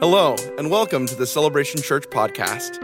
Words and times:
Hello, 0.00 0.36
and 0.58 0.70
welcome 0.70 1.06
to 1.06 1.16
the 1.16 1.26
Celebration 1.26 1.82
Church 1.82 2.04
podcast. 2.08 2.78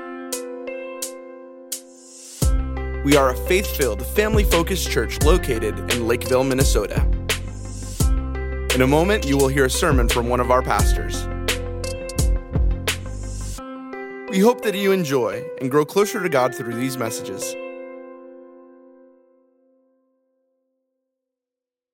We 3.04 3.16
are 3.16 3.30
a 3.30 3.36
faith 3.46 3.68
filled, 3.76 4.04
family 4.04 4.42
focused 4.42 4.90
church 4.90 5.22
located 5.22 5.78
in 5.92 6.08
Lakeville, 6.08 6.42
Minnesota. 6.42 7.00
In 8.74 8.82
a 8.82 8.86
moment, 8.88 9.28
you 9.28 9.36
will 9.36 9.46
hear 9.46 9.66
a 9.66 9.70
sermon 9.70 10.08
from 10.08 10.28
one 10.28 10.40
of 10.40 10.50
our 10.50 10.60
pastors. 10.60 11.24
We 14.28 14.40
hope 14.40 14.62
that 14.62 14.74
you 14.74 14.90
enjoy 14.90 15.44
and 15.60 15.70
grow 15.70 15.84
closer 15.84 16.20
to 16.20 16.28
God 16.28 16.52
through 16.52 16.74
these 16.74 16.98
messages. 16.98 17.54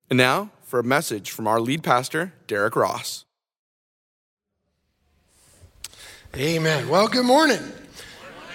And 0.09 0.17
now, 0.17 0.51
for 0.63 0.79
a 0.79 0.85
message 0.85 1.31
from 1.31 1.47
our 1.47 1.61
lead 1.61 1.83
pastor, 1.83 2.33
Derrick 2.47 2.75
Ross. 2.75 3.27
Amen. 6.37 6.89
Well, 6.89 7.09
good 7.09 7.27
morning. 7.27 7.59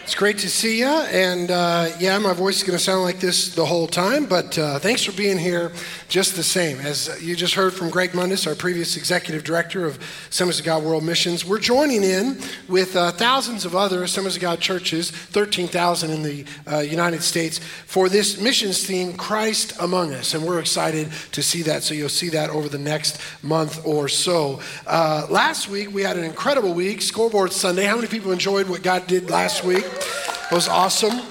It's 0.05 0.13
great 0.13 0.37
to 0.37 0.51
see 0.51 0.77
you. 0.77 0.85
And 0.85 1.49
uh, 1.49 1.89
yeah, 1.97 2.19
my 2.19 2.33
voice 2.33 2.57
is 2.57 2.63
going 2.63 2.77
to 2.77 2.83
sound 2.83 3.01
like 3.01 3.19
this 3.19 3.55
the 3.55 3.65
whole 3.65 3.87
time, 3.87 4.27
but 4.27 4.55
uh, 4.55 4.77
thanks 4.77 5.03
for 5.03 5.11
being 5.13 5.39
here 5.39 5.71
just 6.09 6.35
the 6.35 6.43
same. 6.43 6.79
As 6.79 7.19
you 7.23 7.35
just 7.35 7.55
heard 7.55 7.73
from 7.73 7.89
Greg 7.89 8.11
Mundis, 8.11 8.45
our 8.45 8.53
previous 8.53 8.97
executive 8.97 9.43
director 9.43 9.83
of 9.83 9.97
Assemblies 10.29 10.59
of 10.59 10.65
God 10.65 10.83
World 10.83 11.03
Missions, 11.03 11.43
we're 11.43 11.59
joining 11.59 12.03
in 12.03 12.37
with 12.69 12.95
uh, 12.95 13.13
thousands 13.13 13.65
of 13.65 13.75
other 13.75 14.03
Assemblies 14.03 14.35
of 14.35 14.43
God 14.43 14.59
churches, 14.59 15.09
13,000 15.09 16.11
in 16.11 16.21
the 16.21 16.45
uh, 16.71 16.79
United 16.81 17.23
States, 17.23 17.57
for 17.57 18.07
this 18.07 18.39
missions 18.39 18.85
theme, 18.85 19.13
Christ 19.13 19.73
Among 19.79 20.13
Us. 20.13 20.35
And 20.35 20.45
we're 20.45 20.59
excited 20.59 21.09
to 21.31 21.41
see 21.41 21.63
that. 21.63 21.81
So 21.81 21.95
you'll 21.95 22.09
see 22.09 22.29
that 22.29 22.51
over 22.51 22.69
the 22.69 22.77
next 22.77 23.19
month 23.43 23.83
or 23.83 24.07
so. 24.07 24.59
Uh, 24.85 25.25
last 25.31 25.67
week, 25.67 25.91
we 25.91 26.03
had 26.03 26.15
an 26.15 26.25
incredible 26.25 26.75
week, 26.75 27.01
Scoreboard 27.01 27.51
Sunday. 27.51 27.85
How 27.85 27.95
many 27.95 28.07
people 28.07 28.31
enjoyed 28.31 28.69
what 28.69 28.84
God 28.84 29.07
did 29.07 29.31
last 29.31 29.63
week? 29.63 29.84
It 29.96 30.54
was 30.54 30.68
awesome. 30.68 31.21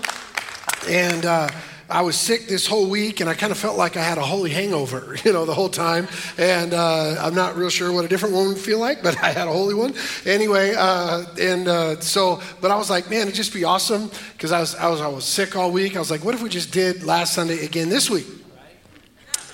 And 0.89 1.25
uh, 1.25 1.49
I 1.89 2.03
was 2.03 2.17
sick 2.17 2.49
this 2.49 2.67
whole 2.67 2.89
week, 2.89 3.21
and 3.21 3.29
I 3.29 3.35
kind 3.35 3.53
of 3.53 3.59
felt 3.59 3.77
like 3.77 3.97
I 3.97 4.03
had 4.03 4.19
a 4.19 4.23
holy 4.23 4.51
hangover, 4.51 5.17
you 5.25 5.33
know, 5.33 5.45
the 5.45 5.55
whole 5.55 5.69
time. 5.69 6.09
And 6.39 6.73
uh, 6.73 7.17
I'm 7.21 7.35
not 7.35 7.57
real 7.57 7.71
sure 7.71 7.93
what 7.93 8.05
a 8.05 8.09
different 8.09 8.35
one 8.35 8.49
would 8.49 8.59
feel 8.59 8.79
like, 8.79 9.03
but 9.03 9.17
I 9.23 9.31
had 9.33 9.49
a 9.49 9.53
holy 9.53 9.75
one 9.75 9.95
anyway. 10.25 10.75
Uh, 10.77 11.25
and 11.41 11.69
uh, 11.69 12.01
so, 12.01 12.41
but 12.61 12.71
I 12.71 12.77
was 12.77 12.91
like, 12.91 13.11
man, 13.11 13.23
it'd 13.23 13.35
just 13.35 13.53
be 13.53 13.65
awesome 13.65 14.11
because 14.33 14.53
I 14.53 14.61
was, 14.61 14.75
I 14.75 14.89
was 14.89 15.01
I 15.01 15.09
was 15.09 15.25
sick 15.25 15.57
all 15.57 15.71
week. 15.71 15.97
I 15.97 15.99
was 15.99 16.11
like, 16.11 16.25
what 16.25 16.35
if 16.35 16.43
we 16.43 16.49
just 16.49 16.73
did 16.73 17.05
last 17.05 17.35
Sunday 17.35 17.65
again 17.65 17.89
this 17.89 18.11
week? 18.11 18.27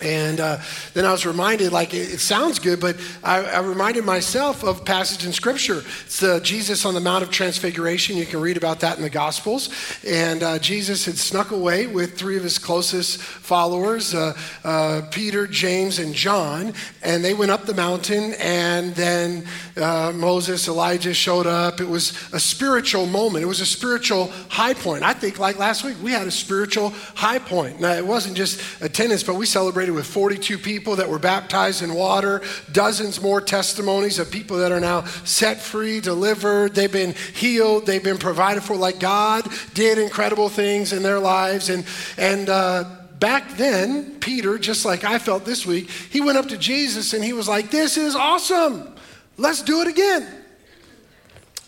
And 0.03 0.41
uh, 0.41 0.59
then 0.95 1.05
I 1.05 1.13
was 1.13 1.27
reminded, 1.27 1.73
like, 1.73 1.95
it, 1.95 2.15
it 2.15 2.21
sounds 2.21 2.59
good, 2.59 2.81
but 2.81 2.97
I, 3.23 3.45
I, 3.45 3.61
reminded 3.61 4.05
myself 4.05 4.65
of 4.65 4.85
passage 4.85 5.27
in 5.27 5.33
Scripture. 5.33 5.83
It's 6.07 6.25
Jesus 6.43 6.85
on 6.85 6.95
the 6.95 7.01
Mount 7.01 7.23
of 7.23 7.31
Transfiguration. 7.31 8.17
You 8.17 8.27
can 8.27 8.41
read 8.41 8.57
about 8.57 8.81
that 8.81 8.97
in 8.97 9.03
the 9.03 9.11
Gospels. 9.11 9.69
And 10.07 10.43
uh, 10.43 10.59
Jesus 10.59 11.05
had 11.05 11.19
snuck 11.19 11.51
away 11.51 11.87
with 11.87 12.17
three 12.17 12.37
of 12.37 12.43
his 12.43 12.59
closest 12.59 13.21
followers, 13.21 14.15
uh, 14.15 14.37
uh, 14.65 15.03
Peter, 15.11 15.47
James, 15.47 15.99
and 15.99 16.15
John. 16.15 16.73
And 17.03 17.25
they 17.25 17.35
went 17.35 17.51
up 17.51 17.65
the 17.65 17.75
mountain, 17.75 18.35
and 18.39 18.95
then 18.95 19.45
uh, 19.77 20.13
Moses, 20.15 20.69
Elijah 20.69 21.15
showed 21.15 21.47
up. 21.47 21.81
It 21.81 21.89
was 21.89 22.13
a 22.33 22.41
spiritual 22.41 23.07
moment. 23.07 23.45
It 23.45 23.49
was 23.49 23.61
a 23.61 23.67
spiritual 23.67 24.33
high 24.49 24.75
point. 24.75 25.03
I 25.03 25.13
think, 25.13 25.39
like 25.39 25.59
last 25.59 25.85
week, 25.85 25.97
we 26.03 26.13
had 26.13 26.27
a 26.27 26.31
spiritual 26.31 26.91
high 27.15 27.39
point. 27.39 27.81
Now, 27.81 27.93
it 27.93 28.07
wasn't 28.07 28.37
just 28.37 28.61
attendance, 28.83 29.23
but 29.23 29.35
we 29.35 29.47
celebrated 29.47 29.90
with 29.91 30.07
42 30.07 30.59
people 30.59 30.97
that 30.97 31.09
were 31.09 31.19
baptized 31.19 31.83
in 31.83 31.95
water, 31.95 32.43
dozens 32.73 33.21
more 33.21 33.41
testimonies 33.41 34.19
of 34.19 34.31
people 34.31 34.59
that 34.59 34.73
are 34.73 34.81
now 34.81 35.05
set 35.25 35.61
free, 35.61 36.01
delivered, 36.01 36.75
they've 36.75 36.91
been 36.91 37.15
healed, 37.35 37.87
they've 37.87 38.03
been 38.03 38.19
provided 38.19 38.63
for, 38.63 38.77
like 38.77 39.01
God 39.01 39.49
did 39.75 39.99
incredible 39.99 40.49
things 40.49 40.93
in 40.93 41.03
their 41.03 41.19
lives. 41.19 41.69
And, 41.69 41.85
and, 42.17 42.49
uh, 42.49 42.85
back 43.21 43.57
then, 43.57 44.19
Peter, 44.19 44.59
just 44.59 44.85
like 44.85 45.05
I 45.05 45.19
felt 45.19 45.45
this 45.45 45.67
week, 45.67 45.91
he 45.91 46.21
went 46.21 46.39
up 46.39 46.49
to 46.49 46.57
Jesus 46.57 47.13
and 47.13 47.23
he 47.23 47.33
was 47.33 47.47
like, 47.47 47.71
This 47.71 47.97
is 47.97 48.17
awesome. 48.17 48.95
Let's 49.37 49.63
do 49.63 49.83
it 49.83 49.89
again. 49.89 50.40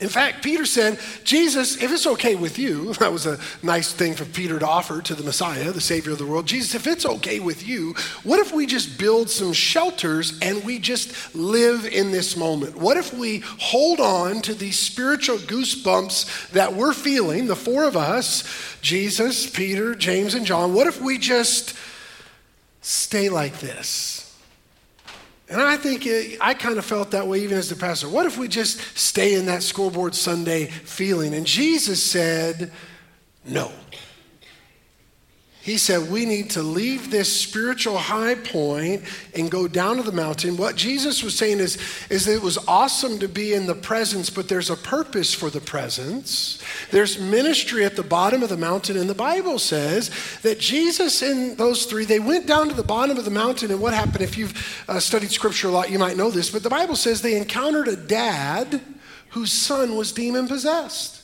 In 0.03 0.09
fact, 0.09 0.43
Peter 0.43 0.67
said, 0.67 0.99
Jesus, 1.23 1.81
if 1.81 1.93
it's 1.93 2.09
okay 2.09 2.35
with 2.35 2.59
you, 2.59 2.93
that 2.95 3.13
was 3.13 3.25
a 3.25 3.39
nice 3.63 3.93
thing 3.93 4.15
for 4.15 4.25
Peter 4.25 4.59
to 4.59 4.67
offer 4.67 5.01
to 5.01 5.15
the 5.15 5.23
Messiah, 5.23 5.71
the 5.71 5.81
Savior 5.81 6.11
of 6.11 6.19
the 6.19 6.27
world. 6.27 6.45
Jesus, 6.45 6.75
if 6.75 6.89
it's 6.89 7.07
okay 7.07 7.39
with 7.39 7.67
you, 7.67 7.95
what 8.25 8.41
if 8.41 8.53
we 8.53 8.67
just 8.67 8.99
build 8.99 9.31
some 9.31 9.53
shelters 9.53 10.41
and 10.41 10.65
we 10.65 10.81
just 10.81 11.37
live 11.37 11.87
in 11.87 12.11
this 12.11 12.37
moment? 12.37 12.77
What 12.77 12.97
if 12.97 13.15
we 13.15 13.45
hold 13.61 14.01
on 14.01 14.43
to 14.43 14.55
these 14.55 14.77
spiritual 14.77 15.39
goosebumps 15.39 16.51
that 16.51 16.75
we're 16.75 16.95
feeling, 16.95 17.47
the 17.47 17.55
four 17.55 17.85
of 17.85 17.97
us, 17.97 18.43
Jesus, 18.83 19.49
Peter, 19.49 19.95
James, 19.95 20.35
and 20.35 20.45
John? 20.45 20.75
What 20.75 20.89
if 20.89 21.01
we 21.01 21.17
just 21.17 21.77
stay 22.81 23.29
like 23.29 23.61
this? 23.61 24.22
And 25.53 25.61
I 25.61 25.77
think 25.77 26.09
I 26.41 26.55
kind 26.55 26.79
of 26.79 26.85
felt 26.87 27.11
that 27.11 27.27
way 27.27 27.41
even 27.41 27.59
as 27.59 27.69
the 27.69 27.77
pastor. 27.77 28.09
What 28.09 28.25
if 28.25 28.39
we 28.39 28.49
just 28.49 28.81
stay 28.97 29.35
in 29.35 29.47
that 29.47 29.63
scoreboard 29.63 30.15
Sunday 30.15 30.67
feeling? 30.67 31.35
And 31.35 31.47
Jesus 31.47 32.03
said, 32.03 32.73
no. 33.45 33.71
He 35.63 35.79
said, 35.79 36.11
We 36.11 36.27
need 36.27 36.51
to 36.51 36.63
leave 36.63 37.13
this 37.13 37.41
spiritual 37.41 37.97
high 37.97 38.35
point 38.35 39.05
and 39.33 39.49
go 39.49 39.69
down 39.69 39.97
to 39.99 40.03
the 40.03 40.11
mountain. 40.11 40.57
What 40.57 40.75
Jesus 40.75 41.23
was 41.23 41.39
saying 41.39 41.61
is, 41.61 41.79
is 42.11 42.25
that 42.25 42.35
it 42.35 42.43
was 42.43 42.59
awesome 42.67 43.21
to 43.21 43.29
be 43.29 43.55
in 43.55 43.67
the 43.67 43.77
presence, 43.77 44.29
but 44.29 44.49
there's 44.49 44.71
a 44.71 44.77
purpose 44.77 45.33
for 45.33 45.51
the 45.51 45.61
presence. 45.61 46.61
There's 46.91 47.21
ministry 47.21 47.85
at 47.85 47.95
the 47.95 48.03
bottom 48.03 48.43
of 48.43 48.49
the 48.49 48.57
mountain. 48.57 48.97
And 48.97 49.09
the 49.09 49.15
Bible 49.15 49.61
says 49.61 50.11
that 50.43 50.59
Jesus 50.59 51.23
and 51.23 51.57
those 51.57 51.87
three, 51.87 52.07
they 52.07 52.19
went 52.19 52.49
down 52.49 52.69
to 52.69 52.75
the 52.75 52.83
bottom 52.83 53.17
of 53.17 53.25
the 53.25 53.31
mountain. 53.31 53.71
And 53.71 53.81
what 53.81 53.95
happened, 53.95 54.23
if 54.23 54.37
you've 54.37 54.85
uh, 54.89 54.99
studied 54.99 55.31
scripture 55.31 55.69
a 55.69 55.71
lot, 55.71 55.91
you 55.93 55.99
might 55.99 56.17
know 56.17 56.33
this, 56.33 56.51
but 56.51 56.65
the 56.65 56.71
Bible 56.71 56.97
says 56.97 57.23
they 57.23 57.37
encountered 57.37 57.87
a 57.87 57.95
dad 57.95 58.81
whose 59.29 59.53
son 59.53 59.95
was 59.95 60.11
demon 60.11 60.49
possessed. 60.49 61.23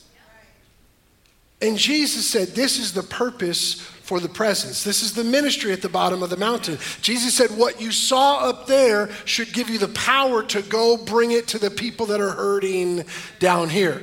And 1.61 1.77
Jesus 1.77 2.25
said, 2.25 2.49
This 2.49 2.79
is 2.79 2.93
the 2.93 3.03
purpose 3.03 3.85
for 4.09 4.19
the 4.19 4.27
presence. 4.27 4.83
This 4.83 5.03
is 5.03 5.13
the 5.13 5.23
ministry 5.23 5.71
at 5.71 5.83
the 5.83 5.87
bottom 5.87 6.23
of 6.23 6.31
the 6.31 6.35
mountain. 6.35 6.79
Jesus 6.99 7.35
said, 7.35 7.51
What 7.51 7.79
you 7.79 7.91
saw 7.91 8.49
up 8.49 8.65
there 8.65 9.11
should 9.23 9.53
give 9.53 9.69
you 9.69 9.77
the 9.77 9.89
power 9.89 10.41
to 10.45 10.63
go 10.63 10.97
bring 10.97 11.29
it 11.29 11.47
to 11.49 11.59
the 11.59 11.69
people 11.69 12.07
that 12.07 12.19
are 12.19 12.31
hurting 12.31 13.05
down 13.37 13.69
here. 13.69 14.01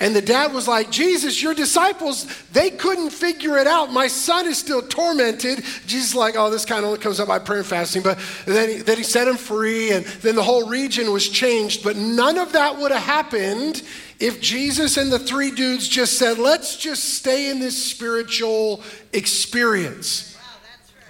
And 0.00 0.16
the 0.16 0.22
dad 0.22 0.54
was 0.54 0.66
like, 0.66 0.90
Jesus, 0.90 1.42
your 1.42 1.52
disciples, 1.52 2.26
they 2.52 2.70
couldn't 2.70 3.10
figure 3.10 3.58
it 3.58 3.66
out. 3.66 3.92
My 3.92 4.08
son 4.08 4.46
is 4.46 4.56
still 4.56 4.80
tormented. 4.80 5.62
Jesus 5.86 6.14
like, 6.14 6.36
oh, 6.38 6.50
this 6.50 6.64
kind 6.64 6.86
of 6.86 6.98
comes 7.00 7.20
up 7.20 7.28
by 7.28 7.38
prayer 7.38 7.58
and 7.58 7.68
fasting. 7.68 8.02
But 8.02 8.18
then 8.46 8.70
he, 8.70 8.76
then 8.78 8.96
he 8.96 9.02
set 9.02 9.28
him 9.28 9.36
free, 9.36 9.92
and 9.92 10.06
then 10.22 10.36
the 10.36 10.42
whole 10.42 10.66
region 10.66 11.12
was 11.12 11.28
changed. 11.28 11.84
But 11.84 11.96
none 11.96 12.38
of 12.38 12.52
that 12.54 12.78
would 12.78 12.92
have 12.92 13.02
happened 13.02 13.82
if 14.18 14.40
Jesus 14.40 14.96
and 14.96 15.12
the 15.12 15.18
three 15.18 15.50
dudes 15.50 15.86
just 15.86 16.18
said, 16.18 16.38
let's 16.38 16.76
just 16.76 17.04
stay 17.14 17.50
in 17.50 17.60
this 17.60 17.80
spiritual 17.82 18.82
experience 19.12 20.29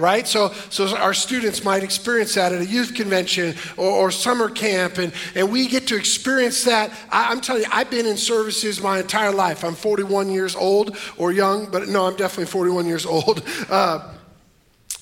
right? 0.00 0.26
So, 0.26 0.52
so 0.70 0.96
our 0.96 1.14
students 1.14 1.62
might 1.62 1.82
experience 1.82 2.34
that 2.34 2.52
at 2.52 2.60
a 2.60 2.66
youth 2.66 2.94
convention 2.94 3.54
or, 3.76 3.90
or 3.90 4.10
summer 4.10 4.48
camp, 4.48 4.98
and, 4.98 5.12
and 5.34 5.50
we 5.52 5.68
get 5.68 5.86
to 5.88 5.96
experience 5.96 6.64
that. 6.64 6.90
I, 7.10 7.30
am 7.32 7.40
telling 7.40 7.62
you, 7.62 7.68
I've 7.70 7.90
been 7.90 8.06
in 8.06 8.16
services 8.16 8.82
my 8.82 8.98
entire 8.98 9.32
life. 9.32 9.64
I'm 9.64 9.74
41 9.74 10.30
years 10.30 10.56
old 10.56 10.96
or 11.16 11.32
young, 11.32 11.70
but 11.70 11.88
no, 11.88 12.06
I'm 12.06 12.16
definitely 12.16 12.46
41 12.46 12.86
years 12.86 13.06
old. 13.06 13.42
Uh, 13.70 14.14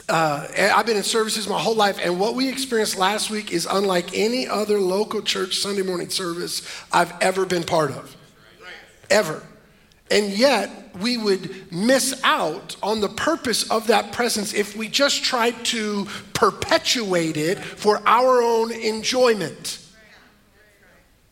uh, 0.09 0.47
I've 0.75 0.87
been 0.87 0.97
in 0.97 1.03
services 1.03 1.49
my 1.49 1.59
whole 1.59 1.75
life, 1.75 1.99
and 2.03 2.19
what 2.19 2.35
we 2.35 2.49
experienced 2.49 2.97
last 2.97 3.31
week 3.31 3.53
is 3.53 3.67
unlike 3.71 4.17
any 4.17 4.49
other 4.49 4.81
local 4.81 5.21
church 5.21 5.57
Sunday 5.57 5.83
morning 5.83 6.09
service 6.09 6.63
I've 6.93 7.13
ever 7.21 7.45
been 7.45 7.63
part 7.63 7.91
of. 7.91 8.17
Ever. 9.11 9.43
And 10.11 10.33
yet, 10.33 10.71
we 11.01 11.17
would 11.17 11.73
miss 11.73 12.21
out 12.25 12.77
on 12.83 13.01
the 13.01 13.09
purpose 13.09 13.71
of 13.71 13.87
that 13.89 14.13
presence 14.13 14.55
if 14.55 14.77
we 14.77 14.89
just 14.89 15.23
tried 15.23 15.65
to 15.67 16.07
perpetuate 16.35 17.37
it 17.37 17.59
for 17.59 18.01
our 18.07 18.43
own 18.43 18.73
enjoyment. 18.73 19.85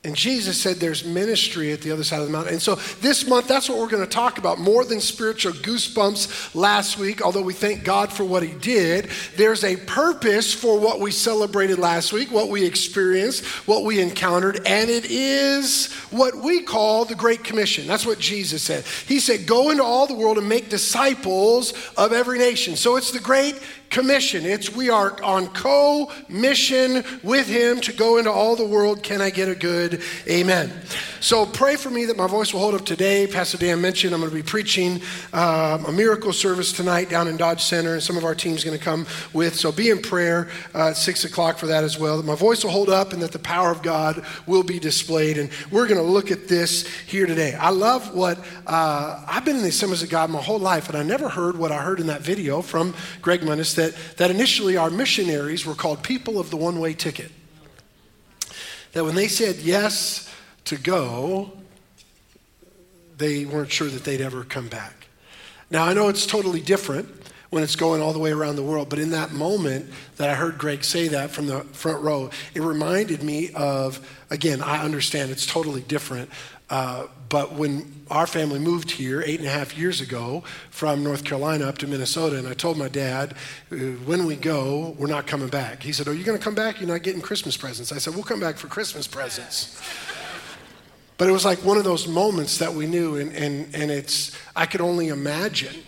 And 0.06 0.14
Jesus 0.14 0.60
said 0.60 0.76
there's 0.76 1.04
ministry 1.04 1.72
at 1.72 1.80
the 1.80 1.90
other 1.90 2.04
side 2.04 2.20
of 2.20 2.26
the 2.26 2.32
mountain. 2.32 2.54
And 2.54 2.62
so 2.62 2.76
this 3.00 3.26
month, 3.26 3.48
that's 3.48 3.68
what 3.68 3.78
we're 3.78 3.88
going 3.88 4.04
to 4.04 4.08
talk 4.08 4.38
about. 4.38 4.60
More 4.60 4.84
than 4.84 5.00
spiritual 5.00 5.52
goosebumps 5.52 6.54
last 6.54 6.96
week, 6.96 7.22
although 7.22 7.42
we 7.42 7.52
thank 7.52 7.82
God 7.82 8.12
for 8.12 8.24
what 8.24 8.44
He 8.44 8.52
did, 8.52 9.10
there's 9.36 9.64
a 9.64 9.76
purpose 9.76 10.54
for 10.54 10.78
what 10.78 11.00
we 11.00 11.10
celebrated 11.10 11.80
last 11.80 12.12
week, 12.12 12.30
what 12.30 12.48
we 12.48 12.64
experienced, 12.64 13.44
what 13.66 13.84
we 13.84 14.00
encountered, 14.00 14.60
and 14.64 14.88
it 14.88 15.06
is 15.06 15.92
what 16.10 16.36
we 16.36 16.62
call 16.62 17.04
the 17.04 17.16
Great 17.16 17.42
Commission. 17.42 17.88
That's 17.88 18.06
what 18.06 18.20
Jesus 18.20 18.62
said. 18.62 18.84
He 19.08 19.18
said, 19.18 19.44
Go 19.44 19.70
into 19.70 19.82
all 19.82 20.06
the 20.06 20.14
world 20.14 20.38
and 20.38 20.48
make 20.48 20.68
disciples 20.68 21.74
of 21.96 22.12
every 22.12 22.38
nation. 22.38 22.76
So 22.76 22.94
it's 22.94 23.10
the 23.10 23.18
Great 23.18 23.60
commission. 23.90 24.44
It's 24.44 24.74
we 24.74 24.90
are 24.90 25.22
on 25.22 25.48
co 25.48 26.10
mission 26.28 27.04
with 27.22 27.46
Him 27.46 27.80
to 27.82 27.92
go 27.92 28.18
into 28.18 28.30
all 28.30 28.56
the 28.56 28.66
world. 28.66 29.02
Can 29.02 29.20
I 29.20 29.30
get 29.30 29.48
a 29.48 29.54
good 29.54 30.02
amen? 30.28 30.72
So 31.20 31.46
pray 31.46 31.76
for 31.76 31.90
me 31.90 32.04
that 32.06 32.16
my 32.16 32.26
voice 32.26 32.52
will 32.52 32.60
hold 32.60 32.74
up 32.74 32.84
today. 32.84 33.26
Pastor 33.26 33.58
Dan 33.58 33.80
mentioned 33.80 34.14
I'm 34.14 34.20
going 34.20 34.30
to 34.30 34.36
be 34.36 34.42
preaching 34.42 35.00
um, 35.32 35.84
a 35.86 35.92
miracle 35.92 36.32
service 36.32 36.72
tonight 36.72 37.08
down 37.08 37.28
in 37.28 37.36
Dodge 37.36 37.62
Center, 37.62 37.94
and 37.94 38.02
some 38.02 38.16
of 38.16 38.24
our 38.24 38.34
team's 38.34 38.64
going 38.64 38.78
to 38.78 38.84
come 38.84 39.06
with. 39.32 39.56
So 39.56 39.72
be 39.72 39.90
in 39.90 40.00
prayer 40.00 40.48
uh, 40.74 40.88
at 40.88 40.96
six 40.96 41.24
o'clock 41.24 41.58
for 41.58 41.66
that 41.66 41.84
as 41.84 41.98
well. 41.98 42.16
That 42.16 42.26
my 42.26 42.34
voice 42.34 42.64
will 42.64 42.70
hold 42.70 42.88
up 42.88 43.12
and 43.12 43.22
that 43.22 43.32
the 43.32 43.38
power 43.38 43.70
of 43.70 43.82
God 43.82 44.24
will 44.46 44.62
be 44.62 44.78
displayed. 44.78 45.38
And 45.38 45.50
we're 45.70 45.86
going 45.86 46.00
to 46.00 46.06
look 46.06 46.30
at 46.30 46.48
this 46.48 46.86
here 47.06 47.26
today. 47.26 47.54
I 47.54 47.70
love 47.70 48.14
what 48.14 48.38
uh, 48.66 49.24
I've 49.26 49.44
been 49.44 49.56
in 49.56 49.62
the 49.62 49.68
Assemblies 49.68 50.02
of 50.02 50.10
God 50.10 50.30
my 50.30 50.40
whole 50.40 50.58
life, 50.58 50.88
and 50.88 50.96
I 50.96 51.02
never 51.02 51.28
heard 51.28 51.56
what 51.56 51.72
I 51.72 51.82
heard 51.82 52.00
in 52.00 52.06
that 52.08 52.22
video 52.22 52.62
from 52.62 52.94
Greg 53.22 53.40
Mundis 53.40 53.74
that, 53.76 53.94
that 54.16 54.30
initially 54.30 54.76
our 54.76 54.90
missionaries 54.90 55.64
were 55.64 55.74
called 55.74 56.02
people 56.02 56.38
of 56.38 56.50
the 56.50 56.56
one 56.56 56.80
way 56.80 56.92
ticket. 56.92 57.30
That 58.92 59.04
when 59.04 59.14
they 59.14 59.28
said 59.28 59.56
yes 59.56 60.32
to 60.64 60.76
go, 60.76 61.52
they 63.18 63.44
weren't 63.44 63.70
sure 63.70 63.88
that 63.88 64.04
they'd 64.04 64.20
ever 64.20 64.44
come 64.44 64.68
back. 64.68 65.06
Now, 65.70 65.84
I 65.84 65.94
know 65.94 66.08
it's 66.08 66.26
totally 66.26 66.60
different 66.60 67.08
when 67.50 67.62
it's 67.62 67.76
going 67.76 68.02
all 68.02 68.12
the 68.12 68.18
way 68.18 68.32
around 68.32 68.56
the 68.56 68.62
world, 68.62 68.88
but 68.88 68.98
in 68.98 69.10
that 69.10 69.32
moment 69.32 69.90
that 70.16 70.28
I 70.28 70.34
heard 70.34 70.58
Greg 70.58 70.84
say 70.84 71.08
that 71.08 71.30
from 71.30 71.46
the 71.46 71.60
front 71.60 72.02
row, 72.02 72.30
it 72.54 72.62
reminded 72.62 73.22
me 73.22 73.50
of, 73.54 74.06
again, 74.30 74.62
I 74.62 74.84
understand 74.84 75.30
it's 75.30 75.46
totally 75.46 75.82
different, 75.82 76.30
uh, 76.70 77.06
but 77.28 77.52
when 77.54 78.04
our 78.10 78.26
family 78.26 78.58
moved 78.58 78.90
here 78.90 79.22
eight 79.22 79.40
and 79.40 79.48
a 79.48 79.50
half 79.50 79.76
years 79.76 80.00
ago 80.00 80.44
from 80.70 81.02
North 81.02 81.24
Carolina 81.24 81.66
up 81.66 81.78
to 81.78 81.86
Minnesota, 81.86 82.38
and 82.38 82.46
I 82.46 82.54
told 82.54 82.78
my 82.78 82.88
dad, 82.88 83.34
uh, 83.72 83.76
when 84.04 84.26
we 84.26 84.36
go, 84.36 84.94
we're 84.98 85.08
not 85.08 85.26
coming 85.26 85.48
back. 85.48 85.82
He 85.82 85.92
said, 85.92 86.08
Are 86.08 86.14
you 86.14 86.24
going 86.24 86.38
to 86.38 86.42
come 86.44 86.54
back? 86.54 86.80
You're 86.80 86.88
not 86.88 87.02
getting 87.02 87.20
Christmas 87.20 87.56
presents. 87.56 87.92
I 87.92 87.98
said, 87.98 88.14
We'll 88.14 88.24
come 88.24 88.40
back 88.40 88.56
for 88.56 88.68
Christmas 88.68 89.06
presents. 89.06 89.80
But 91.18 91.28
it 91.28 91.32
was 91.32 91.44
like 91.44 91.64
one 91.64 91.78
of 91.78 91.84
those 91.84 92.06
moments 92.06 92.58
that 92.58 92.74
we 92.74 92.86
knew, 92.86 93.16
and, 93.16 93.32
and, 93.32 93.74
and 93.74 93.90
it's, 93.90 94.36
I 94.54 94.66
could 94.66 94.82
only 94.82 95.08
imagine 95.08 95.82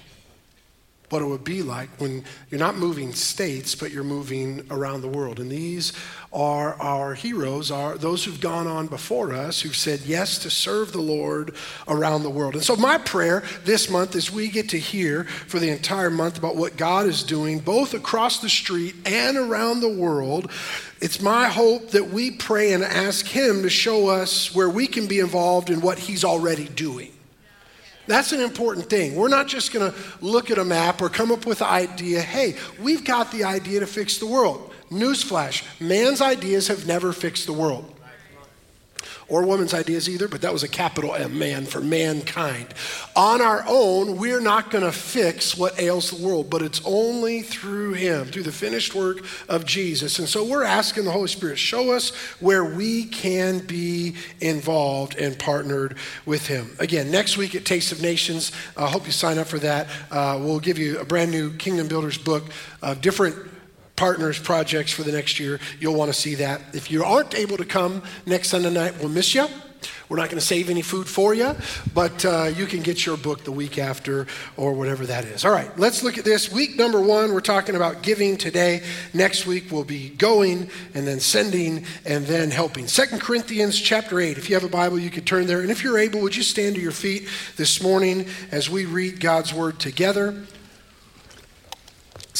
what 1.11 1.23
it 1.23 1.27
would 1.27 1.45
be 1.45 1.63
like 1.63 1.89
when 1.99 2.25
you're 2.51 2.61
not 2.61 2.77
moving 2.77 3.13
states, 3.13 3.75
but 3.75 3.91
you're 3.91 4.05
moving 4.05 4.67
around 4.71 5.01
the 5.01 5.09
world. 5.09 5.41
And 5.41 5.51
these 5.51 5.93
are 6.33 6.75
our 6.81 7.15
heroes, 7.15 7.71
are 7.71 7.97
those 7.97 8.25
who've 8.25 8.41
gone 8.41 8.67
on 8.67 8.87
before 8.87 9.33
us, 9.33 9.61
who've 9.61 9.77
said 9.77 10.01
yes 10.01 10.39
to 10.39 10.51
serve 10.51 10.93
the 10.93 11.01
Lord 11.01 11.55
around 11.87 12.23
the 12.23 12.31
world. 12.31 12.55
And 12.55 12.63
so 12.63 12.77
my 12.77 12.99
prayer 12.99 13.43
this 13.65 13.89
month 13.89 14.15
is 14.15 14.31
we 14.31 14.49
get 14.49 14.69
to 14.71 14.79
hear 14.79 15.25
for 15.25 15.59
the 15.59 15.71
entire 15.71 16.11
month 16.11 16.39
about 16.39 16.57
what 16.57 16.77
God 16.77 17.07
is 17.07 17.23
doing, 17.23 17.59
both 17.59 17.95
across 17.95 18.41
the 18.41 18.49
street 18.49 18.95
and 19.07 19.37
around 19.37 19.81
the 19.81 19.89
world. 19.89 20.51
It's 21.01 21.21
my 21.21 21.49
hope 21.49 21.91
that 21.91 22.11
we 22.11 22.33
pray 22.33 22.73
and 22.73 22.85
ask 22.85 23.27
Him 23.27 23.63
to 23.63 23.71
show 23.71 24.09
us 24.09 24.55
where 24.55 24.69
we 24.69 24.87
can 24.87 25.07
be 25.07 25.21
involved 25.21 25.71
in 25.71 25.81
what 25.81 25.99
He's 25.99 26.25
already 26.25 26.69
doing. 26.69 27.13
That's 28.09 28.33
an 28.33 28.41
important 28.41 28.89
thing. 28.89 29.15
We're 29.15 29.29
not 29.29 29.47
just 29.47 29.73
going 29.73 29.93
to 29.93 29.99
look 30.21 30.51
at 30.51 30.59
a 30.59 30.65
map 30.65 31.01
or 31.03 31.09
come 31.11 31.31
up 31.31 31.47
with 31.47 31.61
an 31.61 31.69
idea. 31.69 32.21
Hey, 32.21 32.57
we've 32.81 33.05
got 33.05 33.31
the 33.31 33.45
idea 33.45 33.81
to 33.81 33.87
fix 33.87 34.19
the 34.19 34.27
world. 34.27 34.73
Newsflash 34.91 35.63
man's 35.79 36.23
ideas 36.23 36.69
have 36.69 36.87
never 36.87 37.13
fixed 37.13 37.45
the 37.47 37.53
world 37.53 37.95
or 39.29 39.45
woman's 39.45 39.75
ideas 39.75 40.09
either, 40.09 40.27
but 40.27 40.41
that 40.41 40.53
was 40.53 40.63
a 40.63 40.69
capital 40.69 41.15
M, 41.15 41.39
man, 41.39 41.67
for 41.67 41.81
mankind. 41.81 42.67
On 43.15 43.41
our 43.43 43.63
own, 43.69 44.17
we're 44.17 44.41
not 44.41 44.71
going 44.71 44.85
to 44.85 44.93
fix 44.93 45.57
what 45.57 45.79
ails 45.79 46.11
the 46.11 46.27
world, 46.27 46.49
but 46.49 46.63
it's 46.63 46.81
only 46.85 47.43
through 47.43 47.93
Him, 47.93 48.27
through 48.27 48.45
the 48.45 48.53
finished 48.53 48.95
work 48.95 49.25
of 49.49 49.67
Jesus. 49.67 50.19
And 50.19 50.29
so 50.29 50.45
we're 50.45 50.65
asking 50.65 51.05
the 51.05 51.11
Holy 51.11 51.29
Spirit, 51.29 51.59
show 51.59 51.93
us 51.93 52.11
where 52.41 52.65
we 52.65 53.05
can 53.05 53.59
be 53.59 54.15
involved 54.41 55.17
and 55.17 55.39
partnered 55.39 55.97
with 56.25 56.47
Him. 56.47 56.75
Again, 56.79 57.11
next 57.11 57.37
week 57.37 57.55
at 57.55 57.67
Taste 57.67 57.93
of 57.93 58.01
Nations, 58.01 58.53
I 58.77 58.89
hope 58.89 59.05
you 59.05 59.13
sign 59.13 59.39
up 59.39 59.47
for 59.47 59.59
that. 59.59 59.89
Uh, 60.11 60.39
we'll 60.41 60.61
give 60.61 60.79
you 60.79 60.99
a 60.99 61.05
brand 61.05 61.31
new 61.31 61.53
Kingdom 61.53 61.89
Builders 61.89 62.17
book 62.17 62.45
of 62.83 63.03
different 63.03 63.37
partners 63.99 64.39
projects 64.39 64.93
for 64.93 65.03
the 65.03 65.11
next 65.11 65.41
year, 65.41 65.59
you'll 65.81 65.97
want 65.97 66.09
to 66.09 66.19
see 66.19 66.37
that. 66.37 66.61
If 66.73 66.91
you 66.91 67.03
aren't 67.03 67.35
able 67.35 67.57
to 67.57 67.65
come 67.65 68.03
next 68.27 68.49
Sunday 68.49 68.73
night, 68.73 68.95
we'll 69.01 69.09
miss 69.09 69.35
you. 69.35 69.47
We're 70.09 70.17
not 70.17 70.31
going 70.31 70.41
to 70.41 70.47
save 70.47 70.71
any 70.71 70.83
food 70.83 71.07
for 71.07 71.35
you, 71.35 71.55
but 71.93 72.25
uh, 72.25 72.51
you 72.57 72.67
can 72.67 72.81
get 72.81 73.05
your 73.05 73.17
book 73.17 73.45
the 73.45 73.53
week 73.53 73.79
after 73.79 74.27
or 74.57 74.73
whatever 74.73 75.05
that 75.07 75.25
is. 75.25 75.45
All 75.45 75.51
right, 75.51 75.71
let's 75.79 76.03
look 76.03 76.17
at 76.17 76.25
this. 76.25 76.51
Week 76.51 76.77
number 76.77 77.01
one, 77.01 77.35
we're 77.35 77.41
talking 77.41 77.77
about 77.77 78.03
giving 78.03 78.37
today. 78.37 78.83
Next 79.13 79.47
week, 79.47 79.65
we'll 79.71 79.85
be 79.85 80.11
going 80.11 80.71
and 80.95 81.07
then 81.07 81.21
sending 81.21 81.85
and 82.07 82.25
then 82.25 82.51
helping. 82.51 82.87
Second 82.87 83.21
Corinthians 83.21 83.79
chapter 83.79 84.21
8. 84.21 84.39
If 84.39 84.49
you 84.49 84.55
have 84.55 84.65
a 84.65 84.69
Bible, 84.69 84.99
you 84.99 85.11
could 85.11 85.27
turn 85.27 85.47
there. 85.47 85.61
And 85.61 85.71
if 85.71 85.83
you're 85.83 85.99
able, 85.99 86.21
would 86.23 86.37
you 86.37 86.43
stand 86.43 86.77
to 86.77 86.81
your 86.81 86.93
feet 86.93 87.29
this 87.57 87.83
morning 87.83 88.27
as 88.51 88.71
we 88.71 88.87
read 88.87 89.21
God's 89.21 89.53
word 89.53 89.79
together? 89.79 90.35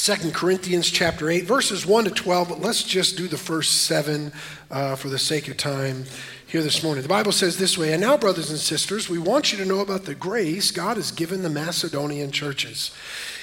Second 0.09 0.33
Corinthians 0.33 0.91
chapter 0.91 1.29
8, 1.29 1.45
verses 1.45 1.85
1 1.85 2.05
to 2.05 2.11
12, 2.11 2.49
but 2.49 2.61
let's 2.63 2.83
just 2.83 3.19
do 3.19 3.29
the 3.29 3.37
first 3.37 3.83
seven 3.83 4.33
uh, 4.71 4.97
for 4.97 5.11
the 5.11 5.19
sake 5.19 5.49
of 5.49 5.59
time 5.59 6.05
here 6.47 6.63
this 6.63 6.83
morning. 6.83 7.03
The 7.03 7.11
Bible 7.11 7.31
says 7.31 7.59
this 7.59 7.77
way 7.77 7.93
And 7.93 8.01
now, 8.01 8.17
brothers 8.17 8.49
and 8.49 8.59
sisters, 8.59 9.11
we 9.11 9.19
want 9.19 9.53
you 9.53 9.59
to 9.59 9.67
know 9.67 9.81
about 9.81 10.07
the 10.07 10.15
grace 10.15 10.71
God 10.71 10.97
has 10.97 11.11
given 11.11 11.43
the 11.43 11.51
Macedonian 11.51 12.31
churches. 12.31 12.91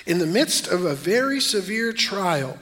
In 0.08 0.18
the 0.18 0.26
midst 0.26 0.68
of 0.68 0.86
a 0.86 0.96
very 0.96 1.40
severe 1.40 1.94
trial, 1.94 2.58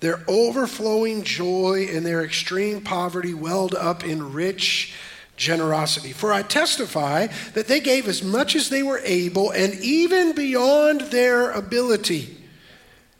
their 0.00 0.24
overflowing 0.26 1.22
joy 1.22 1.86
and 1.88 2.04
their 2.04 2.24
extreme 2.24 2.80
poverty 2.80 3.34
welled 3.34 3.76
up 3.76 4.02
in 4.02 4.32
rich 4.32 4.96
generosity. 5.36 6.10
For 6.10 6.32
I 6.32 6.42
testify 6.42 7.28
that 7.52 7.68
they 7.68 7.78
gave 7.78 8.08
as 8.08 8.20
much 8.20 8.56
as 8.56 8.68
they 8.68 8.82
were 8.82 9.00
able 9.04 9.52
and 9.52 9.74
even 9.74 10.34
beyond 10.34 11.02
their 11.02 11.52
ability 11.52 12.38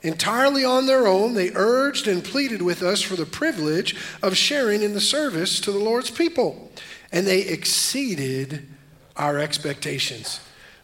Entirely 0.04 0.66
on 0.66 0.84
their 0.84 1.06
own, 1.06 1.32
they 1.32 1.50
urged 1.54 2.06
and 2.06 2.22
pleaded 2.22 2.60
with 2.60 2.82
us 2.82 3.00
for 3.00 3.16
the 3.16 3.24
privilege 3.24 3.96
of 4.22 4.36
sharing 4.36 4.82
in 4.82 4.92
the 4.92 5.00
service 5.00 5.58
to 5.60 5.72
the 5.72 5.78
Lord's 5.78 6.10
people. 6.10 6.70
And 7.10 7.26
they 7.26 7.40
exceeded 7.40 8.68
our 9.16 9.38
expectations. 9.38 10.40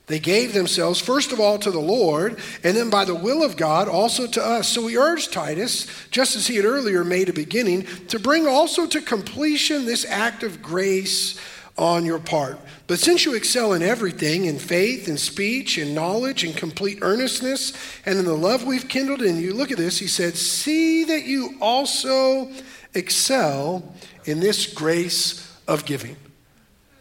They 0.06 0.20
gave 0.20 0.54
themselves, 0.54 1.00
first 1.00 1.32
of 1.32 1.38
all, 1.38 1.58
to 1.58 1.70
the 1.70 1.78
Lord, 1.78 2.38
and 2.64 2.74
then 2.74 2.88
by 2.88 3.04
the 3.04 3.14
will 3.14 3.44
of 3.44 3.58
God, 3.58 3.88
also 3.88 4.26
to 4.26 4.44
us. 4.44 4.68
So 4.70 4.86
we 4.86 4.96
urged 4.96 5.34
Titus, 5.34 5.86
just 6.10 6.34
as 6.34 6.46
he 6.46 6.56
had 6.56 6.64
earlier 6.64 7.04
made 7.04 7.28
a 7.28 7.34
beginning, 7.34 7.84
to 8.08 8.18
bring 8.18 8.48
also 8.48 8.86
to 8.86 9.02
completion 9.02 9.84
this 9.84 10.06
act 10.06 10.42
of 10.42 10.62
grace 10.62 11.38
on 11.78 12.04
your 12.04 12.18
part. 12.18 12.58
But 12.86 12.98
since 12.98 13.24
you 13.24 13.34
excel 13.34 13.72
in 13.72 13.82
everything, 13.82 14.44
in 14.44 14.58
faith, 14.58 15.08
in 15.08 15.16
speech, 15.16 15.78
in 15.78 15.94
knowledge, 15.94 16.44
in 16.44 16.52
complete 16.52 16.98
earnestness, 17.02 17.72
and 18.04 18.18
in 18.18 18.24
the 18.24 18.36
love 18.36 18.64
we've 18.64 18.88
kindled 18.88 19.22
in 19.22 19.38
you, 19.38 19.54
look 19.54 19.70
at 19.70 19.78
this. 19.78 19.98
He 19.98 20.06
said, 20.06 20.36
See 20.36 21.04
that 21.04 21.24
you 21.24 21.54
also 21.60 22.50
excel 22.94 23.94
in 24.24 24.40
this 24.40 24.72
grace 24.72 25.58
of 25.66 25.84
giving. 25.84 26.16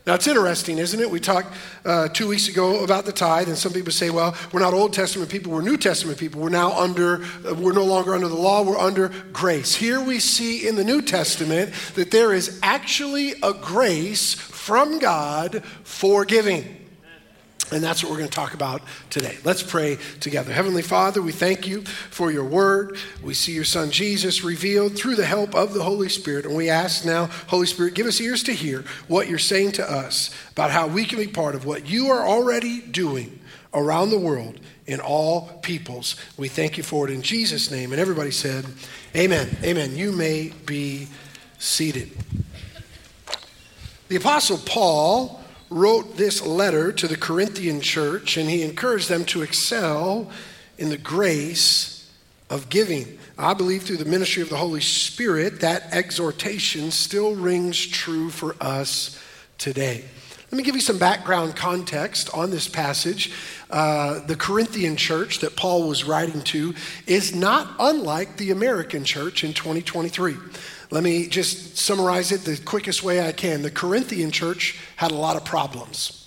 Now, 0.10 0.16
it's 0.16 0.28
interesting, 0.28 0.80
isn't 0.80 1.00
it? 1.00 1.12
We 1.12 1.20
talked 1.20 1.54
uh, 1.86 2.08
two 2.08 2.28
weeks 2.28 2.48
ago 2.48 2.84
about 2.84 3.06
the 3.06 3.12
tithe, 3.12 3.48
and 3.48 3.56
some 3.56 3.74
people 3.74 3.92
say, 3.92 4.10
well, 4.10 4.36
we're 4.52 4.60
not 4.60 4.74
Old 4.74 4.92
Testament 4.92 5.30
people, 5.30 5.52
we're 5.52 5.62
New 5.62 5.78
Testament 5.78 6.18
people. 6.18 6.42
We're 6.42 6.50
now 6.50 6.72
under, 6.72 7.22
uh, 7.22 7.54
we're 7.54 7.74
no 7.74 7.86
longer 7.86 8.16
under 8.16 8.28
the 8.28 8.36
law, 8.36 8.64
we're 8.64 8.80
under 8.80 9.10
grace. 9.32 9.76
Here 9.76 10.02
we 10.02 10.20
see 10.20 10.68
in 10.68 10.76
the 10.78 10.84
New 10.84 11.04
Testament 11.04 11.72
that 11.94 12.10
there 12.10 12.34
is 12.34 12.60
actually 12.64 13.34
a 13.44 13.54
grace 13.54 14.34
from 14.70 15.00
God 15.00 15.64
for 15.84 16.26
giving. 16.26 16.64
And 17.72 17.84
that's 17.84 18.04
what 18.04 18.12
we're 18.12 18.20
going 18.20 18.30
to 18.30 18.36
talk 18.36 18.54
about 18.54 18.84
today. 19.10 19.40
Let's 19.44 19.64
pray 19.64 19.98
together. 20.20 20.54
Heavenly 20.54 20.84
Father, 20.84 21.24
we 21.24 21.32
thank 21.32 21.68
you 21.68 21.82
for 21.82 22.30
your 22.30 22.44
word. 22.44 22.96
We 23.24 23.34
see 23.34 23.52
your 23.52 23.64
son 23.64 23.90
Jesus 23.90 24.44
revealed 24.44 24.96
through 24.96 25.16
the 25.16 25.26
help 25.26 25.56
of 25.56 25.74
the 25.74 25.82
Holy 25.82 26.08
Spirit. 26.08 26.46
And 26.46 26.56
we 26.56 26.70
ask 26.70 27.04
now, 27.04 27.32
Holy 27.48 27.66
Spirit, 27.66 27.96
give 27.96 28.06
us 28.06 28.22
ears 28.22 28.44
to 28.44 28.54
hear 28.54 28.86
what 29.08 29.28
you're 29.28 29.40
saying 29.40 29.72
to 29.74 29.92
us 29.92 30.30
about 30.52 30.70
how 30.70 30.86
we 30.86 31.04
can 31.04 31.18
be 31.18 31.26
part 31.26 31.56
of 31.56 31.66
what 31.66 31.90
you 31.90 32.12
are 32.12 32.28
already 32.28 32.80
doing 32.82 33.40
around 33.74 34.12
the 34.12 34.20
world 34.20 34.60
in 34.86 35.00
all 35.00 35.60
peoples. 35.64 36.16
We 36.38 36.48
thank 36.48 36.78
you 36.78 36.84
for 36.84 37.10
it 37.10 37.12
in 37.12 37.24
Jesus' 37.24 37.72
name. 37.72 37.92
And 37.92 38.00
everybody 38.00 38.30
said, 38.30 38.68
Amen. 39.16 39.50
Amen. 39.64 39.96
You 39.96 40.12
may 40.12 40.54
be 40.68 41.08
seated. 41.58 42.12
The 44.10 44.16
Apostle 44.16 44.58
Paul 44.58 45.40
wrote 45.70 46.18
this 46.18 46.44
letter 46.44 46.92
to 46.92 47.08
the 47.08 47.16
Corinthian 47.16 47.80
church, 47.80 48.38
and 48.38 48.50
he 48.50 48.64
encouraged 48.64 49.08
them 49.08 49.24
to 49.26 49.44
excel 49.44 50.32
in 50.80 50.90
the 50.90 50.98
grace 50.98 52.12
of 52.50 52.70
giving. 52.70 53.20
I 53.38 53.54
believe 53.54 53.84
through 53.84 53.98
the 53.98 54.06
ministry 54.06 54.42
of 54.42 54.50
the 54.50 54.58
Holy 54.58 54.82
Spirit, 54.82 55.62
that 55.62 55.94
exhortation 55.94 56.90
still 56.90 57.36
rings 57.36 57.86
true 57.86 58.32
for 58.32 58.56
us 58.60 59.22
today. 59.60 60.06
Let 60.52 60.58
me 60.58 60.64
give 60.64 60.74
you 60.74 60.82
some 60.82 60.98
background 60.98 61.56
context 61.56 62.34
on 62.34 62.50
this 62.50 62.68
passage. 62.68 63.32
Uh, 63.70 64.26
the 64.26 64.36
Corinthian 64.36 64.96
church 64.96 65.38
that 65.42 65.56
Paul 65.56 65.88
was 65.88 66.04
writing 66.04 66.42
to 66.46 66.74
is 67.06 67.36
not 67.36 67.76
unlike 67.80 68.38
the 68.38 68.50
American 68.50 69.04
church 69.04 69.44
in 69.44 69.54
2023. 69.54 70.36
Let 70.92 71.04
me 71.04 71.28
just 71.28 71.78
summarize 71.78 72.32
it 72.32 72.42
the 72.42 72.58
quickest 72.58 73.04
way 73.04 73.26
I 73.26 73.32
can. 73.32 73.62
The 73.62 73.72
Corinthian 73.72 74.32
church 74.32 74.80
had 74.96 75.12
a 75.12 75.16
lot 75.16 75.36
of 75.36 75.46
problems. 75.46 76.20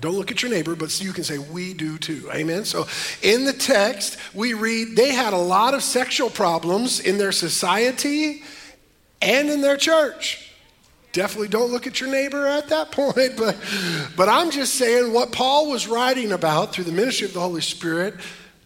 Don't 0.00 0.16
look 0.16 0.32
at 0.32 0.42
your 0.42 0.50
neighbor, 0.50 0.74
but 0.74 1.00
you 1.00 1.12
can 1.12 1.22
say, 1.22 1.38
We 1.38 1.72
do 1.72 1.98
too. 1.98 2.28
Amen. 2.32 2.64
So 2.64 2.86
in 3.22 3.44
the 3.44 3.52
text, 3.52 4.18
we 4.34 4.54
read 4.54 4.96
they 4.96 5.12
had 5.12 5.32
a 5.32 5.38
lot 5.38 5.74
of 5.74 5.82
sexual 5.82 6.30
problems 6.30 6.98
in 6.98 7.16
their 7.16 7.30
society 7.30 8.42
and 9.22 9.48
in 9.48 9.60
their 9.60 9.76
church. 9.76 10.52
Definitely 11.12 11.48
don't 11.48 11.70
look 11.70 11.86
at 11.86 12.00
your 12.00 12.10
neighbor 12.10 12.44
at 12.44 12.70
that 12.70 12.90
point, 12.90 13.36
but, 13.36 13.56
but 14.16 14.28
I'm 14.28 14.50
just 14.50 14.74
saying 14.74 15.12
what 15.12 15.30
Paul 15.30 15.70
was 15.70 15.86
writing 15.86 16.32
about 16.32 16.72
through 16.72 16.84
the 16.84 16.92
ministry 16.92 17.28
of 17.28 17.34
the 17.34 17.40
Holy 17.40 17.60
Spirit 17.60 18.14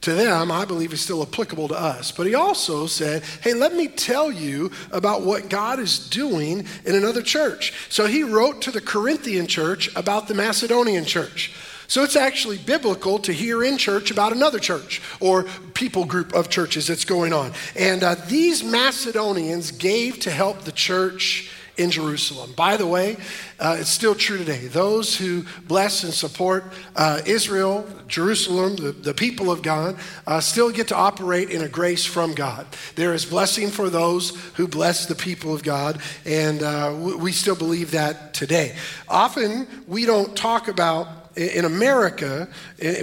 to 0.02 0.14
them, 0.14 0.52
I 0.52 0.64
believe, 0.64 0.92
is 0.92 1.00
still 1.00 1.22
applicable 1.22 1.68
to 1.68 1.80
us. 1.80 2.12
But 2.12 2.26
he 2.26 2.34
also 2.34 2.86
said, 2.86 3.22
Hey, 3.42 3.54
let 3.54 3.74
me 3.74 3.88
tell 3.88 4.30
you 4.30 4.70
about 4.92 5.22
what 5.22 5.48
God 5.48 5.80
is 5.80 6.08
doing 6.08 6.66
in 6.84 6.94
another 6.94 7.22
church. 7.22 7.72
So 7.88 8.06
he 8.06 8.22
wrote 8.22 8.62
to 8.62 8.70
the 8.70 8.80
Corinthian 8.80 9.46
church 9.46 9.94
about 9.96 10.28
the 10.28 10.34
Macedonian 10.34 11.04
church. 11.04 11.52
So 11.88 12.04
it's 12.04 12.16
actually 12.16 12.58
biblical 12.58 13.18
to 13.20 13.32
hear 13.32 13.64
in 13.64 13.78
church 13.78 14.10
about 14.10 14.32
another 14.32 14.58
church 14.58 15.00
or 15.20 15.44
people 15.72 16.04
group 16.04 16.34
of 16.34 16.50
churches 16.50 16.86
that's 16.86 17.06
going 17.06 17.32
on. 17.32 17.52
And 17.74 18.04
uh, 18.04 18.16
these 18.28 18.62
Macedonians 18.62 19.70
gave 19.70 20.20
to 20.20 20.30
help 20.30 20.60
the 20.60 20.72
church 20.72 21.50
in 21.78 21.90
Jerusalem. 21.90 22.52
By 22.56 22.76
the 22.76 22.86
way, 22.86 23.16
uh, 23.58 23.76
it's 23.80 23.88
still 23.90 24.14
true 24.14 24.36
today. 24.36 24.66
Those 24.66 25.16
who 25.16 25.44
bless 25.66 26.02
and 26.04 26.12
support 26.12 26.64
uh, 26.96 27.20
Israel, 27.24 27.86
Jerusalem, 28.08 28.76
the, 28.76 28.92
the, 28.92 29.14
people 29.14 29.50
of 29.50 29.62
God, 29.62 29.96
uh, 30.26 30.40
still 30.40 30.70
get 30.70 30.88
to 30.88 30.96
operate 30.96 31.50
in 31.50 31.62
a 31.62 31.68
grace 31.68 32.04
from 32.04 32.34
God. 32.34 32.66
There 32.96 33.14
is 33.14 33.24
blessing 33.24 33.70
for 33.70 33.88
those 33.88 34.36
who 34.54 34.66
bless 34.66 35.06
the 35.06 35.14
people 35.14 35.54
of 35.54 35.62
God, 35.62 36.00
and 36.24 36.62
uh, 36.62 36.94
we 36.98 37.32
still 37.32 37.56
believe 37.56 37.92
that 37.92 38.34
today. 38.34 38.76
Often 39.08 39.66
we 39.86 40.04
don't 40.04 40.36
talk 40.36 40.68
about 40.68 41.27
in 41.38 41.64
America, 41.64 42.48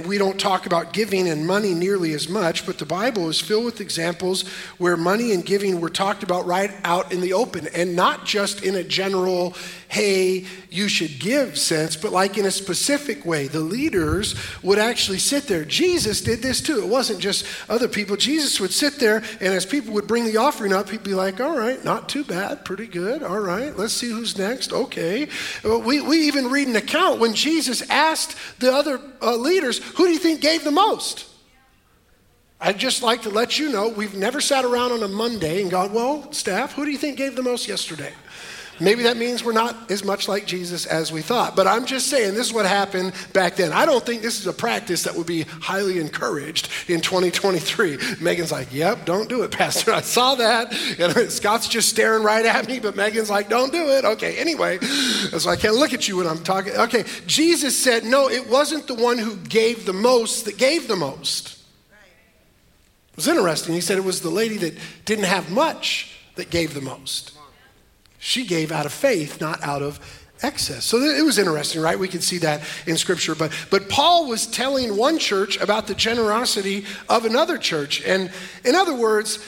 we 0.05 0.17
don't 0.17 0.37
talk 0.37 0.65
about 0.65 0.91
giving 0.91 1.29
and 1.29 1.47
money 1.47 1.73
nearly 1.73 2.13
as 2.13 2.27
much, 2.27 2.65
but 2.65 2.77
the 2.77 2.85
Bible 2.85 3.29
is 3.29 3.39
filled 3.39 3.63
with 3.63 3.79
examples 3.79 4.45
where 4.77 4.97
money 4.97 5.31
and 5.31 5.45
giving 5.45 5.79
were 5.79 5.89
talked 5.89 6.21
about 6.21 6.45
right 6.45 6.71
out 6.83 7.13
in 7.13 7.21
the 7.21 7.31
open, 7.31 7.67
and 7.73 7.95
not 7.95 8.25
just 8.25 8.61
in 8.63 8.75
a 8.75 8.83
general, 8.83 9.55
hey, 9.87 10.45
you 10.69 10.89
should 10.89 11.17
give 11.17 11.57
sense, 11.57 11.95
but 11.95 12.11
like 12.11 12.37
in 12.37 12.45
a 12.45 12.51
specific 12.51 13.25
way. 13.25 13.47
The 13.47 13.61
leaders 13.61 14.35
would 14.61 14.79
actually 14.79 15.19
sit 15.19 15.47
there. 15.47 15.63
Jesus 15.63 16.19
did 16.19 16.41
this 16.41 16.59
too. 16.59 16.79
It 16.79 16.89
wasn't 16.89 17.19
just 17.19 17.45
other 17.69 17.87
people. 17.87 18.17
Jesus 18.17 18.59
would 18.59 18.73
sit 18.73 18.99
there, 18.99 19.23
and 19.39 19.53
as 19.53 19.65
people 19.65 19.93
would 19.93 20.07
bring 20.07 20.25
the 20.25 20.37
offering 20.37 20.73
up, 20.73 20.89
he'd 20.89 21.03
be 21.03 21.13
like, 21.13 21.39
all 21.39 21.57
right, 21.57 21.81
not 21.85 22.09
too 22.09 22.25
bad, 22.25 22.65
pretty 22.65 22.87
good. 22.87 23.23
All 23.23 23.39
right, 23.39 23.77
let's 23.77 23.93
see 23.93 24.09
who's 24.09 24.37
next. 24.37 24.73
Okay. 24.73 25.29
We, 25.63 26.01
we 26.01 26.27
even 26.27 26.49
read 26.49 26.67
an 26.67 26.75
account 26.75 27.21
when 27.21 27.33
Jesus 27.33 27.81
asked 27.89 28.24
the 28.59 28.73
other 28.73 28.99
uh, 29.21 29.35
leaders, 29.35 29.79
who 29.79 30.05
do 30.05 30.11
you 30.11 30.19
think 30.19 30.41
gave 30.41 30.63
the 30.63 30.71
most? 30.71 31.27
I'd 32.59 32.77
just 32.77 33.03
like 33.03 33.23
to 33.23 33.29
let 33.29 33.59
you 33.59 33.69
know 33.69 33.89
we've 33.89 34.15
never 34.15 34.39
sat 34.39 34.63
around 34.63 34.93
on 34.93 35.03
a 35.03 35.07
Monday 35.07 35.61
and 35.61 35.69
gone, 35.69 35.91
well, 35.91 36.31
staff, 36.31 36.73
who 36.73 36.85
do 36.85 36.91
you 36.91 36.97
think 36.97 37.17
gave 37.17 37.35
the 37.35 37.43
most 37.43 37.67
yesterday? 37.67 38.13
Maybe 38.79 39.03
that 39.03 39.15
means 39.15 39.43
we're 39.43 39.53
not 39.53 39.89
as 39.89 40.03
much 40.03 40.27
like 40.27 40.45
Jesus 40.45 40.85
as 40.85 41.11
we 41.11 41.21
thought. 41.21 41.55
But 41.55 41.65
I'm 41.67 41.85
just 41.85 42.07
saying, 42.07 42.33
this 42.33 42.47
is 42.47 42.53
what 42.53 42.65
happened 42.65 43.13
back 43.31 43.55
then. 43.55 43.71
I 43.71 43.85
don't 43.85 44.05
think 44.05 44.21
this 44.21 44.39
is 44.39 44.47
a 44.47 44.53
practice 44.53 45.03
that 45.03 45.15
would 45.15 45.27
be 45.27 45.43
highly 45.43 45.99
encouraged 45.99 46.69
in 46.89 46.99
2023. 46.99 47.97
Megan's 48.19 48.51
like, 48.51 48.67
yep, 48.73 49.05
don't 49.05 49.29
do 49.29 49.43
it, 49.43 49.51
Pastor. 49.55 49.93
I 49.93 50.01
saw 50.01 50.35
that. 50.35 50.73
And 50.99 51.13
Scott's 51.31 51.67
just 51.67 51.89
staring 51.89 52.23
right 52.23 52.45
at 52.45 52.67
me, 52.67 52.79
but 52.79 52.95
Megan's 52.95 53.29
like, 53.29 53.49
don't 53.49 53.71
do 53.71 53.89
it. 53.89 54.03
Okay, 54.03 54.37
anyway, 54.37 54.79
so 54.79 55.49
I 55.49 55.55
can't 55.55 55.75
look 55.75 55.93
at 55.93 56.07
you 56.07 56.17
when 56.17 56.27
I'm 56.27 56.43
talking. 56.43 56.73
Okay, 56.73 57.05
Jesus 57.25 57.81
said, 57.81 58.03
no, 58.03 58.29
it 58.29 58.49
wasn't 58.49 58.87
the 58.87 58.95
one 58.95 59.17
who 59.17 59.35
gave 59.37 59.85
the 59.85 59.93
most 59.93 60.45
that 60.45 60.57
gave 60.57 60.87
the 60.87 60.95
most. 60.95 61.53
It 63.11 63.17
was 63.17 63.27
interesting. 63.29 63.73
He 63.73 63.81
said 63.81 63.97
it 63.97 64.03
was 64.03 64.19
the 64.21 64.29
lady 64.29 64.57
that 64.57 64.73
didn't 65.05 65.23
have 65.23 65.49
much 65.49 66.19
that 66.35 66.49
gave 66.49 66.73
the 66.73 66.81
most. 66.81 67.31
She 68.19 68.45
gave 68.45 68.71
out 68.71 68.85
of 68.85 68.93
faith, 68.93 69.41
not 69.41 69.61
out 69.63 69.81
of 69.81 69.99
excess. 70.41 70.83
So 70.85 70.97
it 70.97 71.23
was 71.23 71.37
interesting, 71.37 71.81
right? 71.81 71.97
We 71.97 72.07
can 72.07 72.21
see 72.21 72.39
that 72.39 72.61
in 72.85 72.97
scripture. 72.97 73.35
But 73.35 73.51
but 73.69 73.89
Paul 73.89 74.27
was 74.27 74.47
telling 74.47 74.97
one 74.97 75.17
church 75.17 75.57
about 75.59 75.87
the 75.87 75.95
generosity 75.95 76.85
of 77.09 77.25
another 77.25 77.57
church. 77.57 78.03
And 78.03 78.31
in 78.63 78.75
other 78.75 78.95
words, 78.95 79.39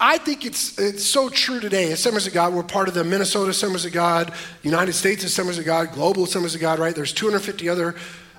I 0.00 0.18
think 0.18 0.44
it's, 0.44 0.78
it's 0.78 1.04
so 1.04 1.28
true 1.28 1.60
today. 1.60 1.92
Assemblies 1.92 2.26
of 2.26 2.34
God, 2.34 2.52
we're 2.52 2.64
part 2.64 2.88
of 2.88 2.94
the 2.94 3.04
Minnesota 3.04 3.50
Assemblies 3.50 3.84
of 3.84 3.92
God, 3.92 4.34
United 4.62 4.92
States 4.92 5.22
Assemblies 5.22 5.58
of 5.58 5.64
God, 5.64 5.92
Global 5.92 6.24
Assemblies 6.24 6.54
of 6.54 6.60
God, 6.60 6.78
right? 6.80 6.94
There's 6.94 7.12
250 7.12 7.68
other 7.68 7.94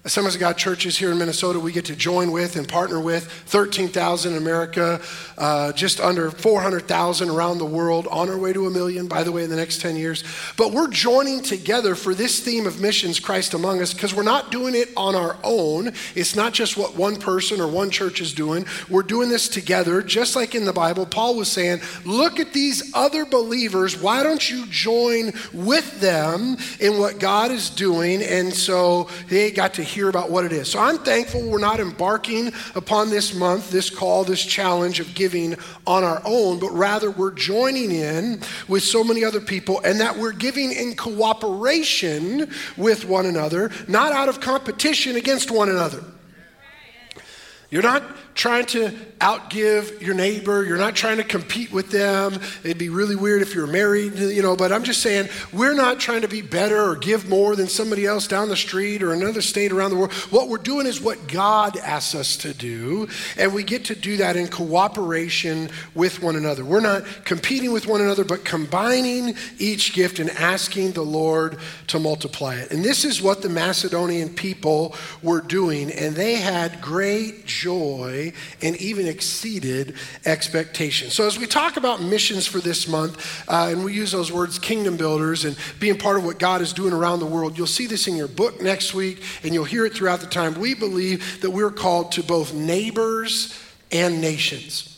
Assemblies 0.05 0.35
of 0.35 0.39
God 0.39 0.55
churches 0.55 0.95
here 0.95 1.12
in 1.12 1.17
Minnesota 1.17 1.59
we 1.59 1.71
get 1.71 1.85
to 1.85 1.95
join 1.95 2.31
with 2.31 2.57
and 2.57 2.67
partner 2.67 3.00
with 3.00 3.25
13,000 3.47 4.33
in 4.33 4.38
America, 4.38 5.01
uh, 5.35 5.71
just 5.71 6.00
under 6.00 6.29
400,000 6.29 7.27
around 7.27 7.57
the 7.57 7.65
world, 7.65 8.07
on 8.12 8.29
our 8.29 8.38
way 8.38 8.53
to 8.53 8.67
a 8.67 8.69
million, 8.69 9.07
by 9.07 9.24
the 9.24 9.31
way, 9.31 9.43
in 9.43 9.50
the 9.50 9.55
next 9.55 9.81
10 9.81 9.95
years. 9.95 10.24
But 10.57 10.74
we're 10.74 10.89
joining 10.89 11.41
together 11.41 11.95
for 11.95 12.13
this 12.13 12.39
theme 12.39 12.67
of 12.67 12.79
missions, 12.79 13.19
Christ 13.19 13.55
among 13.55 13.81
us, 13.81 13.95
because 13.95 14.13
we're 14.13 14.21
not 14.21 14.51
doing 14.51 14.75
it 14.75 14.89
on 14.95 15.15
our 15.15 15.38
own. 15.43 15.91
It's 16.13 16.35
not 16.35 16.53
just 16.53 16.77
what 16.77 16.95
one 16.95 17.15
person 17.15 17.59
or 17.59 17.67
one 17.67 17.89
church 17.89 18.21
is 18.21 18.31
doing. 18.31 18.67
We're 18.88 19.01
doing 19.01 19.29
this 19.29 19.50
together, 19.50 20.03
just 20.03 20.35
like 20.35 20.53
in 20.53 20.65
the 20.65 20.74
Bible. 20.74 21.07
Paul 21.07 21.35
was 21.35 21.51
saying, 21.51 21.81
look 22.05 22.39
at 22.39 22.53
these 22.53 22.91
other 22.93 23.25
believers. 23.25 24.00
Why 24.00 24.21
don't 24.21 24.51
you 24.51 24.67
join 24.67 25.33
with 25.51 26.00
them 26.00 26.57
in 26.79 27.00
what 27.00 27.17
God 27.17 27.50
is 27.50 27.71
doing? 27.71 28.21
And 28.21 28.53
so 28.53 29.09
they 29.29 29.50
got 29.50 29.74
to 29.74 29.95
hear 29.96 30.10
about 30.10 30.30
what 30.30 30.46
it 30.46 30.52
is. 30.52 30.70
So 30.70 30.80
I'm 30.80 31.00
thankful 31.00 31.42
we're 31.42 31.58
not 31.58 31.80
embarking 31.80 32.52
upon 32.75 33.10
this 33.10 33.34
month, 33.34 33.72
this 33.72 33.90
call, 33.90 34.25
this 34.25 34.44
challenge 34.44 35.00
of 35.00 35.16
giving 35.16 35.56
on 35.88 36.04
our 36.04 36.22
own, 36.25 36.60
but 36.60 36.72
rather 36.72 37.10
we're 37.10 37.32
joining 37.32 37.92
in 37.92 38.42
with 38.68 38.84
so 38.84 39.04
many 39.04 39.24
other 39.24 39.40
people 39.40 39.82
and 39.84 40.00
that 40.02 40.18
we're 40.18 40.34
giving 40.34 40.72
in 40.72 40.96
cooperation 40.96 42.52
with 42.75 43.06
one 43.06 43.25
another, 43.25 43.72
not 43.88 44.12
out 44.12 44.30
of 44.30 44.42
competition 44.42 45.16
against 45.16 45.50
one 45.50 45.70
another. 45.70 46.04
You're 47.70 47.82
not 47.82 48.04
trying 48.36 48.65
to 48.65 48.92
outgive 49.20 50.01
your 50.01 50.13
neighbor. 50.13 50.65
You're 50.65 50.77
not 50.77 50.94
trying 50.94 51.18
to 51.18 51.24
compete 51.24 51.72
with 51.72 51.89
them. 51.89 52.38
It'd 52.63 52.77
be 52.77 52.89
really 52.89 53.15
weird 53.15 53.42
if 53.42 53.56
you're 53.56 53.65
married, 53.65 54.20
you 54.20 54.42
know, 54.42 54.58
but 54.58 54.74
I'm 54.74 54.84
just 54.84 55.01
saying 55.01 55.30
we're 55.54 55.74
not 55.74 56.01
trying 56.01 56.22
to 56.22 56.27
be 56.27 56.42
better 56.42 56.84
or 56.84 56.98
give 56.98 57.30
more 57.30 57.56
than 57.56 57.68
somebody 57.68 58.06
else 58.06 58.27
down 58.27 58.50
the 58.50 58.58
street 58.58 59.01
or 59.01 59.13
another 59.13 59.42
state 59.42 59.72
around 59.72 59.92
the 59.92 59.96
world. 59.96 60.12
What 60.32 60.50
we're 60.50 60.58
doing 60.58 60.86
is 60.86 61.00
what 61.00 61.30
God 61.30 61.77
asks 61.77 62.13
us 62.13 62.36
to 62.38 62.54
do, 62.54 63.08
and 63.38 63.54
we 63.54 63.63
get 63.63 63.86
to 63.86 63.96
do 63.96 64.18
that 64.18 64.36
in 64.36 64.50
cooperation 64.50 65.70
with 65.96 66.22
one 66.22 66.36
another. 66.36 66.65
We're 66.65 66.82
not 66.82 67.04
competing 67.24 67.72
with 67.72 67.88
one 67.88 68.01
another, 68.01 68.25
but 68.25 68.44
combining 68.44 69.36
each 69.58 69.94
gift 69.94 70.20
and 70.20 70.30
asking 70.32 70.92
the 70.92 71.04
Lord 71.04 71.58
to 71.88 72.00
multiply 72.00 72.56
it. 72.56 72.72
And 72.72 72.84
this 72.84 73.06
is 73.06 73.22
what 73.22 73.42
the 73.42 73.50
Macedonian 73.50 74.27
people 74.27 74.94
were 75.24 75.39
doing, 75.39 75.89
and 75.89 76.15
they 76.15 76.36
had 76.36 76.82
great 76.82 77.46
joy 77.46 78.25
and 78.62 78.75
even 78.77 79.08
exceeded 79.08 79.96
expectations. 80.25 81.13
So, 81.13 81.27
as 81.27 81.38
we 81.38 81.46
talk 81.46 81.77
about 81.77 82.01
missions 82.01 82.48
for 82.48 82.60
this 82.60 82.88
month, 82.88 83.44
uh, 83.48 83.70
and 83.72 83.84
we 83.84 83.94
use 83.94 84.12
those 84.12 84.32
words 84.32 84.60
kingdom 84.60 84.98
builders 84.98 85.46
and 85.46 85.58
being 85.79 85.98
part 85.98 86.17
of 86.17 86.25
what 86.25 86.39
God 86.39 86.62
is 86.62 86.74
doing 86.74 86.94
around 86.94 87.20
the 87.20 87.25
world, 87.25 87.58
you'll 87.58 87.67
see 87.67 87.88
this 87.88 88.08
in 88.08 88.15
your 88.15 88.27
book 88.27 88.62
next 88.62 88.94
week, 88.94 89.22
and 89.44 89.53
you'll 89.53 89.65
hear 89.65 89.86
it 89.86 89.94
throughout 89.94 90.22
the 90.22 90.27
time. 90.27 90.53
We 90.60 90.74
believe 90.74 91.41
that 91.41 91.51
we're 91.51 91.72
called 91.72 92.12
to 92.13 92.24
both 92.24 92.53
neighbors 92.53 93.60
and 93.91 94.22
nations. 94.22 94.95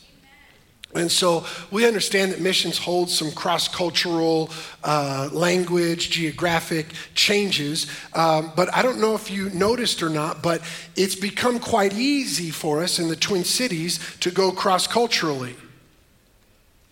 And 0.97 1.11
so 1.11 1.45
we 1.71 1.85
understand 1.85 2.31
that 2.31 2.41
missions 2.41 2.77
hold 2.77 3.09
some 3.09 3.31
cross 3.31 3.67
cultural 3.67 4.49
uh, 4.83 5.29
language, 5.31 6.09
geographic 6.09 6.87
changes. 7.13 7.87
Um, 8.13 8.51
but 8.55 8.73
I 8.73 8.81
don't 8.81 8.99
know 8.99 9.15
if 9.15 9.29
you 9.29 9.49
noticed 9.51 10.01
or 10.01 10.09
not, 10.09 10.41
but 10.41 10.61
it's 10.95 11.15
become 11.15 11.59
quite 11.59 11.93
easy 11.93 12.49
for 12.49 12.83
us 12.83 12.99
in 12.99 13.07
the 13.07 13.15
Twin 13.15 13.43
Cities 13.43 13.99
to 14.19 14.31
go 14.31 14.51
cross 14.51 14.87
culturally 14.87 15.55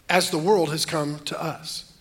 as 0.10 0.30
the 0.30 0.38
world 0.38 0.70
has 0.70 0.86
come 0.86 1.20
to 1.26 1.42
us. 1.42 1.92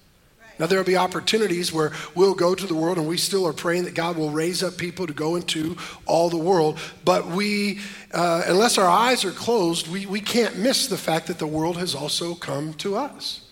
Now, 0.58 0.66
there 0.66 0.78
will 0.78 0.86
be 0.86 0.96
opportunities 0.96 1.72
where 1.72 1.92
we'll 2.14 2.34
go 2.34 2.54
to 2.54 2.66
the 2.66 2.74
world, 2.74 2.98
and 2.98 3.08
we 3.08 3.16
still 3.16 3.46
are 3.46 3.52
praying 3.52 3.84
that 3.84 3.94
God 3.94 4.16
will 4.16 4.30
raise 4.30 4.62
up 4.62 4.76
people 4.76 5.06
to 5.06 5.12
go 5.12 5.36
into 5.36 5.76
all 6.06 6.30
the 6.30 6.36
world. 6.36 6.78
But 7.04 7.26
we, 7.26 7.80
uh, 8.12 8.42
unless 8.46 8.78
our 8.78 8.88
eyes 8.88 9.24
are 9.24 9.32
closed, 9.32 9.88
we, 9.88 10.06
we 10.06 10.20
can't 10.20 10.56
miss 10.56 10.86
the 10.86 10.96
fact 10.96 11.26
that 11.26 11.38
the 11.38 11.46
world 11.46 11.76
has 11.76 11.94
also 11.94 12.34
come 12.34 12.74
to 12.74 12.96
us. 12.96 13.43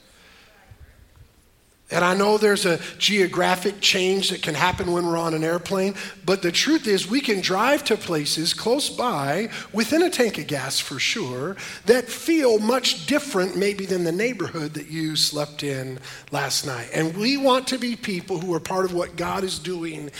And 1.92 2.04
I 2.04 2.14
know 2.14 2.38
there's 2.38 2.66
a 2.66 2.80
geographic 2.98 3.80
change 3.80 4.30
that 4.30 4.42
can 4.42 4.54
happen 4.54 4.92
when 4.92 5.06
we're 5.06 5.18
on 5.18 5.34
an 5.34 5.44
airplane, 5.44 5.94
but 6.24 6.42
the 6.42 6.50
truth 6.52 6.86
is, 6.86 7.08
we 7.08 7.20
can 7.20 7.40
drive 7.40 7.84
to 7.84 7.96
places 7.96 8.54
close 8.54 8.88
by 8.88 9.50
within 9.72 10.02
a 10.02 10.10
tank 10.10 10.38
of 10.38 10.46
gas 10.46 10.80
for 10.80 10.98
sure 10.98 11.56
that 11.86 12.08
feel 12.08 12.58
much 12.58 13.06
different, 13.06 13.56
maybe, 13.56 13.86
than 13.86 14.04
the 14.04 14.12
neighborhood 14.12 14.74
that 14.74 14.88
you 14.88 15.16
slept 15.16 15.62
in 15.62 15.98
last 16.30 16.66
night. 16.66 16.88
And 16.94 17.16
we 17.16 17.36
want 17.36 17.66
to 17.68 17.78
be 17.78 17.96
people 17.96 18.38
who 18.38 18.54
are 18.54 18.60
part 18.60 18.84
of 18.84 18.94
what 18.94 19.16
God 19.16 19.44
is 19.44 19.58
doing 19.58 20.10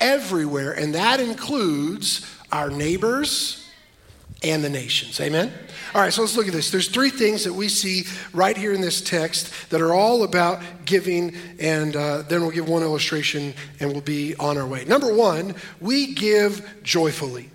everywhere, 0.00 0.72
and 0.72 0.94
that 0.94 1.20
includes 1.20 2.26
our 2.50 2.68
neighbors 2.68 3.61
and 4.42 4.62
the 4.62 4.70
nations. 4.70 5.20
Amen? 5.20 5.52
All 5.94 6.00
right, 6.00 6.12
so 6.12 6.22
let's 6.22 6.36
look 6.36 6.46
at 6.46 6.52
this. 6.52 6.70
There's 6.70 6.88
three 6.88 7.10
things 7.10 7.44
that 7.44 7.52
we 7.52 7.68
see 7.68 8.04
right 8.32 8.56
here 8.56 8.72
in 8.72 8.80
this 8.80 9.00
text 9.00 9.70
that 9.70 9.80
are 9.80 9.92
all 9.92 10.22
about 10.22 10.62
giving, 10.84 11.36
and 11.58 11.94
uh, 11.94 12.22
then 12.22 12.40
we'll 12.40 12.50
give 12.50 12.68
one 12.68 12.82
illustration 12.82 13.52
and 13.78 13.92
we'll 13.92 14.00
be 14.00 14.34
on 14.36 14.56
our 14.56 14.66
way. 14.66 14.84
Number 14.84 15.12
one, 15.12 15.54
we 15.80 16.14
give 16.14 16.66
joyfully. 16.82 17.50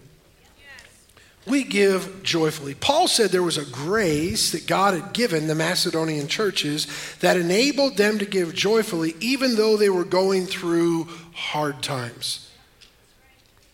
We 1.48 1.64
give 1.64 2.24
joyfully. 2.24 2.76
Paul 2.76 3.08
said 3.08 3.30
there 3.30 3.42
was 3.42 3.58
a 3.58 3.66
grace 3.66 4.52
that 4.52 4.68
God 4.68 4.94
had 4.94 5.14
given 5.14 5.48
the 5.48 5.56
Macedonian 5.56 6.28
churches 6.28 6.88
that 7.22 7.38
enabled 7.38 7.96
them 7.96 8.20
to 8.20 8.26
give 8.26 8.54
joyfully, 8.54 9.16
even 9.22 9.56
though 9.56 9.78
they 9.78 9.90
were 9.90 10.04
going 10.04 10.46
through 10.46 11.08
hard 11.34 11.82
times. 11.82 12.47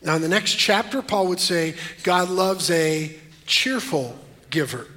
Now, 0.03 0.15
in 0.15 0.21
the 0.21 0.27
next 0.27 0.55
chapter, 0.55 1.01
Paul 1.01 1.27
would 1.27 1.39
say, 1.39 1.75
God 2.03 2.29
loves 2.29 2.69
a 2.69 3.15
cheerful 3.45 4.17
giver. 4.49 4.87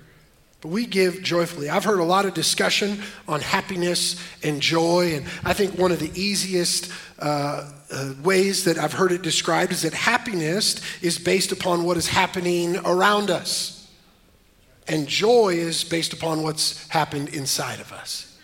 But 0.60 0.68
we 0.68 0.86
give 0.86 1.22
joyfully. 1.22 1.70
I've 1.70 1.84
heard 1.84 2.00
a 2.00 2.04
lot 2.04 2.24
of 2.24 2.34
discussion 2.34 3.00
on 3.28 3.40
happiness 3.40 4.20
and 4.42 4.60
joy, 4.60 5.14
and 5.14 5.26
I 5.44 5.52
think 5.52 5.78
one 5.78 5.92
of 5.92 6.00
the 6.00 6.10
easiest 6.20 6.90
uh, 7.20 7.70
uh, 7.90 8.14
ways 8.24 8.64
that 8.64 8.78
I've 8.78 8.92
heard 8.92 9.12
it 9.12 9.22
described 9.22 9.70
is 9.70 9.82
that 9.82 9.94
happiness 9.94 10.80
is 11.02 11.18
based 11.18 11.52
upon 11.52 11.84
what 11.84 11.96
is 11.96 12.08
happening 12.08 12.76
around 12.78 13.30
us, 13.30 13.88
and 14.88 15.06
joy 15.06 15.54
is 15.54 15.84
based 15.84 16.12
upon 16.12 16.42
what's 16.42 16.88
happened 16.88 17.28
inside 17.28 17.78
of 17.78 17.92
us. 17.92 18.35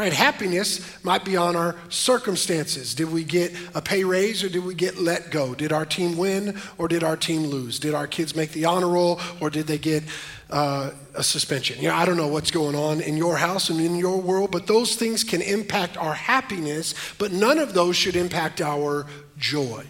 Right? 0.00 0.14
Happiness 0.14 0.80
might 1.04 1.26
be 1.26 1.36
on 1.36 1.56
our 1.56 1.76
circumstances. 1.90 2.94
Did 2.94 3.12
we 3.12 3.22
get 3.22 3.54
a 3.74 3.82
pay 3.82 4.02
raise 4.02 4.42
or 4.42 4.48
did 4.48 4.64
we 4.64 4.74
get 4.74 4.96
let 4.96 5.30
go? 5.30 5.54
Did 5.54 5.74
our 5.74 5.84
team 5.84 6.16
win 6.16 6.58
or 6.78 6.88
did 6.88 7.04
our 7.04 7.18
team 7.18 7.42
lose? 7.42 7.78
Did 7.78 7.92
our 7.92 8.06
kids 8.06 8.34
make 8.34 8.52
the 8.52 8.64
honor 8.64 8.88
roll 8.88 9.20
or 9.42 9.50
did 9.50 9.66
they 9.66 9.76
get 9.76 10.04
uh, 10.48 10.92
a 11.14 11.22
suspension? 11.22 11.82
You 11.82 11.88
know, 11.88 11.96
I 11.96 12.06
don't 12.06 12.16
know 12.16 12.28
what's 12.28 12.50
going 12.50 12.76
on 12.76 13.02
in 13.02 13.18
your 13.18 13.36
house 13.36 13.68
and 13.68 13.78
in 13.78 13.94
your 13.94 14.18
world, 14.18 14.50
but 14.50 14.66
those 14.66 14.96
things 14.96 15.22
can 15.22 15.42
impact 15.42 15.98
our 15.98 16.14
happiness, 16.14 16.94
but 17.18 17.30
none 17.30 17.58
of 17.58 17.74
those 17.74 17.94
should 17.94 18.16
impact 18.16 18.62
our 18.62 19.04
joy. 19.36 19.84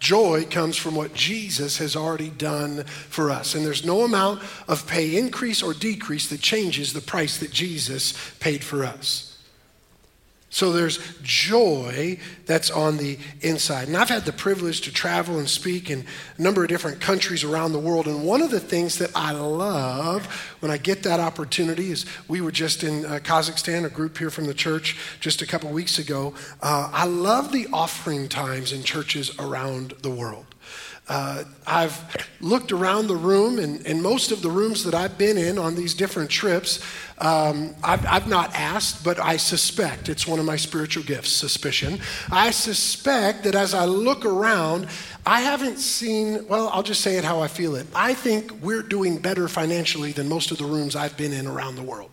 Joy 0.00 0.46
comes 0.46 0.76
from 0.76 0.96
what 0.96 1.14
Jesus 1.14 1.76
has 1.76 1.94
already 1.94 2.30
done 2.30 2.84
for 2.84 3.30
us. 3.30 3.54
And 3.54 3.64
there's 3.64 3.84
no 3.84 4.02
amount 4.02 4.42
of 4.66 4.86
pay 4.86 5.16
increase 5.16 5.62
or 5.62 5.74
decrease 5.74 6.28
that 6.30 6.40
changes 6.40 6.92
the 6.92 7.02
price 7.02 7.38
that 7.38 7.52
Jesus 7.52 8.14
paid 8.40 8.64
for 8.64 8.82
us. 8.82 9.29
So 10.52 10.72
there's 10.72 10.98
joy 11.22 12.18
that's 12.44 12.72
on 12.72 12.96
the 12.96 13.18
inside. 13.40 13.86
And 13.86 13.96
I've 13.96 14.08
had 14.08 14.24
the 14.24 14.32
privilege 14.32 14.80
to 14.82 14.92
travel 14.92 15.38
and 15.38 15.48
speak 15.48 15.90
in 15.90 16.04
a 16.38 16.42
number 16.42 16.64
of 16.64 16.68
different 16.68 17.00
countries 17.00 17.44
around 17.44 17.70
the 17.72 17.78
world. 17.78 18.08
And 18.08 18.24
one 18.24 18.42
of 18.42 18.50
the 18.50 18.58
things 18.58 18.98
that 18.98 19.12
I 19.14 19.30
love 19.30 20.26
when 20.58 20.72
I 20.72 20.76
get 20.76 21.04
that 21.04 21.20
opportunity 21.20 21.92
is 21.92 22.04
we 22.26 22.40
were 22.40 22.50
just 22.50 22.82
in 22.82 23.06
uh, 23.06 23.20
Kazakhstan, 23.22 23.84
a 23.84 23.88
group 23.88 24.18
here 24.18 24.28
from 24.28 24.46
the 24.46 24.54
church 24.54 24.98
just 25.20 25.40
a 25.40 25.46
couple 25.46 25.70
weeks 25.70 26.00
ago. 26.00 26.34
Uh, 26.60 26.90
I 26.92 27.06
love 27.06 27.52
the 27.52 27.68
offering 27.72 28.28
times 28.28 28.72
in 28.72 28.82
churches 28.82 29.30
around 29.38 29.94
the 30.02 30.10
world. 30.10 30.46
Uh, 31.10 31.42
I've 31.66 32.28
looked 32.40 32.70
around 32.70 33.08
the 33.08 33.16
room, 33.16 33.58
and, 33.58 33.84
and 33.84 34.00
most 34.00 34.30
of 34.30 34.42
the 34.42 34.48
rooms 34.48 34.84
that 34.84 34.94
I've 34.94 35.18
been 35.18 35.36
in 35.36 35.58
on 35.58 35.74
these 35.74 35.92
different 35.92 36.30
trips, 36.30 36.78
um, 37.18 37.74
I've, 37.82 38.06
I've 38.06 38.28
not 38.28 38.54
asked, 38.54 39.02
but 39.02 39.18
I 39.18 39.36
suspect 39.36 40.08
it's 40.08 40.24
one 40.24 40.38
of 40.38 40.44
my 40.44 40.54
spiritual 40.54 41.02
gifts, 41.02 41.32
suspicion. 41.32 41.98
I 42.30 42.52
suspect 42.52 43.42
that 43.42 43.56
as 43.56 43.74
I 43.74 43.86
look 43.86 44.24
around, 44.24 44.86
I 45.26 45.40
haven't 45.40 45.80
seen, 45.80 46.46
well, 46.46 46.68
I'll 46.72 46.84
just 46.84 47.00
say 47.00 47.16
it 47.16 47.24
how 47.24 47.40
I 47.40 47.48
feel 47.48 47.74
it. 47.74 47.88
I 47.92 48.14
think 48.14 48.52
we're 48.62 48.84
doing 48.84 49.18
better 49.18 49.48
financially 49.48 50.12
than 50.12 50.28
most 50.28 50.52
of 50.52 50.58
the 50.58 50.64
rooms 50.64 50.94
I've 50.94 51.16
been 51.16 51.32
in 51.32 51.48
around 51.48 51.74
the 51.74 51.82
world. 51.82 52.12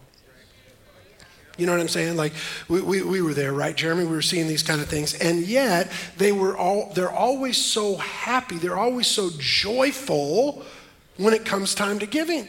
You 1.57 1.65
know 1.65 1.71
what 1.73 1.81
I'm 1.81 1.87
saying? 1.87 2.15
Like 2.17 2.33
we, 2.67 2.81
we, 2.81 3.01
we, 3.01 3.21
were 3.21 3.33
there, 3.33 3.53
right, 3.53 3.75
Jeremy? 3.75 4.05
We 4.05 4.11
were 4.11 4.21
seeing 4.21 4.47
these 4.47 4.63
kind 4.63 4.79
of 4.79 4.87
things. 4.87 5.13
And 5.15 5.41
yet 5.41 5.91
they 6.17 6.31
were 6.31 6.55
all 6.55 6.91
they're 6.93 7.11
always 7.11 7.57
so 7.57 7.97
happy, 7.97 8.57
they're 8.57 8.77
always 8.77 9.07
so 9.07 9.29
joyful 9.37 10.63
when 11.17 11.33
it 11.33 11.45
comes 11.45 11.75
time 11.75 11.99
to 11.99 12.05
giving. 12.05 12.47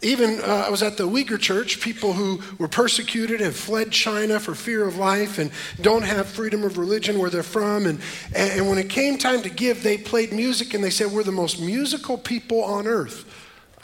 Even 0.00 0.40
uh, 0.42 0.64
I 0.66 0.70
was 0.70 0.84
at 0.84 0.96
the 0.96 1.08
Uyghur 1.08 1.40
church, 1.40 1.80
people 1.80 2.12
who 2.12 2.40
were 2.58 2.68
persecuted 2.68 3.40
and 3.40 3.52
fled 3.52 3.90
China 3.90 4.38
for 4.38 4.54
fear 4.54 4.86
of 4.86 4.96
life 4.96 5.38
and 5.38 5.50
don't 5.80 6.04
have 6.04 6.28
freedom 6.28 6.62
of 6.62 6.78
religion 6.78 7.18
where 7.18 7.30
they're 7.30 7.42
from. 7.42 7.84
And, 7.84 8.00
and 8.32 8.68
when 8.68 8.78
it 8.78 8.88
came 8.88 9.18
time 9.18 9.42
to 9.42 9.50
give, 9.50 9.82
they 9.82 9.98
played 9.98 10.32
music 10.32 10.72
and 10.72 10.84
they 10.84 10.90
said, 10.90 11.10
We're 11.10 11.24
the 11.24 11.32
most 11.32 11.60
musical 11.60 12.16
people 12.16 12.62
on 12.62 12.86
earth. 12.86 13.24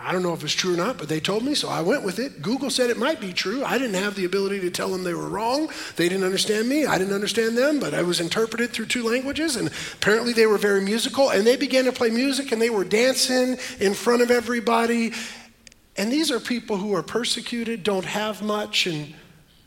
I 0.04 0.12
don't 0.12 0.22
know 0.22 0.34
if 0.34 0.44
it's 0.44 0.52
true 0.52 0.74
or 0.74 0.76
not, 0.76 0.98
but 0.98 1.08
they 1.08 1.18
told 1.18 1.44
me, 1.44 1.54
so 1.54 1.70
I 1.70 1.80
went 1.80 2.02
with 2.02 2.18
it. 2.18 2.42
Google 2.42 2.68
said 2.68 2.90
it 2.90 2.98
might 2.98 3.22
be 3.22 3.32
true. 3.32 3.64
I 3.64 3.78
didn't 3.78 3.94
have 4.02 4.14
the 4.14 4.26
ability 4.26 4.60
to 4.60 4.70
tell 4.70 4.90
them 4.90 5.02
they 5.02 5.14
were 5.14 5.30
wrong. 5.30 5.70
They 5.96 6.10
didn't 6.10 6.24
understand 6.24 6.68
me. 6.68 6.84
I 6.84 6.98
didn't 6.98 7.14
understand 7.14 7.56
them, 7.56 7.80
but 7.80 7.94
I 7.94 8.02
was 8.02 8.20
interpreted 8.20 8.70
through 8.70 8.86
two 8.86 9.02
languages, 9.02 9.56
and 9.56 9.70
apparently 9.94 10.34
they 10.34 10.46
were 10.46 10.58
very 10.58 10.82
musical. 10.82 11.30
And 11.30 11.46
they 11.46 11.56
began 11.56 11.86
to 11.86 11.92
play 11.92 12.10
music, 12.10 12.52
and 12.52 12.60
they 12.60 12.68
were 12.68 12.84
dancing 12.84 13.56
in 13.80 13.94
front 13.94 14.20
of 14.20 14.30
everybody. 14.30 15.14
And 15.96 16.12
these 16.12 16.30
are 16.30 16.38
people 16.38 16.76
who 16.76 16.94
are 16.94 17.02
persecuted, 17.02 17.82
don't 17.82 18.04
have 18.04 18.42
much, 18.42 18.86
and 18.86 19.14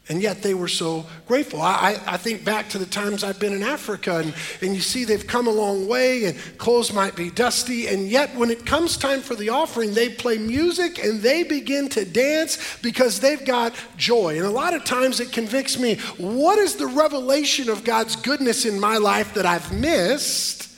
and 0.10 0.22
yet 0.22 0.42
they 0.42 0.54
were 0.54 0.68
so 0.68 1.06
grateful. 1.28 1.62
I, 1.62 2.00
I, 2.06 2.18
think 2.18 2.46
back 2.46 2.70
to 2.70 2.78
the 2.78 2.86
times 2.86 3.24
I've 3.24 3.40
been 3.40 3.54
in 3.54 3.64
Africa, 3.64 4.18
and, 4.18 4.34
and 4.62 4.74
you 4.74 4.82
see 4.82 5.04
they've 5.04 5.26
come 5.26 5.48
a 5.48 5.52
long 5.52 5.88
way, 5.88 6.26
and 6.26 6.38
clothes 6.58 6.94
might 6.94 7.16
be 7.16 7.30
dusty, 7.30 7.88
and 7.88 8.08
yet 8.08 8.34
when 8.36 8.50
it 8.50 8.66
comes 8.66 8.96
time 8.96 9.22
for 9.22 9.36
the 9.36 9.50
offering, 9.50 9.94
they 9.94 10.10
play 10.10 10.38
music 10.38 11.04
and 11.04 11.22
they 11.22 11.44
begin 11.44 11.90
to 11.90 12.06
dance 12.06 12.78
because 12.82 13.20
they've 13.20 13.44
got 13.44 13.74
joy. 13.98 14.38
And 14.38 14.46
a 14.46 14.52
lot 14.52 14.74
of 14.74 14.86
times 14.86 15.20
it 15.20 15.32
convicts 15.32 15.78
me 15.78 15.96
what 16.18 16.58
is 16.58 16.76
the 16.76 16.88
revelation 16.88 17.70
of 17.70 17.84
God's 17.84 18.16
goodness 18.16 18.66
in 18.66 18.80
my 18.80 18.98
life 18.98 19.34
that 19.34 19.46
I've 19.46 19.74
missed 19.74 20.70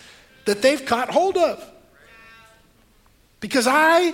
that 0.45 0.61
they've 0.61 0.83
caught 0.83 1.11
hold 1.11 1.37
of? 1.37 1.63
Because 3.39 3.67
I 3.67 4.13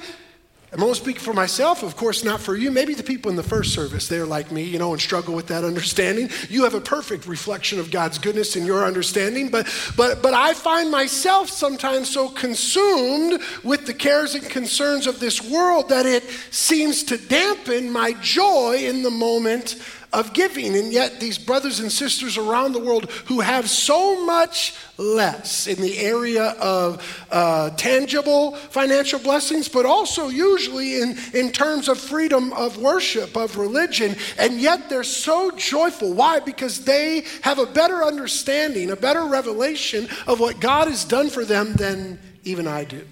I'm 0.75 0.83
only 0.83 0.95
speaking 0.95 1.21
for 1.21 1.31
myself, 1.31 1.83
of 1.83 1.95
course, 1.95 2.25
not 2.25 2.41
for 2.41 2.53
you. 2.53 2.69
Maybe 2.69 2.93
the 2.93 3.01
people 3.01 3.31
in 3.31 3.37
the 3.37 3.43
first 3.43 3.73
service, 3.73 4.09
they're 4.09 4.25
like 4.25 4.51
me, 4.51 4.63
you 4.63 4.77
know, 4.77 4.91
and 4.91 5.01
struggle 5.01 5.33
with 5.33 5.47
that 5.47 5.63
understanding. 5.71 6.29
You 6.49 6.65
have 6.65 6.73
a 6.73 6.81
perfect 6.81 7.27
reflection 7.27 7.79
of 7.79 7.91
God's 7.91 8.17
goodness 8.17 8.57
in 8.57 8.65
your 8.65 8.83
understanding, 8.83 9.47
but 9.49 9.67
but 9.95 10.21
but 10.21 10.33
I 10.33 10.53
find 10.53 10.91
myself 10.91 11.49
sometimes 11.49 12.09
so 12.09 12.27
consumed 12.27 13.41
with 13.63 13.85
the 13.85 13.93
cares 13.93 14.35
and 14.35 14.43
concerns 14.43 15.07
of 15.07 15.21
this 15.21 15.41
world 15.41 15.87
that 15.89 16.05
it 16.05 16.23
seems 16.51 17.03
to 17.03 17.17
dampen 17.17 17.89
my 17.89 18.11
joy 18.21 18.75
in 18.79 19.01
the 19.01 19.11
moment 19.11 19.77
of 20.15 20.33
giving. 20.33 20.75
And 20.77 20.93
yet, 20.93 21.19
these 21.19 21.37
brothers 21.37 21.79
and 21.79 21.91
sisters 21.91 22.37
around 22.37 22.71
the 22.71 22.79
world 22.79 23.11
who 23.25 23.41
have 23.41 23.69
so 23.69 24.25
much 24.25 24.73
less 24.97 25.67
in 25.67 25.81
the 25.81 25.99
area 25.99 26.51
of 26.59 27.25
uh, 27.29 27.69
tangible 27.71 28.55
financial 28.55 29.19
blessings, 29.19 29.67
but 29.67 29.85
also 29.85 30.29
usually 30.29 31.01
in, 31.01 31.17
in 31.33 31.51
terms 31.51 31.89
of 31.89 31.99
freedom 31.99 32.53
of 32.53 32.77
worship, 32.77 33.35
of 33.35 33.57
religion, 33.57 34.15
and 34.39 34.61
yet 34.61 34.89
they're 34.89 35.03
so 35.03 35.51
joyful. 35.51 36.13
Why? 36.13 36.39
Because 36.39 36.85
they 36.85 37.25
have 37.41 37.59
a 37.59 37.65
better 37.65 38.03
understanding, 38.03 38.91
a 38.91 38.95
better 38.95 39.25
revelation 39.25 40.07
of 40.27 40.39
what 40.39 40.61
God 40.61 40.87
has 40.87 41.03
done 41.03 41.29
for 41.29 41.43
them 41.43 41.73
than 41.73 42.19
even 42.43 42.67
I 42.67 42.85
do. 42.85 43.05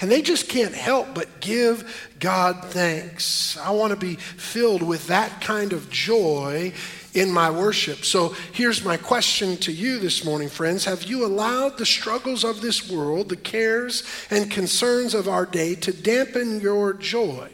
And 0.00 0.10
they 0.10 0.22
just 0.22 0.48
can't 0.48 0.74
help 0.74 1.14
but 1.14 1.40
give 1.40 2.12
God 2.20 2.64
thanks. 2.66 3.56
I 3.58 3.70
want 3.70 3.90
to 3.90 3.96
be 3.96 4.14
filled 4.14 4.82
with 4.82 5.08
that 5.08 5.40
kind 5.40 5.72
of 5.72 5.90
joy 5.90 6.72
in 7.14 7.32
my 7.32 7.50
worship. 7.50 8.04
So 8.04 8.34
here's 8.52 8.84
my 8.84 8.96
question 8.96 9.56
to 9.58 9.72
you 9.72 9.98
this 9.98 10.24
morning, 10.24 10.48
friends. 10.48 10.84
Have 10.84 11.02
you 11.02 11.26
allowed 11.26 11.78
the 11.78 11.86
struggles 11.86 12.44
of 12.44 12.60
this 12.60 12.88
world, 12.88 13.28
the 13.28 13.36
cares 13.36 14.04
and 14.30 14.50
concerns 14.50 15.14
of 15.14 15.26
our 15.26 15.46
day, 15.46 15.74
to 15.76 15.92
dampen 15.92 16.60
your 16.60 16.92
joy 16.92 17.50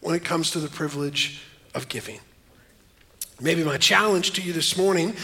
when 0.00 0.14
it 0.14 0.24
comes 0.24 0.50
to 0.52 0.60
the 0.60 0.68
privilege 0.68 1.42
of 1.74 1.88
giving? 1.88 2.20
Maybe 3.38 3.64
my 3.64 3.76
challenge 3.76 4.30
to 4.32 4.42
you 4.42 4.52
this 4.52 4.78
morning 4.78 5.14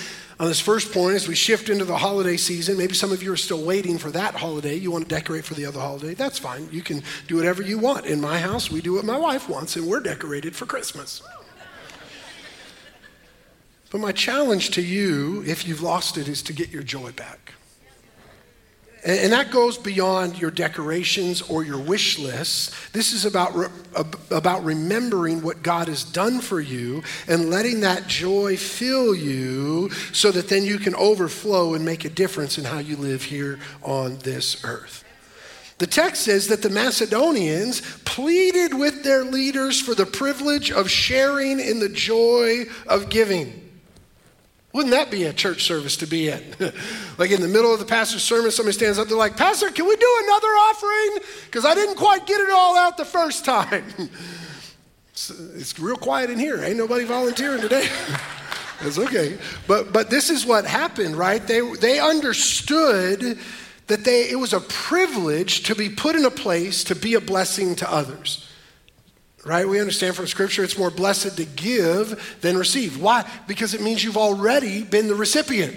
on 0.41 0.47
this 0.47 0.59
first 0.59 0.91
point, 0.91 1.17
as 1.17 1.29
we 1.29 1.35
shift 1.35 1.69
into 1.69 1.85
the 1.85 1.99
holiday 1.99 2.39
season, 2.39 2.79
maybe 2.79 2.95
some 2.95 3.13
of 3.13 3.23
you 3.23 3.31
are 3.31 3.37
still 3.37 3.63
waiting 3.63 3.99
for 3.99 4.11
that 4.13 4.35
holiday. 4.35 4.75
You 4.75 4.91
want 4.91 5.07
to 5.07 5.15
decorate 5.15 5.45
for 5.45 5.53
the 5.53 5.67
other 5.67 5.79
holiday. 5.79 6.15
That's 6.15 6.39
fine. 6.39 6.67
You 6.73 6.81
can 6.81 7.03
do 7.29 7.37
whatever 7.37 7.61
you 7.61 7.79
want. 7.79 8.07
In 8.07 8.23
my 8.23 8.39
house, 8.39 8.71
we 8.71 8.81
do 8.81 8.95
what 8.95 9.05
my 9.05 9.19
wife 9.19 9.51
wants, 9.51 9.77
and 9.77 9.87
we're 9.87 10.01
decorated 10.01 10.57
for 10.57 10.65
Christmas. 10.65 11.23
but 13.91 14.01
my 14.01 14.13
challenge 14.13 14.71
to 14.71 14.81
you, 14.81 15.45
if 15.47 15.69
you've 15.69 15.83
lost 15.83 16.17
it, 16.17 16.27
is 16.27 16.41
to 16.45 16.55
get 16.55 16.71
your 16.71 16.83
joy 16.83 17.13
back. 17.13 17.53
And, 19.11 19.33
that 19.33 19.51
goes 19.51 19.77
beyond 19.77 20.39
your 20.41 20.51
decorations 20.51 21.43
or 21.43 21.65
your 21.65 21.79
wish 21.79 22.19
lists. 22.19 22.91
This 22.91 23.13
is 23.13 23.25
about, 23.25 23.55
re, 23.57 23.67
about 24.31 24.63
remembering 24.65 25.43
what 25.43 25.63
God 25.63 25.89
has 25.89 26.05
done 26.05 26.41
for 26.41 26.61
you 26.61 27.03
and 27.27 27.51
letting 27.51 27.81
that 27.81 28.07
joy 28.07 28.57
fill 28.57 29.15
you 29.15 29.91
so 30.13 30.31
that 30.31 30.49
then 30.49 30.65
you 30.65 30.79
can 30.79 30.95
overflow 30.95 31.75
and 31.75 31.85
make 31.85 32.05
a 32.05 32.11
difference 32.11 32.59
in 32.59 32.65
how 32.65 32.79
you 32.79 32.97
live 32.97 33.23
here 33.23 33.59
on 33.83 34.19
this 34.19 34.65
earth. 34.65 35.05
The 35.79 35.87
text 35.87 36.23
says 36.23 36.49
that 36.49 36.63
the 36.63 36.71
Macedonians 36.71 37.81
pleaded 38.05 38.75
with 38.75 39.03
their 39.03 39.25
leaders 39.25 39.81
for 39.81 39.95
the 39.95 40.07
privilege 40.07 40.71
of 40.71 40.91
sharing 40.91 41.59
in 41.59 41.81
the 41.81 41.89
joy 41.89 42.67
of 42.87 43.09
giving. 43.09 43.70
Wouldn't 44.73 44.93
that 44.93 45.11
be 45.11 45.25
a 45.25 45.33
church 45.33 45.65
service 45.65 45.97
to 45.97 46.07
be 46.07 46.29
in? 46.29 46.43
like 47.19 47.33
in 47.33 47.41
the 47.41 47.49
middle 47.49 47.73
of 47.73 47.81
the 47.81 47.87
pastor's 47.87 48.23
sermon, 48.23 48.53
somebody 48.53 48.73
stands 48.73 48.99
up, 48.99 49.09
they're 49.09 49.17
like, 49.17 49.37
Pastor, 49.37 49.69
can 49.71 49.87
we 49.87 49.97
do 49.97 50.21
another 50.25 50.47
offering? 50.47 51.19
Because 51.47 51.65
I 51.65 51.75
didn't 51.75 51.97
quite 51.97 52.27
get 52.27 52.41
it 52.41 52.51
all 52.51 52.77
out 52.77 52.97
the 52.97 53.05
first 53.05 53.45
time. 53.45 53.85
it's, 55.11 55.31
it's 55.31 55.79
real 55.79 55.97
quiet 55.97 56.31
in 56.31 56.39
here. 56.39 56.63
Ain't 56.63 56.77
nobody 56.77 57.05
volunteering 57.05 57.61
today. 57.61 57.89
That's 58.81 58.99
okay. 58.99 59.39
But, 59.67 59.93
but 59.93 60.09
this 60.09 60.31
is 60.31 60.47
what 60.47 60.65
happened, 60.65 61.17
right? 61.17 61.45
They, 61.45 61.61
they 61.75 61.99
understood 61.99 63.39
that 63.89 64.05
they, 64.05 64.31
it 64.31 64.39
was 64.39 64.53
a 64.53 64.61
privilege 64.61 65.65
to 65.65 65.75
be 65.75 65.89
put 65.89 66.15
in 66.15 66.25
a 66.25 66.31
place 66.31 66.85
to 66.85 66.95
be 66.95 67.15
a 67.15 67.21
blessing 67.21 67.75
to 67.77 67.93
others 67.93 68.47
right? 69.45 69.67
We 69.67 69.81
understand 69.81 70.17
from 70.17 70.27
Scripture 70.27 70.65
it's 70.65 70.79
more 70.79 70.91
blessed 70.91 71.37
to 71.37 71.45
give 71.45 72.39
than 72.41 72.57
receive. 72.57 73.01
Why? 73.01 73.29
Because 73.47 73.75
it 73.75 73.83
means 73.83 74.05
you've 74.05 74.17
already 74.17 74.83
been 74.83 75.09
the 75.09 75.15
recipient. 75.15 75.77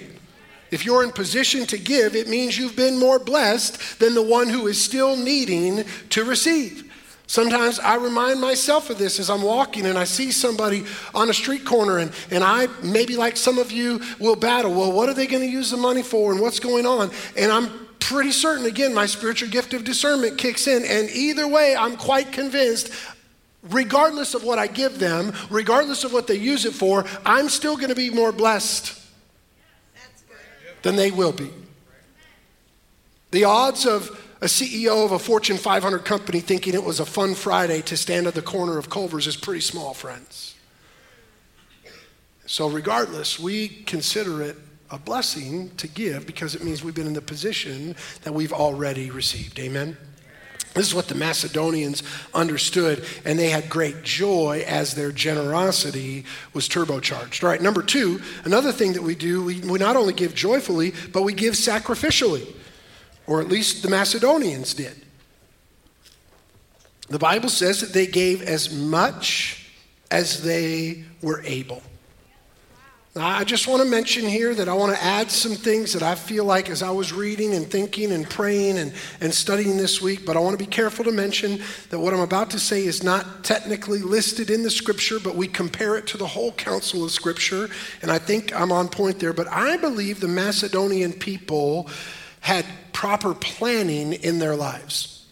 If 0.72 0.86
you're 0.86 1.04
in 1.04 1.12
position 1.12 1.66
to 1.68 1.78
give, 1.78 2.16
it 2.16 2.28
means 2.28 2.58
you've 2.58 2.76
been 2.76 2.98
more 2.98 3.20
blessed 3.20 4.00
than 4.00 4.16
the 4.16 4.24
one 4.24 4.50
who 4.50 4.68
is 4.68 4.82
still 4.82 5.16
needing 5.16 5.86
to 6.10 6.24
receive. 6.24 6.92
Sometimes 7.28 7.80
I 7.80 7.96
remind 7.96 8.42
myself 8.42 8.90
of 8.90 8.98
this 8.98 9.20
as 9.20 9.30
I'm 9.30 9.44
walking 9.44 9.86
and 9.86 9.98
I 9.98 10.04
see 10.04 10.32
somebody 10.32 10.84
on 11.16 11.30
a 11.30 11.34
street 11.34 11.64
corner, 11.64 12.00
and, 12.00 12.12
and 12.32 12.44
I, 12.44 12.68
maybe 12.84 13.16
like 13.16 13.38
some 13.38 13.60
of 13.60 13.72
you, 13.72 14.02
will 14.20 14.36
battle. 14.36 14.74
Well, 14.74 14.92
what 14.92 15.10
are 15.10 15.14
they 15.14 15.28
going 15.28 15.44
to 15.44 15.50
use 15.50 15.72
the 15.72 15.78
money 15.78 16.04
for 16.04 16.32
and 16.32 16.42
what's 16.42 16.60
going 16.60 16.86
on? 16.86 17.12
And 17.38 17.52
I'm 17.52 17.70
pretty 18.00 18.32
certain, 18.32 18.66
again, 18.66 18.94
my 18.94 19.06
spiritual 19.06 19.50
gift 19.50 19.74
of 19.74 19.84
discernment 19.84 20.38
kicks 20.38 20.68
in. 20.68 20.84
And 20.84 21.10
either 21.12 21.48
way, 21.48 21.76
I'm 21.76 21.96
quite 21.96 22.32
convinced 22.32 22.92
regardless 23.70 24.34
of 24.34 24.44
what 24.44 24.60
I 24.60 24.68
give 24.68 25.00
them, 25.00 25.34
regardless 25.50 26.04
of 26.04 26.14
what 26.14 26.28
they 26.28 26.36
use 26.36 26.66
it 26.66 26.74
for, 26.74 27.06
I'm 27.26 27.50
still 27.50 27.76
going 27.76 27.90
to 27.90 27.96
be 27.96 28.10
more 28.10 28.32
blessed 28.32 29.00
than 30.82 30.96
they 30.96 31.12
will 31.12 31.32
be. 31.32 31.50
The 33.32 33.46
odds 33.46 33.86
of 33.86 34.20
a 34.42 34.46
CEO 34.46 35.06
of 35.06 35.14
a 35.14 35.20
Fortune 35.20 35.58
500 35.58 36.00
company 36.00 36.42
thinking 36.42 36.74
it 36.74 36.84
was 36.84 37.00
a 37.00 37.06
fun 37.06 37.34
Friday 37.34 37.82
to 37.84 37.96
stand 37.96 38.28
at 38.28 38.36
the 38.36 38.42
corner 38.42 38.78
of 38.78 38.90
Culver's 38.90 39.26
is 39.26 39.38
pretty 39.38 39.62
small, 39.62 39.94
friends. 39.94 40.56
So, 42.46 42.70
regardless, 42.70 43.40
we 43.40 43.70
consider 43.70 44.42
it 44.42 44.58
a 44.92 45.00
blessing 45.00 45.72
to 45.78 45.88
give 45.88 46.28
because 46.28 46.56
it 46.56 46.64
means 46.64 46.84
we've 46.84 46.94
been 46.94 47.08
in 47.08 47.14
the 47.14 47.22
position 47.22 47.96
that 48.24 48.34
we've 48.34 48.52
already 48.52 49.10
received. 49.10 49.60
Amen? 49.60 49.98
This 50.74 50.88
is 50.88 50.96
what 50.96 51.08
the 51.08 51.16
Macedonians 51.16 52.02
understood, 52.34 53.06
and 53.26 53.38
they 53.38 53.50
had 53.50 53.70
great 53.70 54.04
joy 54.04 54.64
as 54.68 54.96
their 54.96 55.12
generosity 55.12 56.26
was 56.54 56.68
turbocharged. 56.68 57.44
All 57.44 57.50
right, 57.50 57.62
number 57.62 57.84
two, 57.84 58.22
another 58.44 58.72
thing 58.72 58.94
that 58.94 59.04
we 59.04 59.14
do, 59.14 59.44
we, 59.44 59.60
we 59.60 59.78
not 59.78 59.96
only 59.96 60.14
give 60.14 60.34
joyfully, 60.34 60.94
but 61.12 61.22
we 61.22 61.34
give 61.34 61.54
sacrificially, 61.54 62.48
or 63.28 63.40
at 63.40 63.50
least 63.50 63.84
the 63.84 63.90
Macedonians 63.90 64.74
did. 64.74 65.06
The 67.10 67.20
Bible 67.20 67.50
says 67.50 67.82
that 67.82 67.94
they 67.94 68.08
gave 68.08 68.42
as 68.42 68.74
much 68.74 69.70
as 70.10 70.42
they 70.42 71.04
were 71.22 71.44
able. 71.44 71.84
I 73.16 73.44
just 73.44 73.68
want 73.68 73.84
to 73.84 73.88
mention 73.88 74.26
here 74.26 74.56
that 74.56 74.68
I 74.68 74.74
want 74.74 74.96
to 74.96 75.04
add 75.04 75.30
some 75.30 75.52
things 75.54 75.94
that 75.94 76.02
I 76.02 76.16
feel 76.16 76.46
like 76.46 76.68
as 76.72 76.82
I 76.82 76.90
was 76.90 77.14
reading 77.14 77.54
and 77.54 77.70
thinking 77.70 78.12
and 78.12 78.28
praying 78.28 78.80
and, 78.80 78.92
and 79.22 79.32
studying 79.32 79.78
this 79.78 80.02
week, 80.02 80.26
but 80.26 80.36
I 80.36 80.40
want 80.40 80.58
to 80.58 80.66
be 80.66 80.70
careful 80.70 81.06
to 81.06 81.12
mention 81.12 81.62
that 81.92 82.00
what 82.00 82.16
I'm 82.16 82.22
about 82.22 82.50
to 82.52 82.60
say 82.60 82.86
is 82.86 83.04
not 83.04 83.44
technically 83.44 84.00
listed 84.00 84.50
in 84.50 84.64
the 84.64 84.72
scripture, 84.72 85.20
but 85.20 85.36
we 85.36 85.48
compare 85.48 85.96
it 85.96 86.08
to 86.08 86.18
the 86.18 86.26
whole 86.26 86.54
counsel 86.54 87.04
of 87.06 87.12
scripture, 87.12 87.70
and 88.02 88.10
I 88.10 88.18
think 88.18 88.52
I'm 88.60 88.72
on 88.72 88.88
point 88.88 89.20
there. 89.20 89.34
But 89.34 89.48
I 89.48 89.78
believe 89.78 90.20
the 90.20 90.28
Macedonian 90.28 91.14
people 91.14 91.90
had 92.40 92.66
proper 92.94 93.36
planning 93.36 94.14
in 94.14 94.40
their 94.40 94.56
lives. 94.56 95.23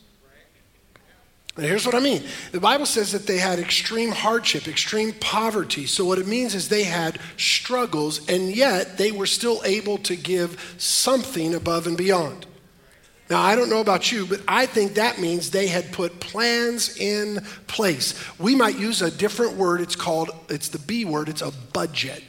Now, 1.61 1.67
here's 1.67 1.85
what 1.85 1.93
I 1.93 1.99
mean. 1.99 2.23
The 2.51 2.59
Bible 2.59 2.87
says 2.87 3.11
that 3.11 3.27
they 3.27 3.37
had 3.37 3.59
extreme 3.59 4.09
hardship, 4.09 4.67
extreme 4.67 5.13
poverty. 5.13 5.85
So, 5.85 6.03
what 6.03 6.17
it 6.17 6.25
means 6.25 6.55
is 6.55 6.69
they 6.69 6.85
had 6.85 7.19
struggles, 7.37 8.27
and 8.27 8.55
yet 8.55 8.97
they 8.97 9.11
were 9.11 9.27
still 9.27 9.61
able 9.63 9.99
to 9.99 10.15
give 10.15 10.75
something 10.79 11.53
above 11.53 11.85
and 11.85 11.95
beyond. 11.95 12.47
Now, 13.29 13.43
I 13.43 13.55
don't 13.55 13.69
know 13.69 13.79
about 13.79 14.11
you, 14.11 14.25
but 14.25 14.41
I 14.47 14.65
think 14.65 14.95
that 14.95 15.21
means 15.21 15.51
they 15.51 15.67
had 15.67 15.91
put 15.91 16.19
plans 16.19 16.97
in 16.97 17.41
place. 17.67 18.15
We 18.39 18.55
might 18.55 18.79
use 18.79 19.03
a 19.03 19.11
different 19.11 19.55
word. 19.55 19.81
It's 19.81 19.95
called, 19.95 20.31
it's 20.49 20.69
the 20.69 20.79
B 20.79 21.05
word, 21.05 21.29
it's 21.29 21.43
a 21.43 21.51
budget. 21.73 22.23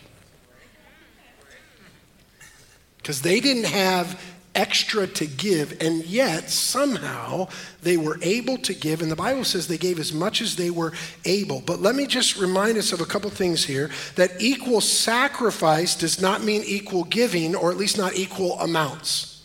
Because 2.99 3.23
they 3.23 3.41
didn't 3.41 3.65
have 3.65 4.23
extra 4.55 5.07
to 5.07 5.27
give, 5.27 5.81
and 5.81 6.05
yet 6.05 6.51
somehow 6.51 7.49
they 7.83 7.97
were 7.97 8.19
able 8.23 8.59
to 8.59 8.75
give. 8.75 9.03
And 9.03 9.11
the 9.11 9.17
Bible 9.17 9.45
says 9.45 9.67
they 9.67 9.79
gave 9.79 9.99
as 9.99 10.13
much 10.13 10.41
as 10.41 10.57
they 10.57 10.71
were 10.71 10.93
able. 11.25 11.61
But 11.61 11.81
let 11.81 11.95
me 11.95 12.07
just 12.07 12.37
remind 12.37 12.77
us 12.79 12.93
of 12.93 13.01
a 13.01 13.07
couple 13.07 13.31
things 13.31 13.65
here 13.65 13.91
that 14.17 14.41
equal 14.41 14.81
sacrifice 14.81 15.95
does 15.95 16.21
not 16.21 16.45
mean 16.45 16.63
equal 16.65 17.05
giving, 17.05 17.55
or 17.55 17.71
at 17.71 17.77
least 17.77 17.99
not 17.99 18.15
equal 18.17 18.59
amounts. 18.61 19.43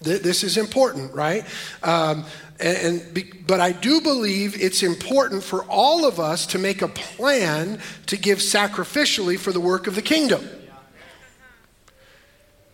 This 0.00 0.44
is 0.44 0.58
important, 0.58 1.14
right? 1.14 1.44
Um, 1.82 2.24
and, 2.60 2.76
and 3.14 3.46
but 3.46 3.60
I 3.60 3.72
do 3.72 4.00
believe 4.00 4.60
it's 4.60 4.82
important 4.82 5.42
for 5.42 5.64
all 5.64 6.06
of 6.06 6.20
us 6.20 6.46
to 6.48 6.58
make 6.58 6.82
a 6.82 6.88
plan 6.88 7.80
to 8.06 8.16
give 8.16 8.38
sacrificially 8.38 9.38
for 9.38 9.52
the 9.52 9.60
work 9.60 9.86
of 9.86 9.94
the 9.94 10.02
kingdom. 10.02 10.46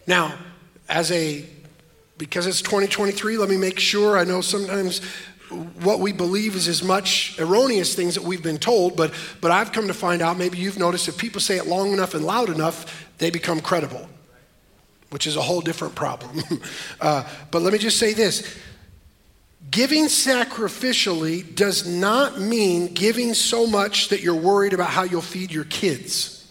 Now, 0.06 0.36
as 0.92 1.10
a, 1.10 1.44
because 2.18 2.46
it's 2.46 2.60
2023, 2.60 3.38
let 3.38 3.48
me 3.48 3.56
make 3.56 3.80
sure. 3.80 4.18
I 4.18 4.24
know 4.24 4.42
sometimes 4.42 5.00
what 5.82 6.00
we 6.00 6.12
believe 6.12 6.54
is 6.54 6.68
as 6.68 6.82
much 6.82 7.38
erroneous 7.40 7.94
things 7.94 8.14
that 8.14 8.22
we've 8.22 8.42
been 8.42 8.58
told, 8.58 8.94
but, 8.94 9.12
but 9.40 9.50
I've 9.50 9.72
come 9.72 9.88
to 9.88 9.94
find 9.94 10.20
out, 10.20 10.36
maybe 10.36 10.58
you've 10.58 10.78
noticed, 10.78 11.08
if 11.08 11.16
people 11.16 11.40
say 11.40 11.56
it 11.56 11.66
long 11.66 11.92
enough 11.92 12.14
and 12.14 12.24
loud 12.24 12.50
enough, 12.50 13.08
they 13.18 13.30
become 13.30 13.60
credible, 13.60 14.06
which 15.10 15.26
is 15.26 15.36
a 15.36 15.42
whole 15.42 15.62
different 15.62 15.94
problem. 15.94 16.42
uh, 17.00 17.26
but 17.50 17.62
let 17.62 17.72
me 17.72 17.78
just 17.78 17.98
say 17.98 18.12
this 18.12 18.54
giving 19.70 20.04
sacrificially 20.04 21.54
does 21.54 21.86
not 21.86 22.38
mean 22.38 22.92
giving 22.92 23.32
so 23.32 23.66
much 23.66 24.08
that 24.08 24.20
you're 24.20 24.34
worried 24.34 24.74
about 24.74 24.90
how 24.90 25.04
you'll 25.04 25.22
feed 25.22 25.50
your 25.50 25.64
kids. 25.64 26.41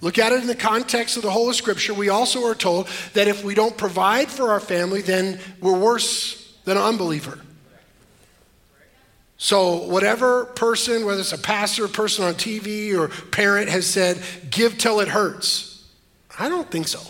Look 0.00 0.18
at 0.18 0.32
it 0.32 0.40
in 0.40 0.46
the 0.46 0.54
context 0.54 1.16
of 1.16 1.22
the 1.22 1.30
whole 1.30 1.48
of 1.48 1.56
Scripture. 1.56 1.94
We 1.94 2.08
also 2.08 2.44
are 2.46 2.54
told 2.54 2.88
that 3.14 3.28
if 3.28 3.44
we 3.44 3.54
don't 3.54 3.76
provide 3.76 4.30
for 4.30 4.50
our 4.50 4.60
family, 4.60 5.00
then 5.00 5.38
we're 5.60 5.78
worse 5.78 6.56
than 6.64 6.76
an 6.76 6.82
unbeliever. 6.82 7.40
So, 9.36 9.84
whatever 9.88 10.46
person, 10.46 11.04
whether 11.04 11.20
it's 11.20 11.32
a 11.32 11.38
pastor, 11.38 11.88
person 11.88 12.24
on 12.24 12.34
TV, 12.34 12.96
or 12.96 13.08
parent, 13.08 13.68
has 13.68 13.86
said, 13.86 14.18
give 14.50 14.78
till 14.78 15.00
it 15.00 15.08
hurts, 15.08 15.84
I 16.38 16.48
don't 16.48 16.70
think 16.70 16.88
so. 16.88 17.00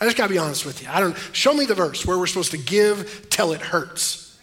I 0.00 0.04
just 0.04 0.16
got 0.16 0.24
to 0.24 0.32
be 0.32 0.38
honest 0.38 0.66
with 0.66 0.82
you. 0.82 0.88
I 0.90 1.00
don't 1.00 1.16
show 1.32 1.54
me 1.54 1.64
the 1.64 1.74
verse 1.74 2.04
where 2.04 2.18
we're 2.18 2.26
supposed 2.26 2.50
to 2.50 2.58
give 2.58 3.28
till 3.30 3.52
it 3.52 3.60
hurts. 3.60 4.38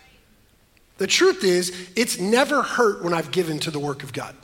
The 0.98 1.08
truth 1.08 1.44
is, 1.44 1.90
it's 1.96 2.20
never 2.20 2.62
hurt 2.62 3.04
when 3.04 3.14
I've 3.14 3.32
given 3.32 3.60
to 3.60 3.72
the 3.72 3.80
work 3.80 4.04
of 4.04 4.14
God. 4.14 4.36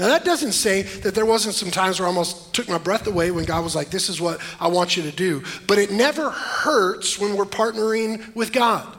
Now, 0.00 0.08
that 0.08 0.24
doesn't 0.24 0.52
say 0.52 0.80
that 0.80 1.14
there 1.14 1.26
wasn't 1.26 1.54
some 1.54 1.70
times 1.70 2.00
where 2.00 2.06
I 2.06 2.08
almost 2.08 2.54
took 2.54 2.70
my 2.70 2.78
breath 2.78 3.06
away 3.06 3.30
when 3.30 3.44
God 3.44 3.62
was 3.62 3.76
like, 3.76 3.90
This 3.90 4.08
is 4.08 4.18
what 4.18 4.40
I 4.58 4.66
want 4.66 4.96
you 4.96 5.02
to 5.02 5.12
do. 5.12 5.42
But 5.66 5.76
it 5.76 5.90
never 5.90 6.30
hurts 6.30 7.18
when 7.18 7.36
we're 7.36 7.44
partnering 7.44 8.34
with 8.34 8.50
God. 8.50 8.96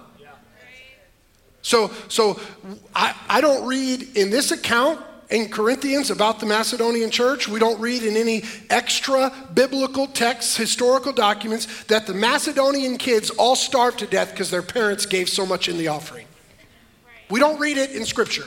So, 1.64 1.90
so 2.08 2.40
I, 2.94 3.16
I 3.28 3.42
don't 3.42 3.66
read 3.66 4.16
in 4.16 4.30
this 4.30 4.52
account 4.52 5.02
in 5.32 5.50
Corinthians 5.50 6.12
about 6.12 6.40
the 6.40 6.46
Macedonian 6.46 7.10
church. 7.10 7.48
We 7.48 7.60
don't 7.60 7.82
read 7.82 8.04
in 8.04 8.16
any 8.16 8.44
extra 8.70 9.34
biblical 9.56 10.06
texts, 10.06 10.56
historical 10.56 11.14
documents, 11.14 11.84
that 11.86 12.06
the 12.06 12.14
Macedonian 12.14 13.00
kids 13.00 13.32
all 13.32 13.56
starved 13.56 13.98
to 14.00 14.08
death 14.08 14.32
because 14.32 14.52
their 14.52 14.62
parents 14.62 15.08
gave 15.08 15.30
so 15.30 15.48
much 15.48 15.68
in 15.68 15.80
the 15.80 15.88
offering. 15.88 16.28
We 17.32 17.40
don't 17.40 17.60
read 17.60 17.78
it 17.78 17.90
in 17.92 18.06
Scripture. 18.06 18.46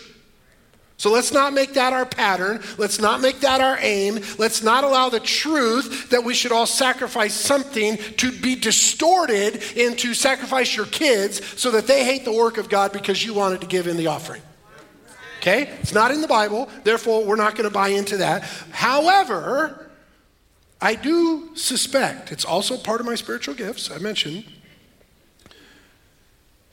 So 0.97 1.11
let's 1.11 1.33
not 1.33 1.53
make 1.53 1.75
that 1.75 1.93
our 1.93 2.07
pattern. 2.07 2.63
Let's 2.79 3.01
not 3.01 3.21
make 3.21 3.41
that 3.41 3.61
our 3.61 3.77
aim. 3.81 4.21
Let's 4.39 4.63
not 4.63 4.85
allow 4.85 5.09
the 5.09 5.21
truth 5.21 6.11
that 6.11 6.23
we 6.23 6.35
should 6.35 6.53
all 6.53 6.67
sacrifice 6.67 7.35
something 7.35 7.97
to 7.97 8.31
be 8.31 8.55
distorted 8.55 9.63
into 9.77 10.15
sacrifice 10.15 10.77
your 10.77 10.87
kids 10.87 11.45
so 11.61 11.73
that 11.73 11.87
they 11.87 12.05
hate 12.05 12.25
the 12.25 12.33
work 12.33 12.59
of 12.59 12.69
God 12.69 12.93
because 12.93 13.25
you 13.25 13.35
wanted 13.35 13.61
to 13.63 13.67
give 13.67 13.89
in 13.89 13.97
the 13.97 14.07
offering. 14.07 14.43
Okay? 15.41 15.69
It's 15.81 15.93
not 15.93 16.11
in 16.11 16.21
the 16.21 16.29
Bible, 16.29 16.71
therefore, 16.85 17.25
we're 17.25 17.37
not 17.37 17.55
going 17.55 17.69
to 17.69 17.75
buy 17.75 17.89
into 17.89 18.19
that. 18.19 18.45
However, 18.71 19.91
I 20.81 20.95
do 20.95 21.55
suspect, 21.55 22.33
it's 22.33 22.45
also 22.45 22.79
part 22.79 23.01
of 23.01 23.07
my 23.07 23.15
spiritual 23.15 23.55
gifts, 23.55 23.91
I 23.91 23.99
mentioned, 23.99 24.45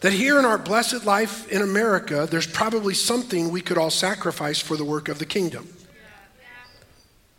that 0.01 0.13
here 0.13 0.37
in 0.37 0.45
our 0.45 0.57
blessed 0.57 1.05
life 1.05 1.47
in 1.49 1.61
America, 1.61 2.27
there's 2.29 2.47
probably 2.47 2.93
something 2.93 3.49
we 3.49 3.61
could 3.61 3.77
all 3.77 3.91
sacrifice 3.91 4.59
for 4.59 4.75
the 4.75 4.85
work 4.85 5.07
of 5.07 5.19
the 5.19 5.25
kingdom. 5.25 5.67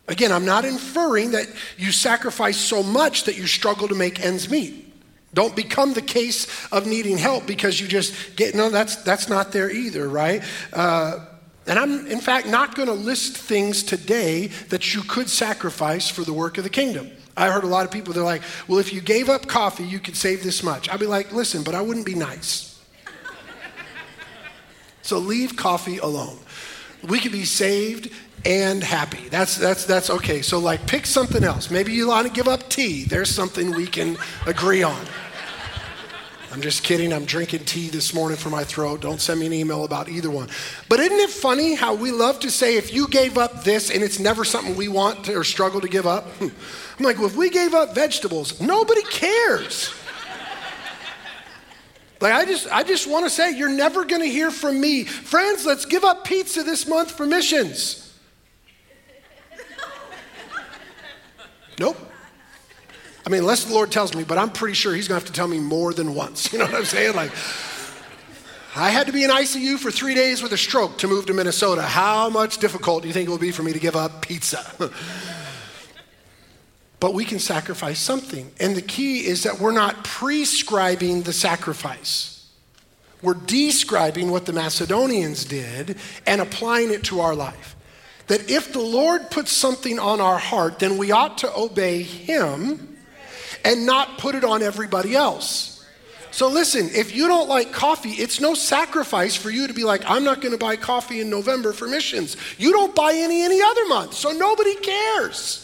Again, 0.07 0.31
I'm 0.31 0.45
not 0.45 0.65
inferring 0.65 1.31
that 1.31 1.47
you 1.77 1.91
sacrifice 1.91 2.57
so 2.57 2.83
much 2.83 3.23
that 3.25 3.37
you 3.37 3.47
struggle 3.47 3.87
to 3.87 3.95
make 3.95 4.19
ends 4.19 4.49
meet. 4.49 4.93
Don't 5.33 5.55
become 5.55 5.93
the 5.93 6.01
case 6.01 6.47
of 6.71 6.85
needing 6.85 7.17
help 7.17 7.47
because 7.47 7.79
you 7.79 7.87
just 7.87 8.35
get, 8.35 8.53
no, 8.53 8.69
that's, 8.69 8.97
that's 8.97 9.29
not 9.29 9.51
there 9.51 9.71
either, 9.71 10.07
right? 10.07 10.43
Uh, 10.71 11.25
and 11.65 11.79
I'm, 11.79 12.05
in 12.07 12.19
fact, 12.19 12.47
not 12.47 12.75
going 12.75 12.89
to 12.89 12.93
list 12.93 13.37
things 13.37 13.81
today 13.83 14.47
that 14.69 14.93
you 14.93 15.01
could 15.03 15.29
sacrifice 15.29 16.09
for 16.09 16.23
the 16.23 16.33
work 16.33 16.57
of 16.57 16.63
the 16.63 16.69
kingdom. 16.69 17.09
I 17.35 17.49
heard 17.49 17.63
a 17.63 17.67
lot 17.67 17.85
of 17.85 17.91
people, 17.91 18.13
they're 18.13 18.23
like, 18.23 18.43
well, 18.67 18.79
if 18.79 18.93
you 18.93 19.01
gave 19.01 19.29
up 19.29 19.47
coffee, 19.47 19.83
you 19.83 19.99
could 19.99 20.15
save 20.15 20.43
this 20.43 20.61
much. 20.61 20.89
I'd 20.89 20.99
be 20.99 21.07
like, 21.07 21.31
listen, 21.31 21.63
but 21.63 21.73
I 21.73 21.81
wouldn't 21.81 22.05
be 22.05 22.15
nice. 22.15 22.79
so 25.01 25.17
leave 25.17 25.55
coffee 25.55 25.97
alone. 25.97 26.37
We 27.07 27.19
could 27.19 27.31
be 27.31 27.45
saved 27.45 28.11
and 28.45 28.83
happy. 28.83 29.29
That's, 29.29 29.57
that's, 29.57 29.85
that's 29.85 30.09
okay. 30.09 30.41
So, 30.41 30.59
like, 30.59 30.85
pick 30.85 31.05
something 31.05 31.43
else. 31.43 31.71
Maybe 31.71 31.91
you 31.93 32.09
want 32.09 32.27
to 32.27 32.33
give 32.33 32.47
up 32.47 32.69
tea. 32.69 33.05
There's 33.05 33.29
something 33.29 33.71
we 33.71 33.87
can 33.87 34.17
agree 34.45 34.83
on. 34.83 35.05
I'm 36.53 36.61
just 36.61 36.83
kidding. 36.83 37.11
I'm 37.11 37.25
drinking 37.25 37.65
tea 37.65 37.89
this 37.89 38.13
morning 38.13 38.37
for 38.37 38.51
my 38.51 38.63
throat. 38.63 39.01
Don't 39.01 39.19
send 39.19 39.39
me 39.39 39.47
an 39.47 39.53
email 39.53 39.85
about 39.85 40.07
either 40.07 40.29
one. 40.29 40.49
But 40.87 40.99
isn't 40.99 41.17
it 41.17 41.31
funny 41.31 41.73
how 41.73 41.95
we 41.95 42.11
love 42.11 42.39
to 42.41 42.51
say, 42.51 42.77
if 42.77 42.93
you 42.93 43.07
gave 43.07 43.39
up 43.39 43.63
this 43.63 43.89
and 43.89 44.03
it's 44.03 44.19
never 44.19 44.45
something 44.45 44.75
we 44.75 44.87
want 44.87 45.25
to, 45.25 45.33
or 45.33 45.43
struggle 45.43 45.81
to 45.81 45.87
give 45.87 46.05
up? 46.05 46.27
Hmm. 46.33 46.49
I'm 46.99 47.05
like, 47.05 47.17
well, 47.17 47.25
if 47.25 47.35
we 47.35 47.49
gave 47.49 47.73
up 47.73 47.95
vegetables, 47.95 48.61
nobody 48.61 49.01
cares. 49.01 49.91
Like 52.21 52.33
I 52.33 52.45
just 52.45 52.71
I 52.71 52.83
just 52.83 53.07
want 53.07 53.25
to 53.25 53.31
say 53.31 53.57
you're 53.57 53.67
never 53.67 54.05
going 54.05 54.21
to 54.21 54.29
hear 54.29 54.51
from 54.51 54.79
me. 54.79 55.05
Friends, 55.05 55.65
let's 55.65 55.85
give 55.85 56.03
up 56.03 56.23
pizza 56.23 56.61
this 56.61 56.87
month 56.87 57.11
for 57.11 57.25
missions. 57.25 58.15
nope. 61.79 61.97
I 63.25 63.29
mean, 63.29 63.41
unless 63.41 63.63
the 63.63 63.73
Lord 63.73 63.91
tells 63.91 64.13
me, 64.15 64.23
but 64.23 64.37
I'm 64.37 64.49
pretty 64.49 64.73
sure 64.73 64.93
He's 64.93 65.07
going 65.07 65.19
to 65.19 65.25
have 65.25 65.33
to 65.33 65.35
tell 65.35 65.47
me 65.47 65.59
more 65.59 65.93
than 65.93 66.13
once. 66.13 66.51
You 66.53 66.59
know 66.59 66.65
what 66.65 66.75
I'm 66.75 66.85
saying? 66.85 67.15
Like, 67.15 67.31
I 68.75 68.89
had 68.89 69.07
to 69.07 69.13
be 69.13 69.23
in 69.23 69.29
ICU 69.29 69.77
for 69.77 69.91
three 69.91 70.15
days 70.15 70.41
with 70.41 70.51
a 70.51 70.57
stroke 70.57 70.97
to 70.99 71.07
move 71.07 71.27
to 71.27 71.33
Minnesota. 71.33 71.83
How 71.83 72.29
much 72.29 72.57
difficult 72.57 73.03
do 73.03 73.07
you 73.07 73.13
think 73.13 73.27
it 73.27 73.31
will 73.31 73.37
be 73.37 73.51
for 73.51 73.63
me 73.63 73.71
to 73.71 73.79
give 73.79 73.95
up 73.95 74.23
pizza? 74.23 74.65
but 76.99 77.13
we 77.13 77.23
can 77.23 77.37
sacrifice 77.37 77.99
something. 77.99 78.51
And 78.59 78.75
the 78.75 78.81
key 78.81 79.25
is 79.25 79.43
that 79.43 79.59
we're 79.59 79.73
not 79.73 80.03
prescribing 80.03 81.21
the 81.21 81.33
sacrifice. 81.33 82.49
We're 83.21 83.35
describing 83.35 84.31
what 84.31 84.45
the 84.45 84.53
Macedonians 84.53 85.45
did 85.45 85.97
and 86.25 86.41
applying 86.41 86.91
it 86.91 87.03
to 87.05 87.19
our 87.21 87.35
life. 87.35 87.75
That 88.27 88.49
if 88.49 88.73
the 88.73 88.81
Lord 88.81 89.29
puts 89.29 89.51
something 89.51 89.99
on 89.99 90.19
our 90.19 90.39
heart, 90.39 90.79
then 90.79 90.97
we 90.97 91.11
ought 91.11 91.37
to 91.39 91.55
obey 91.55 92.01
Him 92.01 92.92
and 93.63 93.85
not 93.85 94.17
put 94.17 94.35
it 94.35 94.43
on 94.43 94.61
everybody 94.61 95.15
else. 95.15 95.73
So 96.31 96.49
listen, 96.49 96.89
if 96.93 97.15
you 97.15 97.27
don't 97.27 97.47
like 97.47 97.71
coffee, 97.71 98.09
it's 98.09 98.41
no 98.41 98.55
sacrifice 98.55 99.35
for 99.35 99.51
you 99.51 99.67
to 99.67 99.73
be 99.73 99.83
like, 99.83 100.01
I'm 100.09 100.23
not 100.23 100.41
going 100.41 100.51
to 100.51 100.57
buy 100.57 100.77
coffee 100.77 101.21
in 101.21 101.29
November 101.29 101.73
for 101.73 101.87
missions. 101.87 102.37
You 102.57 102.71
don't 102.71 102.95
buy 102.95 103.13
any 103.13 103.43
any 103.43 103.61
other 103.61 103.85
month, 103.85 104.15
so 104.15 104.31
nobody 104.31 104.75
cares. 104.75 105.63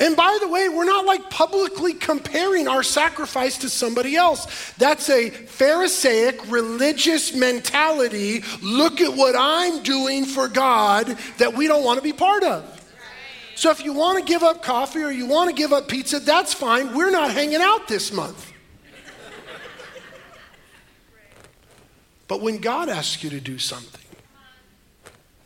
And 0.00 0.16
by 0.16 0.38
the 0.40 0.48
way, 0.48 0.68
we're 0.68 0.84
not 0.84 1.06
like 1.06 1.30
publicly 1.30 1.94
comparing 1.94 2.66
our 2.66 2.82
sacrifice 2.82 3.58
to 3.58 3.68
somebody 3.70 4.16
else. 4.16 4.72
That's 4.72 5.08
a 5.08 5.30
Pharisaic 5.30 6.50
religious 6.50 7.32
mentality. 7.32 8.42
Look 8.60 9.00
at 9.00 9.16
what 9.16 9.36
I'm 9.38 9.84
doing 9.84 10.24
for 10.24 10.48
God 10.48 11.16
that 11.38 11.54
we 11.54 11.68
don't 11.68 11.84
want 11.84 11.98
to 11.98 12.02
be 12.02 12.12
part 12.12 12.42
of. 12.42 12.73
So 13.56 13.70
if 13.70 13.84
you 13.84 13.92
want 13.92 14.18
to 14.18 14.24
give 14.24 14.42
up 14.42 14.62
coffee 14.62 15.02
or 15.02 15.10
you 15.10 15.26
want 15.26 15.48
to 15.48 15.54
give 15.54 15.72
up 15.72 15.88
pizza, 15.88 16.18
that's 16.18 16.52
fine. 16.52 16.94
We're 16.94 17.10
not 17.10 17.30
hanging 17.30 17.60
out 17.60 17.86
this 17.88 18.12
month. 18.12 18.52
But 22.26 22.40
when 22.40 22.58
God 22.58 22.88
asks 22.88 23.22
you 23.22 23.30
to 23.30 23.40
do 23.40 23.58
something, 23.58 24.00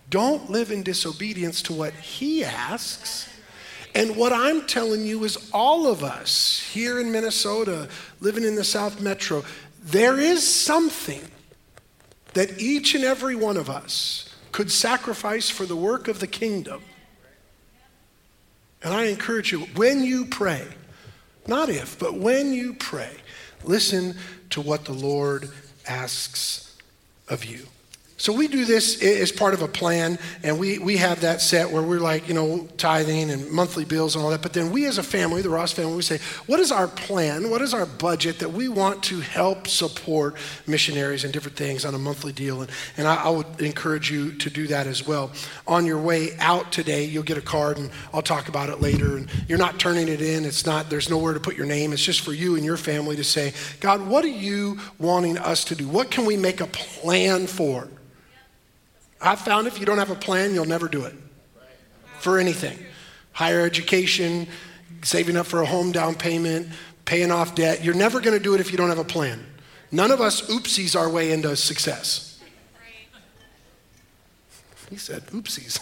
don't 0.08 0.50
live 0.50 0.70
in 0.70 0.82
disobedience 0.82 1.60
to 1.62 1.72
what 1.72 1.92
He 1.92 2.44
asks. 2.44 3.28
And 3.94 4.16
what 4.16 4.32
I'm 4.32 4.66
telling 4.66 5.04
you 5.04 5.24
is, 5.24 5.50
all 5.52 5.86
of 5.86 6.04
us 6.04 6.60
here 6.72 7.00
in 7.00 7.10
Minnesota, 7.10 7.88
living 8.20 8.44
in 8.44 8.54
the 8.54 8.64
South 8.64 9.00
Metro, 9.00 9.44
there 9.82 10.18
is 10.18 10.46
something 10.46 11.20
that 12.34 12.60
each 12.60 12.94
and 12.94 13.04
every 13.04 13.34
one 13.34 13.56
of 13.56 13.68
us 13.68 14.34
could 14.52 14.70
sacrifice 14.70 15.50
for 15.50 15.66
the 15.66 15.76
work 15.76 16.06
of 16.08 16.20
the 16.20 16.26
kingdom 16.26 16.82
and 18.82 18.94
I 18.94 19.04
encourage 19.06 19.52
you, 19.52 19.60
when 19.76 20.04
you 20.04 20.24
pray, 20.26 20.64
not 21.46 21.68
if, 21.68 21.98
but 21.98 22.14
when 22.14 22.52
you 22.52 22.74
pray, 22.74 23.10
listen 23.64 24.14
to 24.50 24.60
what 24.60 24.84
the 24.84 24.92
Lord 24.92 25.50
asks 25.86 26.76
of 27.28 27.44
you. 27.44 27.66
So 28.20 28.32
we 28.32 28.48
do 28.48 28.64
this 28.64 29.00
as 29.00 29.30
part 29.30 29.54
of 29.54 29.62
a 29.62 29.68
plan, 29.68 30.18
and 30.42 30.58
we, 30.58 30.80
we 30.80 30.96
have 30.96 31.20
that 31.20 31.40
set 31.40 31.70
where 31.70 31.82
we're 31.82 32.00
like, 32.00 32.26
you 32.26 32.34
know, 32.34 32.66
tithing 32.76 33.30
and 33.30 33.48
monthly 33.48 33.84
bills 33.84 34.16
and 34.16 34.24
all 34.24 34.30
that. 34.30 34.42
But 34.42 34.52
then 34.52 34.72
we 34.72 34.86
as 34.86 34.98
a 34.98 35.04
family, 35.04 35.40
the 35.40 35.50
Ross 35.50 35.70
family, 35.70 35.94
we 35.94 36.02
say, 36.02 36.18
what 36.48 36.58
is 36.58 36.72
our 36.72 36.88
plan? 36.88 37.48
What 37.48 37.62
is 37.62 37.72
our 37.72 37.86
budget 37.86 38.40
that 38.40 38.52
we 38.52 38.68
want 38.68 39.04
to 39.04 39.20
help 39.20 39.68
support 39.68 40.34
missionaries 40.66 41.22
and 41.22 41.32
different 41.32 41.56
things 41.56 41.84
on 41.84 41.94
a 41.94 41.98
monthly 41.98 42.32
deal? 42.32 42.62
And, 42.62 42.70
and 42.96 43.06
I, 43.06 43.14
I 43.14 43.30
would 43.30 43.60
encourage 43.60 44.10
you 44.10 44.32
to 44.32 44.50
do 44.50 44.66
that 44.66 44.88
as 44.88 45.06
well. 45.06 45.30
On 45.68 45.86
your 45.86 46.00
way 46.00 46.30
out 46.40 46.72
today, 46.72 47.04
you'll 47.04 47.22
get 47.22 47.38
a 47.38 47.40
card, 47.40 47.78
and 47.78 47.88
I'll 48.12 48.20
talk 48.20 48.48
about 48.48 48.68
it 48.68 48.80
later. 48.80 49.16
And 49.16 49.28
you're 49.46 49.58
not 49.58 49.78
turning 49.78 50.08
it 50.08 50.20
in. 50.20 50.44
It's 50.44 50.66
not, 50.66 50.90
there's 50.90 51.08
nowhere 51.08 51.34
to 51.34 51.40
put 51.40 51.56
your 51.56 51.66
name. 51.66 51.92
It's 51.92 52.04
just 52.04 52.22
for 52.22 52.32
you 52.32 52.56
and 52.56 52.64
your 52.64 52.78
family 52.78 53.14
to 53.14 53.22
say, 53.22 53.52
God, 53.78 54.04
what 54.04 54.24
are 54.24 54.28
you 54.28 54.80
wanting 54.98 55.38
us 55.38 55.62
to 55.66 55.76
do? 55.76 55.86
What 55.86 56.10
can 56.10 56.26
we 56.26 56.36
make 56.36 56.60
a 56.60 56.66
plan 56.66 57.46
for? 57.46 57.88
I've 59.20 59.40
found 59.40 59.66
if 59.66 59.80
you 59.80 59.86
don't 59.86 59.98
have 59.98 60.10
a 60.10 60.14
plan, 60.14 60.54
you'll 60.54 60.64
never 60.64 60.88
do 60.88 61.04
it 61.04 61.14
for 62.20 62.38
anything. 62.38 62.78
Higher 63.32 63.64
education, 63.64 64.46
saving 65.02 65.36
up 65.36 65.46
for 65.46 65.62
a 65.62 65.66
home 65.66 65.92
down 65.92 66.14
payment, 66.14 66.68
paying 67.04 67.30
off 67.30 67.54
debt. 67.54 67.84
You're 67.84 67.94
never 67.94 68.20
going 68.20 68.36
to 68.36 68.42
do 68.42 68.54
it 68.54 68.60
if 68.60 68.70
you 68.70 68.76
don't 68.76 68.88
have 68.88 68.98
a 68.98 69.04
plan. 69.04 69.44
None 69.90 70.10
of 70.10 70.20
us 70.20 70.42
oopsies 70.48 70.98
our 70.98 71.08
way 71.08 71.32
into 71.32 71.56
success. 71.56 72.40
He 74.90 74.96
said 74.96 75.26
oopsies. 75.26 75.78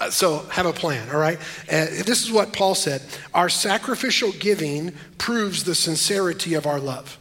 so 0.10 0.38
have 0.50 0.66
a 0.66 0.72
plan, 0.72 1.08
all 1.10 1.18
right? 1.18 1.38
Uh, 1.70 1.86
this 2.04 2.22
is 2.22 2.30
what 2.30 2.52
Paul 2.52 2.74
said 2.74 3.02
Our 3.32 3.48
sacrificial 3.48 4.32
giving 4.32 4.92
proves 5.18 5.64
the 5.64 5.74
sincerity 5.74 6.54
of 6.54 6.66
our 6.66 6.80
love. 6.80 7.18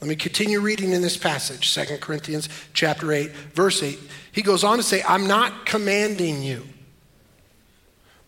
Let 0.00 0.08
me 0.08 0.16
continue 0.16 0.60
reading 0.60 0.92
in 0.92 1.00
this 1.00 1.16
passage, 1.16 1.74
2 1.74 1.98
Corinthians 1.98 2.48
chapter 2.74 3.12
8, 3.12 3.30
verse 3.30 3.82
8. 3.82 3.98
He 4.32 4.42
goes 4.42 4.62
on 4.62 4.76
to 4.76 4.82
say, 4.82 5.02
I'm 5.08 5.26
not 5.26 5.64
commanding 5.64 6.42
you, 6.42 6.64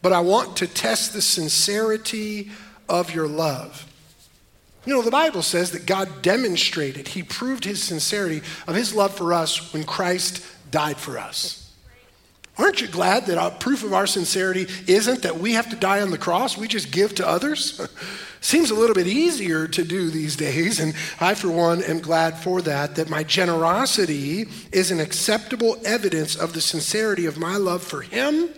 but 0.01 0.13
I 0.13 0.21
want 0.21 0.57
to 0.59 0.67
test 0.67 1.13
the 1.13 1.21
sincerity 1.21 2.51
of 2.89 3.15
your 3.15 3.29
love. 3.29 3.85
You 4.87 4.95
know, 4.95 5.03
the 5.03 5.11
Bible 5.11 5.43
says 5.43 5.73
that 5.73 5.85
God 5.85 6.23
demonstrated, 6.23 7.09
He 7.09 7.23
proved 7.23 7.65
His 7.65 7.83
sincerity 7.83 8.41
of 8.67 8.75
His 8.75 8.95
love 8.95 9.15
for 9.15 9.35
us 9.35 9.75
when 9.75 9.85
Christ 9.85 10.43
died 10.71 10.97
for 10.97 11.19
us. 11.19 11.68
Aren't 12.59 12.81
you 12.81 12.89
glad 12.89 13.27
that 13.27 13.39
our 13.39 13.53
proof 13.53 13.85
of 13.85 13.93
our 13.93 14.07
sincerity 14.07 14.67
isn't 14.89 15.23
that 15.23 15.39
we 15.39 15.53
have 15.53 15.71
to 15.71 15.77
die 15.77 16.03
on 16.03 16.11
the 16.11 16.19
cross? 16.19 16.59
We 16.59 16.67
just 16.67 16.91
give 16.91 17.15
to 17.17 17.27
others? 17.27 17.81
Seems 18.41 18.71
a 18.71 18.75
little 18.75 18.95
bit 18.95 19.07
easier 19.07 19.67
to 19.69 19.85
do 19.85 20.11
these 20.11 20.37
days, 20.37 20.79
and 20.79 20.95
I, 21.21 21.35
for 21.35 21.51
one, 21.51 21.83
am 21.83 22.01
glad 22.01 22.39
for 22.39 22.63
that, 22.63 22.95
that 22.97 23.11
my 23.11 23.25
generosity 23.25 24.49
is 24.73 24.91
an 24.91 25.01
acceptable 25.01 25.77
evidence 25.85 26.37
of 26.37 26.53
the 26.53 26.61
sincerity 26.61 27.27
of 27.27 27.37
my 27.37 27.57
love 27.57 27.83
for 27.83 28.03
Him 28.03 28.49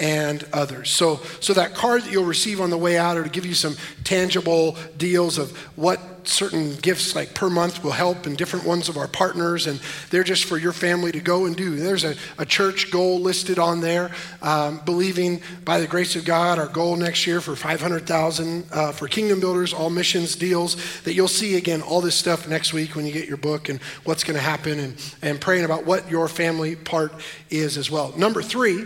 and 0.00 0.44
others. 0.52 0.90
So, 0.90 1.16
so 1.40 1.52
that 1.54 1.74
card 1.74 2.02
that 2.02 2.12
you'll 2.12 2.24
receive 2.24 2.60
on 2.60 2.70
the 2.70 2.78
way 2.78 2.98
out, 2.98 3.16
or 3.16 3.24
to 3.24 3.30
give 3.30 3.46
you 3.46 3.54
some 3.54 3.76
tangible 4.04 4.76
deals 4.96 5.38
of 5.38 5.56
what 5.76 6.00
certain 6.28 6.74
gifts 6.76 7.14
like 7.14 7.34
per 7.34 7.48
month 7.48 7.82
will 7.82 7.90
help 7.90 8.26
and 8.26 8.36
different 8.36 8.66
ones 8.66 8.88
of 8.88 8.96
our 8.96 9.08
partners 9.08 9.66
and 9.66 9.80
they're 10.10 10.24
just 10.24 10.44
for 10.44 10.58
your 10.58 10.72
family 10.72 11.10
to 11.10 11.20
go 11.20 11.46
and 11.46 11.56
do 11.56 11.76
there's 11.76 12.04
a, 12.04 12.14
a 12.36 12.44
church 12.44 12.90
goal 12.90 13.18
listed 13.18 13.58
on 13.58 13.80
there 13.80 14.10
um, 14.42 14.80
believing 14.84 15.40
by 15.64 15.80
the 15.80 15.86
grace 15.86 16.16
of 16.16 16.24
god 16.24 16.58
our 16.58 16.66
goal 16.66 16.96
next 16.96 17.26
year 17.26 17.40
for 17.40 17.56
500000 17.56 18.66
uh, 18.70 18.92
for 18.92 19.08
kingdom 19.08 19.40
builders 19.40 19.72
all 19.72 19.90
missions 19.90 20.36
deals 20.36 21.00
that 21.02 21.14
you'll 21.14 21.28
see 21.28 21.56
again 21.56 21.80
all 21.80 22.00
this 22.00 22.14
stuff 22.14 22.46
next 22.46 22.74
week 22.74 22.94
when 22.94 23.06
you 23.06 23.12
get 23.12 23.26
your 23.26 23.38
book 23.38 23.68
and 23.68 23.80
what's 24.04 24.22
going 24.22 24.36
to 24.36 24.42
happen 24.42 24.78
and, 24.78 25.16
and 25.22 25.40
praying 25.40 25.64
about 25.64 25.86
what 25.86 26.10
your 26.10 26.28
family 26.28 26.76
part 26.76 27.12
is 27.48 27.78
as 27.78 27.90
well 27.90 28.12
number 28.16 28.42
three 28.42 28.84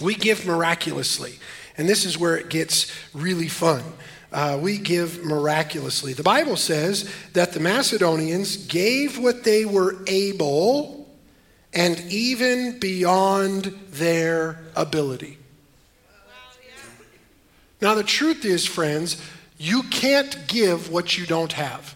we 0.00 0.14
give 0.14 0.46
miraculously. 0.46 1.38
And 1.76 1.88
this 1.88 2.04
is 2.04 2.18
where 2.18 2.36
it 2.36 2.48
gets 2.50 2.92
really 3.12 3.48
fun. 3.48 3.82
Uh, 4.32 4.58
we 4.60 4.78
give 4.78 5.24
miraculously. 5.24 6.12
The 6.12 6.22
Bible 6.22 6.56
says 6.56 7.08
that 7.34 7.52
the 7.52 7.60
Macedonians 7.60 8.56
gave 8.66 9.18
what 9.18 9.44
they 9.44 9.64
were 9.64 9.96
able 10.06 11.08
and 11.72 12.00
even 12.08 12.78
beyond 12.78 13.64
their 13.90 14.58
ability. 14.76 15.38
Now, 17.80 17.94
the 17.94 18.04
truth 18.04 18.44
is, 18.44 18.64
friends, 18.64 19.20
you 19.58 19.82
can't 19.84 20.48
give 20.48 20.90
what 20.90 21.18
you 21.18 21.26
don't 21.26 21.52
have. 21.52 21.94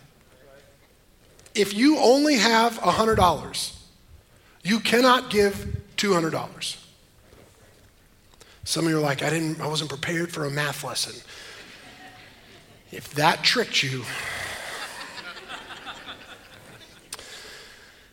If 1.55 1.75
you 1.75 1.99
only 1.99 2.37
have 2.37 2.79
$100, 2.79 3.77
you 4.63 4.81
cannot 4.81 5.31
give 5.31 5.77
$200. 5.97 6.77
Some 8.69 8.85
of 8.85 8.91
you 8.91 8.99
are 8.99 9.01
like, 9.01 9.23
I 9.23 9.31
didn't, 9.31 9.63
I 9.63 9.67
wasn't 9.67 9.89
prepared 9.89 10.31
for 10.31 10.45
a 10.45 10.51
math 10.51 10.85
lesson. 10.85 11.19
If 12.93 13.15
that 13.15 13.43
tricked 13.43 13.83
you, 13.83 14.05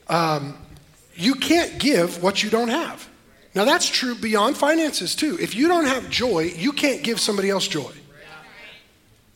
um, 0.08 0.58
you 1.14 1.36
can't 1.36 1.78
give 1.78 2.24
what 2.24 2.42
you 2.42 2.50
don't 2.50 2.70
have. 2.70 3.06
Now, 3.54 3.66
that's 3.66 3.90
true 3.90 4.16
beyond 4.16 4.56
finances, 4.56 5.14
too. 5.14 5.38
If 5.42 5.56
you 5.56 5.68
don't 5.68 5.88
have 5.88 6.10
joy, 6.10 6.54
you 6.56 6.72
can't 6.72 7.04
give 7.04 7.20
somebody 7.20 7.50
else 7.50 7.68
joy. 7.68 7.92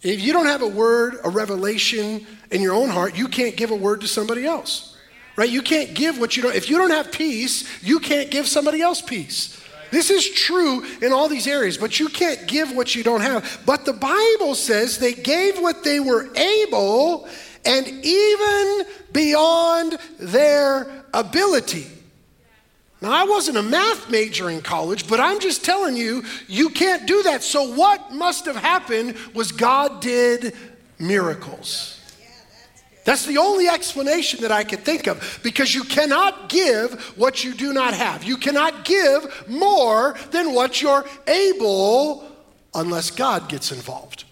If 0.02 0.22
you 0.22 0.32
don't 0.32 0.46
have 0.46 0.62
a 0.62 0.70
word, 0.70 1.18
a 1.26 1.30
revelation 1.30 2.26
in 2.50 2.62
your 2.62 2.74
own 2.74 2.88
heart, 2.88 3.18
you 3.18 3.28
can't 3.28 3.58
give 3.58 3.72
a 3.72 3.76
word 3.76 4.00
to 4.02 4.08
somebody 4.08 4.46
else. 4.46 4.96
Right? 5.36 5.50
You 5.50 5.64
can't 5.64 5.94
give 5.94 6.18
what 6.18 6.38
you 6.38 6.44
don't. 6.44 6.56
If 6.56 6.70
you 6.70 6.78
don't 6.78 6.92
have 6.92 7.12
peace, 7.12 7.84
you 7.84 8.00
can't 8.00 8.32
give 8.32 8.48
somebody 8.48 8.80
else 8.82 9.02
peace. 9.02 9.59
This 9.92 10.10
is 10.10 10.30
true 10.30 10.86
in 11.02 11.12
all 11.12 11.28
these 11.28 11.48
areas, 11.48 11.78
but 11.78 12.00
you 12.00 12.10
can't 12.10 12.48
give 12.48 12.76
what 12.76 12.96
you 12.96 13.04
don't 13.04 13.22
have. 13.22 13.62
But 13.66 13.86
the 13.86 13.94
Bible 13.94 14.56
says 14.56 14.98
they 14.98 15.14
gave 15.14 15.60
what 15.60 15.84
they 15.84 16.00
were 16.00 16.28
able 16.36 17.28
and 17.66 17.88
even 17.88 18.86
beyond 19.12 19.98
their 20.20 21.04
ability. 21.14 21.88
Now, 23.02 23.12
I 23.12 23.24
wasn't 23.24 23.58
a 23.58 23.64
math 23.64 24.10
major 24.10 24.50
in 24.50 24.62
college, 24.62 25.08
but 25.08 25.20
I'm 25.22 25.40
just 25.40 25.64
telling 25.64 25.96
you, 25.96 26.24
you 26.48 26.70
can't 26.70 27.08
do 27.08 27.24
that. 27.24 27.44
So, 27.44 27.74
what 27.74 28.12
must 28.12 28.46
have 28.46 28.58
happened 28.58 29.16
was 29.34 29.54
God 29.54 30.02
did 30.02 30.54
miracles. 31.00 31.99
That's 33.10 33.26
the 33.26 33.40
only 33.40 33.68
explanation 33.68 34.42
that 34.42 34.52
I 34.52 34.64
could 34.64 34.82
think 34.82 35.08
of 35.08 35.40
because 35.42 35.74
you 35.74 35.84
cannot 35.84 36.48
give 36.48 36.94
what 37.18 37.44
you 37.44 37.56
do 37.56 37.74
not 37.74 37.96
have. 37.96 38.24
You 38.24 38.38
cannot 38.38 38.86
give 38.86 39.50
more 39.50 40.16
than 40.30 40.54
what 40.54 40.80
you're 40.80 41.04
able 41.26 42.32
unless 42.76 43.10
God 43.10 43.50
gets 43.50 43.72
involved. 43.72 44.26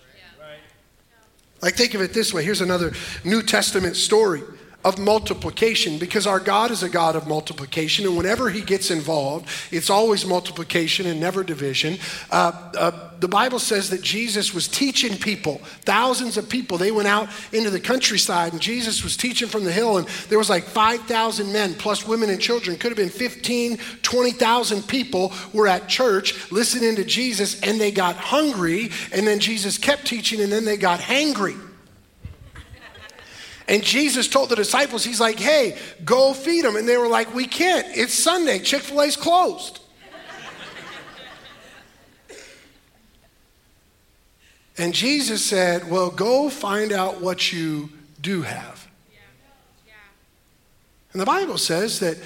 Like, 1.60 1.74
think 1.74 1.96
of 1.96 2.02
it 2.02 2.13
this 2.13 2.32
way 2.32 2.44
here's 2.44 2.62
another 2.62 2.94
New 3.24 3.42
Testament 3.42 3.96
story 3.96 4.44
of 4.88 4.97
multiplication 4.97 5.97
because 5.97 6.26
our 6.26 6.39
God 6.39 6.71
is 6.71 6.82
a 6.82 6.88
God 6.88 7.17
of 7.17 7.28
multiplication, 7.28 8.06
and 8.06 8.15
whenever 8.15 8.50
He 8.50 8.62
gets 8.62 8.89
involved, 8.89 9.50
it's 9.69 9.89
always 9.89 10.26
multiplication 10.26 11.06
and 11.08 11.19
never 11.19 11.43
division. 11.43 11.97
Uh, 12.32 12.54
uh, 12.78 13.10
the 13.19 13.28
Bible 13.28 13.60
says 13.60 13.89
that 13.89 14.02
Jesus 14.02 14.54
was 14.54 14.69
teaching 14.69 15.17
people, 15.17 15.60
thousands 15.82 16.38
of 16.38 16.47
people. 16.47 16.78
They 16.78 16.91
went 16.91 17.10
out 17.10 17.28
into 17.52 17.69
the 17.69 17.82
countryside, 17.82 18.54
and 18.54 18.62
Jesus 18.62 19.04
was 19.04 19.17
teaching 19.17 19.50
from 19.50 19.65
the 19.65 19.73
hill, 19.73 19.97
and 19.97 20.08
there 20.30 20.38
was 20.38 20.50
like 20.50 20.63
5,000 20.63 21.52
men, 21.52 21.73
plus 21.73 22.08
women 22.08 22.30
and 22.30 22.39
children. 22.39 22.78
Could 22.78 22.91
have 22.91 22.97
been 22.97 23.10
15, 23.10 23.80
20,000 24.04 24.88
people 24.88 25.34
were 25.52 25.67
at 25.67 25.89
church 25.89 26.50
listening 26.50 26.95
to 26.95 27.04
Jesus, 27.04 27.60
and 27.60 27.78
they 27.78 27.91
got 27.91 28.15
hungry, 28.15 28.91
and 29.12 29.28
then 29.28 29.39
Jesus 29.39 29.78
kept 29.78 30.08
teaching, 30.08 30.39
and 30.39 30.50
then 30.50 30.63
they 30.63 30.78
got 30.78 31.02
hangry. 31.02 31.66
And 33.67 33.84
Jesus 33.84 34.27
told 34.27 34.49
the 34.49 34.56
disciples, 34.56 35.03
He's 35.03 35.19
like, 35.19 35.39
hey, 35.39 35.77
go 36.06 36.34
feed 36.34 36.63
them. 36.63 36.75
And 36.75 36.88
they 36.88 36.97
were 36.97 37.08
like, 37.08 37.34
we 37.34 37.45
can't. 37.45 37.86
It's 37.95 38.13
Sunday. 38.13 38.60
Chick 38.60 38.82
fil 38.82 39.01
A's 39.01 39.17
closed. 39.17 39.80
and 44.77 44.93
Jesus 44.93 45.43
said, 45.43 45.89
well, 45.89 46.10
go 46.10 46.49
find 46.49 46.91
out 46.91 47.19
what 47.19 47.51
you 47.51 47.89
do 48.21 48.43
have. 48.43 48.88
And 51.12 51.21
the 51.21 51.25
Bible 51.25 51.58
says 51.58 51.99
that 51.99 52.15
a 52.17 52.21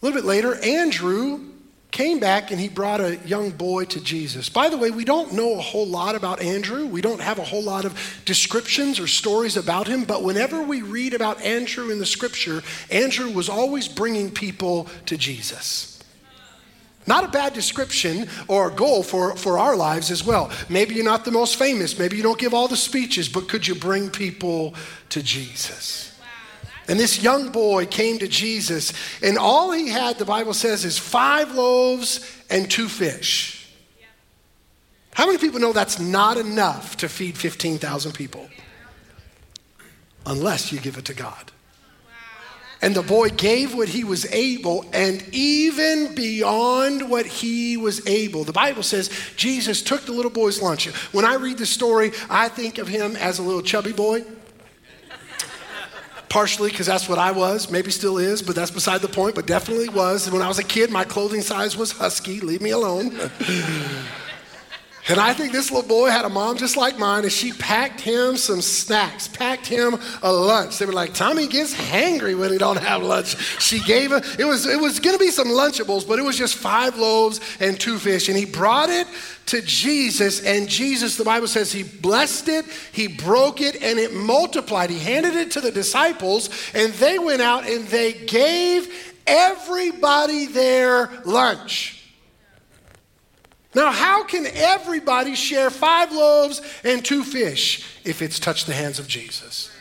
little 0.00 0.18
bit 0.18 0.26
later, 0.26 0.54
Andrew 0.64 1.51
came 1.92 2.18
back 2.18 2.50
and 2.50 2.58
he 2.58 2.68
brought 2.68 3.00
a 3.00 3.16
young 3.18 3.50
boy 3.50 3.84
to 3.84 4.00
Jesus. 4.00 4.48
By 4.48 4.70
the 4.70 4.78
way, 4.78 4.90
we 4.90 5.04
don't 5.04 5.34
know 5.34 5.58
a 5.58 5.60
whole 5.60 5.86
lot 5.86 6.16
about 6.16 6.40
Andrew. 6.40 6.86
We 6.86 7.02
don't 7.02 7.20
have 7.20 7.38
a 7.38 7.44
whole 7.44 7.62
lot 7.62 7.84
of 7.84 8.22
descriptions 8.24 8.98
or 8.98 9.06
stories 9.06 9.58
about 9.58 9.86
him, 9.86 10.04
but 10.04 10.24
whenever 10.24 10.62
we 10.62 10.80
read 10.80 11.12
about 11.12 11.40
Andrew 11.42 11.90
in 11.90 11.98
the 11.98 12.06
scripture, 12.06 12.62
Andrew 12.90 13.30
was 13.30 13.48
always 13.48 13.88
bringing 13.88 14.30
people 14.30 14.88
to 15.06 15.18
Jesus. 15.18 16.02
Not 17.06 17.24
a 17.24 17.28
bad 17.28 17.52
description 17.52 18.28
or 18.48 18.70
goal 18.70 19.02
for, 19.02 19.36
for 19.36 19.58
our 19.58 19.76
lives 19.76 20.10
as 20.10 20.24
well. 20.24 20.50
Maybe 20.68 20.94
you're 20.94 21.04
not 21.04 21.24
the 21.24 21.30
most 21.30 21.56
famous, 21.56 21.98
maybe 21.98 22.16
you 22.16 22.22
don't 22.22 22.38
give 22.38 22.54
all 22.54 22.68
the 22.68 22.76
speeches, 22.76 23.28
but 23.28 23.48
could 23.48 23.66
you 23.66 23.74
bring 23.74 24.08
people 24.08 24.74
to 25.10 25.22
Jesus? 25.22 26.11
And 26.88 26.98
this 26.98 27.22
young 27.22 27.50
boy 27.50 27.86
came 27.86 28.18
to 28.18 28.28
Jesus, 28.28 28.92
and 29.22 29.38
all 29.38 29.70
he 29.70 29.88
had, 29.88 30.18
the 30.18 30.24
Bible 30.24 30.54
says, 30.54 30.84
is 30.84 30.98
five 30.98 31.54
loaves 31.54 32.20
and 32.50 32.70
two 32.70 32.88
fish. 32.88 33.68
How 35.14 35.26
many 35.26 35.38
people 35.38 35.60
know 35.60 35.72
that's 35.72 36.00
not 36.00 36.38
enough 36.38 36.96
to 36.98 37.08
feed 37.08 37.36
15,000 37.36 38.12
people? 38.12 38.48
Unless 40.26 40.72
you 40.72 40.80
give 40.80 40.96
it 40.96 41.04
to 41.06 41.14
God. 41.14 41.52
And 42.80 42.96
the 42.96 43.02
boy 43.02 43.28
gave 43.28 43.74
what 43.74 43.88
he 43.88 44.02
was 44.02 44.26
able, 44.32 44.84
and 44.92 45.22
even 45.32 46.16
beyond 46.16 47.08
what 47.08 47.26
he 47.26 47.76
was 47.76 48.04
able. 48.08 48.42
The 48.42 48.52
Bible 48.52 48.82
says 48.82 49.08
Jesus 49.36 49.82
took 49.82 50.04
the 50.04 50.12
little 50.12 50.32
boy's 50.32 50.60
lunch. 50.60 50.88
When 51.12 51.24
I 51.24 51.34
read 51.34 51.58
the 51.58 51.66
story, 51.66 52.10
I 52.28 52.48
think 52.48 52.78
of 52.78 52.88
him 52.88 53.14
as 53.14 53.38
a 53.38 53.42
little 53.42 53.62
chubby 53.62 53.92
boy 53.92 54.24
partially 56.32 56.70
because 56.70 56.86
that's 56.86 57.10
what 57.10 57.18
I 57.18 57.30
was, 57.30 57.70
maybe 57.70 57.90
still 57.90 58.16
is, 58.16 58.40
but 58.40 58.56
that's 58.56 58.70
beside 58.70 59.02
the 59.02 59.08
point, 59.08 59.34
but 59.34 59.46
definitely 59.46 59.90
was. 59.90 60.30
When 60.30 60.40
I 60.40 60.48
was 60.48 60.58
a 60.58 60.64
kid, 60.64 60.90
my 60.90 61.04
clothing 61.04 61.42
size 61.42 61.76
was 61.76 61.92
husky, 61.92 62.40
leave 62.40 62.62
me 62.62 62.70
alone. 62.70 63.14
And 65.08 65.18
I 65.18 65.34
think 65.34 65.50
this 65.50 65.72
little 65.72 65.88
boy 65.88 66.10
had 66.10 66.24
a 66.24 66.28
mom 66.28 66.58
just 66.58 66.76
like 66.76 66.96
mine, 66.96 67.24
and 67.24 67.32
she 67.32 67.52
packed 67.52 68.00
him 68.00 68.36
some 68.36 68.62
snacks, 68.62 69.26
packed 69.26 69.66
him 69.66 69.98
a 70.22 70.32
lunch. 70.32 70.78
They 70.78 70.86
were 70.86 70.92
like, 70.92 71.12
Tommy 71.12 71.48
gets 71.48 71.74
hangry 71.74 72.38
when 72.38 72.52
he 72.52 72.58
don't 72.58 72.76
have 72.76 73.02
lunch. 73.02 73.36
She 73.60 73.80
gave 73.80 74.12
him, 74.12 74.22
it 74.38 74.44
was, 74.44 74.64
it 74.64 74.80
was 74.80 75.00
gonna 75.00 75.18
be 75.18 75.32
some 75.32 75.48
Lunchables, 75.48 76.06
but 76.06 76.20
it 76.20 76.22
was 76.22 76.38
just 76.38 76.54
five 76.54 76.96
loaves 76.96 77.40
and 77.58 77.80
two 77.80 77.98
fish. 77.98 78.28
And 78.28 78.38
he 78.38 78.44
brought 78.44 78.90
it 78.90 79.08
to 79.46 79.60
Jesus, 79.62 80.40
and 80.44 80.68
Jesus, 80.68 81.16
the 81.16 81.24
Bible 81.24 81.48
says, 81.48 81.72
he 81.72 81.82
blessed 81.82 82.48
it, 82.48 82.64
he 82.92 83.08
broke 83.08 83.60
it, 83.60 83.82
and 83.82 83.98
it 83.98 84.14
multiplied. 84.14 84.88
He 84.88 85.00
handed 85.00 85.34
it 85.34 85.50
to 85.52 85.60
the 85.60 85.72
disciples, 85.72 86.48
and 86.74 86.92
they 86.94 87.18
went 87.18 87.42
out 87.42 87.68
and 87.68 87.88
they 87.88 88.12
gave 88.12 89.14
everybody 89.26 90.46
their 90.46 91.10
lunch. 91.24 92.01
Now, 93.74 93.90
how 93.90 94.24
can 94.24 94.46
everybody 94.46 95.34
share 95.34 95.70
five 95.70 96.12
loaves 96.12 96.60
and 96.84 97.04
two 97.04 97.24
fish 97.24 97.86
if 98.04 98.20
it's 98.20 98.38
touched 98.38 98.66
the 98.66 98.74
hands 98.74 98.98
of 98.98 99.08
Jesus? 99.08 99.71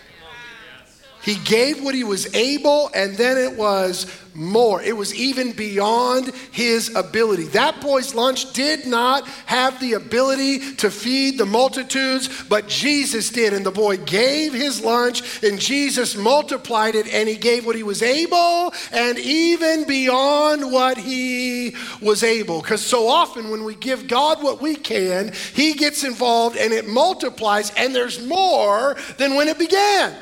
He 1.23 1.35
gave 1.35 1.83
what 1.83 1.93
he 1.93 2.03
was 2.03 2.33
able, 2.33 2.89
and 2.95 3.15
then 3.15 3.37
it 3.37 3.57
was 3.57 4.07
more. 4.33 4.81
It 4.81 4.95
was 4.95 5.13
even 5.13 5.51
beyond 5.51 6.33
his 6.51 6.95
ability. 6.95 7.43
That 7.47 7.81
boy's 7.81 8.15
lunch 8.15 8.53
did 8.53 8.87
not 8.87 9.27
have 9.45 9.79
the 9.79 9.93
ability 9.93 10.75
to 10.77 10.89
feed 10.89 11.37
the 11.37 11.45
multitudes, 11.45 12.43
but 12.43 12.67
Jesus 12.67 13.29
did. 13.29 13.53
And 13.53 13.65
the 13.65 13.71
boy 13.71 13.97
gave 13.97 14.53
his 14.53 14.83
lunch, 14.83 15.43
and 15.43 15.59
Jesus 15.59 16.15
multiplied 16.15 16.95
it, 16.95 17.07
and 17.13 17.27
he 17.27 17.35
gave 17.35 17.65
what 17.65 17.75
he 17.75 17.83
was 17.83 18.01
able, 18.01 18.73
and 18.91 19.19
even 19.19 19.85
beyond 19.85 20.71
what 20.71 20.97
he 20.97 21.75
was 22.01 22.23
able. 22.23 22.61
Because 22.61 22.83
so 22.83 23.07
often 23.07 23.51
when 23.51 23.63
we 23.63 23.75
give 23.75 24.07
God 24.07 24.41
what 24.41 24.61
we 24.61 24.75
can, 24.75 25.33
he 25.53 25.73
gets 25.73 26.03
involved 26.03 26.57
and 26.57 26.73
it 26.73 26.87
multiplies, 26.87 27.71
and 27.75 27.93
there's 27.93 28.25
more 28.25 28.95
than 29.17 29.35
when 29.35 29.47
it 29.47 29.59
began. 29.59 30.15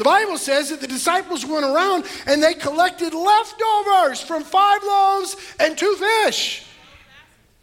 The 0.00 0.04
Bible 0.04 0.38
says 0.38 0.70
that 0.70 0.80
the 0.80 0.86
disciples 0.86 1.44
went 1.44 1.62
around 1.62 2.06
and 2.24 2.42
they 2.42 2.54
collected 2.54 3.12
leftovers 3.12 4.18
from 4.22 4.44
five 4.44 4.82
loaves 4.82 5.36
and 5.58 5.76
two 5.76 5.94
fish. 6.24 6.64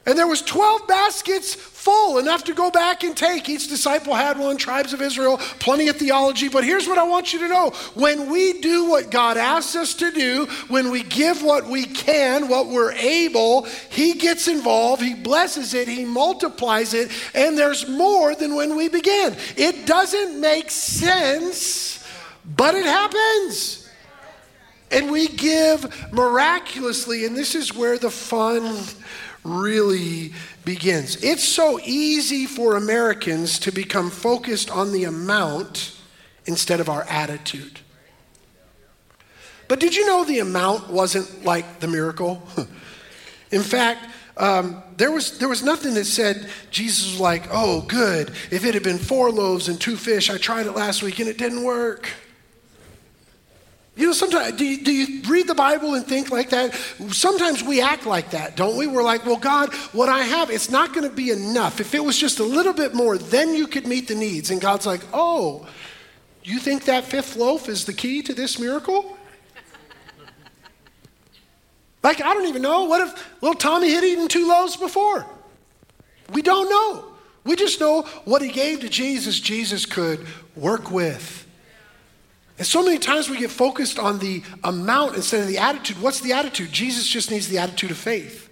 And 0.06 0.16
there 0.16 0.28
was 0.28 0.44
12 0.44 0.88
baskets 0.88 1.56
full, 1.56 2.20
enough 2.20 2.44
to 2.44 2.54
go 2.54 2.70
back 2.70 3.04
and 3.04 3.18
take. 3.18 3.50
Each 3.50 3.68
disciple 3.68 4.14
had 4.14 4.38
one, 4.38 4.58
tribes 4.58 4.94
of 4.94 5.02
Israel, 5.02 5.38
plenty 5.58 5.88
of 5.88 5.98
theology. 5.98 6.48
But 6.48 6.64
here's 6.64 6.88
what 6.88 7.00
I 7.00 7.06
want 7.06 7.34
you 7.34 7.40
to 7.40 7.48
know. 7.48 7.72
When 7.96 8.30
we 8.30 8.62
do 8.62 8.88
what 8.88 9.10
God 9.10 9.38
asks 9.38 9.76
us 9.76 9.96
to 9.96 10.12
do, 10.12 10.46
when 10.68 10.92
we 10.92 11.02
give 11.02 11.42
what 11.42 11.66
we 11.66 11.86
can, 11.86 12.50
what 12.50 12.68
we're 12.68 12.94
able, 12.94 13.64
He 13.90 14.14
gets 14.14 14.48
involved, 14.48 15.02
He 15.02 15.16
blesses 15.16 15.74
it, 15.74 15.88
He 15.88 16.06
multiplies 16.06 16.94
it, 16.94 17.10
and 17.34 17.58
there's 17.58 17.88
more 17.88 18.36
than 18.36 18.54
when 18.54 18.78
we 18.78 18.90
begin. 18.90 19.36
It 19.56 19.88
doesn't 19.88 20.40
make 20.40 20.70
sense 20.70 21.97
but 22.56 22.76
it 22.76 22.86
happens. 22.86 23.90
And 24.90 25.12
we 25.12 25.28
give 25.28 26.14
miraculously, 26.14 27.26
and 27.26 27.36
this 27.36 27.56
is 27.56 27.74
where 27.74 27.98
the 27.98 28.10
fun 28.10 28.86
really 29.44 30.34
begins. 30.64 31.22
It's 31.24 31.44
so 31.44 31.80
easy 31.84 32.46
for 32.46 32.76
Americans 32.76 33.60
to 33.60 33.72
become 33.72 34.10
focused 34.10 34.70
on 34.70 34.94
the 34.94 35.04
amount 35.04 36.00
instead 36.46 36.80
of 36.80 36.90
our 36.90 37.04
attitude. 37.04 37.82
But 39.68 39.82
did 39.82 39.96
you 39.96 40.06
know 40.06 40.24
the 40.24 40.40
amount 40.40 40.90
wasn't 40.90 41.44
like 41.44 41.82
the 41.82 41.88
miracle? 41.88 42.42
In 43.52 43.62
fact, 43.62 44.06
um, 44.38 44.82
there, 44.96 45.12
was, 45.12 45.40
there 45.40 45.50
was 45.50 45.64
nothing 45.64 45.94
that 45.96 46.06
said 46.06 46.50
Jesus 46.70 47.12
was 47.12 47.20
like, 47.20 47.44
oh, 47.52 47.82
good. 47.82 48.30
If 48.52 48.64
it 48.66 48.74
had 48.74 48.84
been 48.84 48.98
four 49.00 49.32
loaves 49.32 49.68
and 49.68 49.80
two 49.80 49.98
fish, 49.98 50.30
I 50.30 50.38
tried 50.38 50.68
it 50.68 50.74
last 50.74 51.04
week 51.04 51.20
and 51.20 51.28
it 51.28 51.38
didn't 51.38 51.64
work. 51.64 52.10
You 53.98 54.06
know, 54.06 54.14
sometimes, 54.14 54.56
do 54.56 54.64
you, 54.64 54.84
do 54.84 54.92
you 54.92 55.24
read 55.24 55.48
the 55.48 55.56
Bible 55.56 55.96
and 55.96 56.06
think 56.06 56.30
like 56.30 56.52
that? 56.52 56.76
Sometimes 57.10 57.64
we 57.64 57.82
act 57.82 58.06
like 58.06 58.30
that, 58.30 58.56
don't 58.56 58.78
we? 58.78 58.86
We're 58.86 59.02
like, 59.02 59.26
well, 59.26 59.38
God, 59.38 59.74
what 59.92 60.08
I 60.08 60.20
have, 60.20 60.52
it's 60.52 60.70
not 60.70 60.94
going 60.94 61.10
to 61.10 61.16
be 61.16 61.32
enough. 61.32 61.80
If 61.82 61.96
it 61.96 62.04
was 62.04 62.16
just 62.16 62.38
a 62.38 62.44
little 62.44 62.74
bit 62.74 62.94
more, 62.94 63.18
then 63.18 63.56
you 63.56 63.66
could 63.66 63.88
meet 63.88 64.08
the 64.08 64.14
needs. 64.14 64.52
And 64.52 64.62
God's 64.62 64.86
like, 64.86 65.02
oh, 65.14 65.68
you 66.44 66.60
think 66.60 66.86
that 66.86 67.06
fifth 67.06 67.36
loaf 67.36 67.68
is 67.68 67.86
the 67.86 67.94
key 67.94 68.22
to 68.22 68.36
this 68.36 68.60
miracle? 68.60 69.18
like, 72.04 72.22
I 72.22 72.36
don't 72.36 72.46
even 72.46 72.62
know. 72.62 72.84
What 72.84 73.02
if 73.02 73.42
little 73.42 73.58
Tommy 73.58 73.90
had 73.90 74.04
eaten 74.04 74.28
two 74.28 74.48
loaves 74.48 74.78
before? 74.78 75.26
We 76.34 76.44
don't 76.44 76.70
know. 76.70 77.06
We 77.46 77.56
just 77.56 77.80
know 77.80 78.04
what 78.26 78.44
he 78.44 78.50
gave 78.50 78.82
to 78.82 78.90
Jesus, 78.90 79.40
Jesus 79.40 79.88
could 79.88 80.28
work 80.56 80.92
with. 80.92 81.47
And 82.58 82.66
so 82.66 82.84
many 82.84 82.98
times 82.98 83.30
we 83.30 83.38
get 83.38 83.52
focused 83.52 84.00
on 84.00 84.20
the 84.20 84.42
amount 84.64 85.16
instead 85.16 85.42
of 85.42 85.48
the 85.48 85.60
attitude. 85.60 86.02
What's 86.02 86.22
the 86.22 86.34
attitude? 86.34 86.72
Jesus 86.72 87.08
just 87.08 87.30
needs 87.30 87.48
the 87.48 87.60
attitude 87.60 87.92
of 87.92 87.98
faith. 87.98 88.50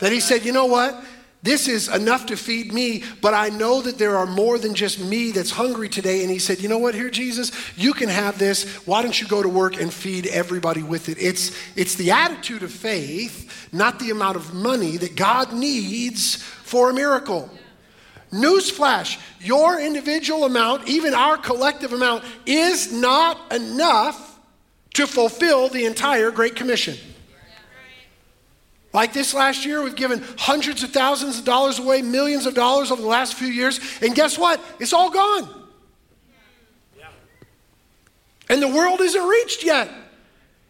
That 0.00 0.12
he 0.12 0.20
said, 0.20 0.44
you 0.44 0.52
know 0.52 0.66
what? 0.66 1.02
This 1.44 1.68
is 1.68 1.88
enough 1.88 2.24
to 2.26 2.38
feed 2.38 2.72
me, 2.72 3.02
but 3.20 3.34
I 3.34 3.50
know 3.50 3.82
that 3.82 3.98
there 3.98 4.16
are 4.16 4.26
more 4.26 4.58
than 4.58 4.74
just 4.74 4.98
me 4.98 5.30
that's 5.30 5.50
hungry 5.50 5.90
today. 5.90 6.22
And 6.22 6.30
he 6.30 6.38
said, 6.38 6.58
You 6.60 6.70
know 6.70 6.78
what, 6.78 6.94
here, 6.94 7.10
Jesus, 7.10 7.52
you 7.76 7.92
can 7.92 8.08
have 8.08 8.38
this. 8.38 8.64
Why 8.86 9.02
don't 9.02 9.20
you 9.20 9.28
go 9.28 9.42
to 9.42 9.48
work 9.48 9.78
and 9.78 9.92
feed 9.92 10.26
everybody 10.28 10.82
with 10.82 11.10
it? 11.10 11.18
It's, 11.20 11.54
it's 11.76 11.96
the 11.96 12.12
attitude 12.12 12.62
of 12.62 12.72
faith, 12.72 13.68
not 13.74 13.98
the 13.98 14.08
amount 14.08 14.36
of 14.36 14.54
money 14.54 14.96
that 14.96 15.16
God 15.16 15.52
needs 15.52 16.36
for 16.36 16.88
a 16.88 16.94
miracle. 16.94 17.50
Newsflash 18.32 19.18
your 19.40 19.80
individual 19.80 20.44
amount, 20.44 20.88
even 20.88 21.14
our 21.14 21.36
collective 21.36 21.92
amount, 21.92 22.24
is 22.46 22.92
not 22.92 23.52
enough 23.52 24.38
to 24.94 25.06
fulfill 25.06 25.68
the 25.68 25.84
entire 25.84 26.30
Great 26.30 26.56
Commission. 26.56 26.96
Like 28.92 29.12
this 29.12 29.34
last 29.34 29.66
year, 29.66 29.82
we've 29.82 29.96
given 29.96 30.24
hundreds 30.38 30.84
of 30.84 30.90
thousands 30.90 31.40
of 31.40 31.44
dollars 31.44 31.80
away, 31.80 32.00
millions 32.00 32.46
of 32.46 32.54
dollars 32.54 32.92
over 32.92 33.02
the 33.02 33.08
last 33.08 33.34
few 33.34 33.48
years, 33.48 33.80
and 34.00 34.14
guess 34.14 34.38
what? 34.38 34.60
It's 34.78 34.92
all 34.92 35.10
gone. 35.10 35.62
And 38.48 38.62
the 38.62 38.68
world 38.68 39.00
isn't 39.00 39.26
reached 39.26 39.64
yet. 39.64 39.90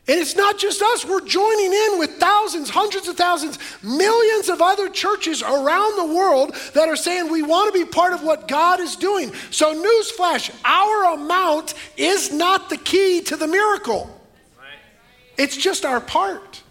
And 0.07 0.21
it's 0.21 0.37
not 0.37 0.59
just 0.59 0.83
us, 0.83 1.07
we're 1.07 1.25
joining 1.25 1.73
in 1.73 1.99
with 1.99 2.19
thousands, 2.19 2.69
hundreds 2.69 3.09
of 3.09 3.17
thousands, 3.17 3.59
millions 3.83 4.51
of 4.51 4.61
other 4.61 4.91
churches 4.91 5.43
around 5.43 5.97
the 5.97 6.15
world 6.15 6.55
that 6.75 6.91
are 6.91 6.97
saying 6.97 7.31
we 7.31 7.43
want 7.43 7.73
to 7.73 7.85
be 7.85 7.91
part 7.91 8.13
of 8.13 8.23
what 8.23 8.47
God 8.47 8.81
is 8.81 8.97
doing. 8.97 9.33
So, 9.51 9.75
newsflash 9.75 10.55
our 10.63 11.15
amount 11.15 11.73
is 11.97 12.31
not 12.35 12.69
the 12.69 12.77
key 12.77 13.23
to 13.23 13.37
the 13.37 13.47
miracle, 13.47 14.11
it's 15.39 15.57
just 15.57 15.87
our 15.87 16.01
part. 16.01 16.63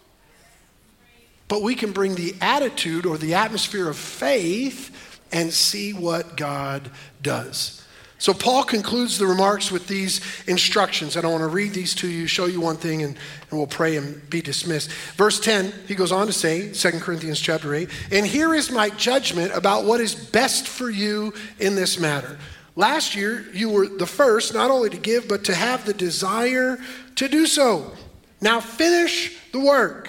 But 1.47 1.63
we 1.63 1.75
can 1.75 1.91
bring 1.91 2.15
the 2.15 2.35
attitude 2.39 3.05
or 3.05 3.17
the 3.17 3.33
atmosphere 3.33 3.89
of 3.89 3.97
faith 3.97 5.19
and 5.31 5.51
see 5.51 5.91
what 5.91 6.37
God 6.37 6.89
does. 7.21 7.82
So 8.23 8.33
Paul 8.33 8.63
concludes 8.63 9.17
the 9.17 9.27
remarks 9.27 9.69
with 9.69 9.85
these 9.85 10.21
instructions. 10.47 11.17
And 11.17 11.25
I 11.25 11.29
want 11.29 11.41
to 11.41 11.49
read 11.49 11.73
these 11.73 11.93
to 11.95 12.07
you, 12.07 12.25
show 12.25 12.45
you 12.45 12.61
one 12.61 12.77
thing, 12.77 13.03
and, 13.03 13.17
and 13.49 13.59
we'll 13.59 13.67
pray 13.67 13.97
and 13.97 14.29
be 14.29 14.41
dismissed. 14.41 14.93
Verse 15.17 15.41
10, 15.41 15.73
he 15.89 15.93
goes 15.93 16.13
on 16.13 16.27
to 16.27 16.31
say, 16.31 16.71
2 16.71 16.91
Corinthians 17.01 17.41
chapter 17.41 17.75
8, 17.75 17.89
and 18.13 18.25
here 18.25 18.55
is 18.55 18.71
my 18.71 18.89
judgment 18.91 19.51
about 19.53 19.83
what 19.83 19.99
is 19.99 20.15
best 20.15 20.69
for 20.69 20.89
you 20.89 21.33
in 21.59 21.75
this 21.75 21.99
matter. 21.99 22.39
Last 22.77 23.13
year, 23.13 23.43
you 23.53 23.69
were 23.69 23.89
the 23.89 24.07
first 24.07 24.53
not 24.53 24.71
only 24.71 24.89
to 24.91 24.97
give, 24.97 25.27
but 25.27 25.43
to 25.43 25.53
have 25.53 25.85
the 25.85 25.93
desire 25.93 26.79
to 27.15 27.27
do 27.27 27.45
so. 27.45 27.91
Now 28.39 28.61
finish 28.61 29.37
the 29.51 29.59
work 29.59 30.07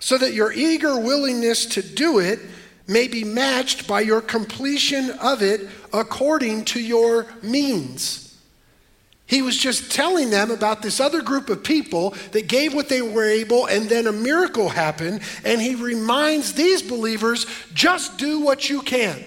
so 0.00 0.18
that 0.18 0.32
your 0.34 0.52
eager 0.52 0.98
willingness 0.98 1.64
to 1.66 1.82
do 1.82 2.18
it 2.18 2.40
may 2.88 3.06
be 3.06 3.22
matched 3.22 3.86
by 3.86 4.00
your 4.00 4.20
completion 4.20 5.10
of 5.20 5.42
it 5.42 5.68
according 5.92 6.64
to 6.66 6.80
your 6.80 7.26
means. 7.42 8.30
He 9.30 9.42
was 9.42 9.56
just 9.56 9.92
telling 9.92 10.30
them 10.30 10.50
about 10.50 10.82
this 10.82 10.98
other 10.98 11.22
group 11.22 11.50
of 11.50 11.62
people 11.62 12.16
that 12.32 12.48
gave 12.48 12.74
what 12.74 12.88
they 12.88 13.00
were 13.00 13.24
able, 13.24 13.66
and 13.66 13.88
then 13.88 14.08
a 14.08 14.12
miracle 14.12 14.68
happened. 14.68 15.20
And 15.44 15.60
he 15.60 15.76
reminds 15.76 16.54
these 16.54 16.82
believers 16.82 17.46
just 17.72 18.18
do 18.18 18.40
what 18.40 18.68
you 18.68 18.82
can. 18.82 19.22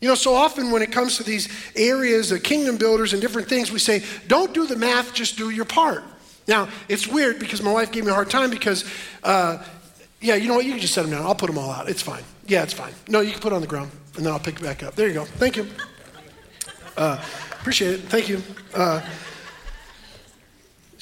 You 0.00 0.08
know, 0.08 0.14
so 0.14 0.34
often 0.34 0.70
when 0.70 0.80
it 0.80 0.92
comes 0.92 1.18
to 1.18 1.24
these 1.24 1.50
areas 1.76 2.32
of 2.32 2.42
kingdom 2.42 2.78
builders 2.78 3.12
and 3.12 3.20
different 3.20 3.48
things, 3.48 3.70
we 3.70 3.78
say, 3.78 4.02
don't 4.28 4.54
do 4.54 4.66
the 4.66 4.76
math, 4.76 5.12
just 5.12 5.36
do 5.36 5.50
your 5.50 5.66
part. 5.66 6.02
Now, 6.48 6.70
it's 6.88 7.06
weird 7.06 7.38
because 7.38 7.62
my 7.62 7.70
wife 7.70 7.92
gave 7.92 8.04
me 8.04 8.10
a 8.10 8.14
hard 8.14 8.30
time 8.30 8.48
because, 8.48 8.90
uh, 9.22 9.62
yeah, 10.22 10.36
you 10.36 10.48
know 10.48 10.54
what? 10.54 10.64
You 10.64 10.72
can 10.72 10.80
just 10.80 10.94
set 10.94 11.02
them 11.02 11.10
down. 11.10 11.26
I'll 11.26 11.34
put 11.34 11.48
them 11.48 11.58
all 11.58 11.70
out. 11.70 11.86
It's 11.86 12.02
fine. 12.02 12.24
Yeah, 12.46 12.62
it's 12.62 12.72
fine. 12.72 12.94
No, 13.08 13.20
you 13.20 13.32
can 13.32 13.40
put 13.40 13.52
it 13.52 13.56
on 13.56 13.60
the 13.60 13.68
ground 13.68 13.90
and 14.16 14.26
then 14.26 14.32
I'll 14.32 14.40
pick 14.40 14.56
it 14.56 14.62
back 14.62 14.82
up. 14.82 14.94
There 14.94 15.08
you 15.08 15.14
go. 15.14 15.24
Thank 15.24 15.56
you. 15.56 15.66
Uh, 16.96 17.22
appreciate 17.52 17.94
it. 17.94 18.00
Thank 18.02 18.28
you. 18.28 18.42
Uh, 18.74 19.00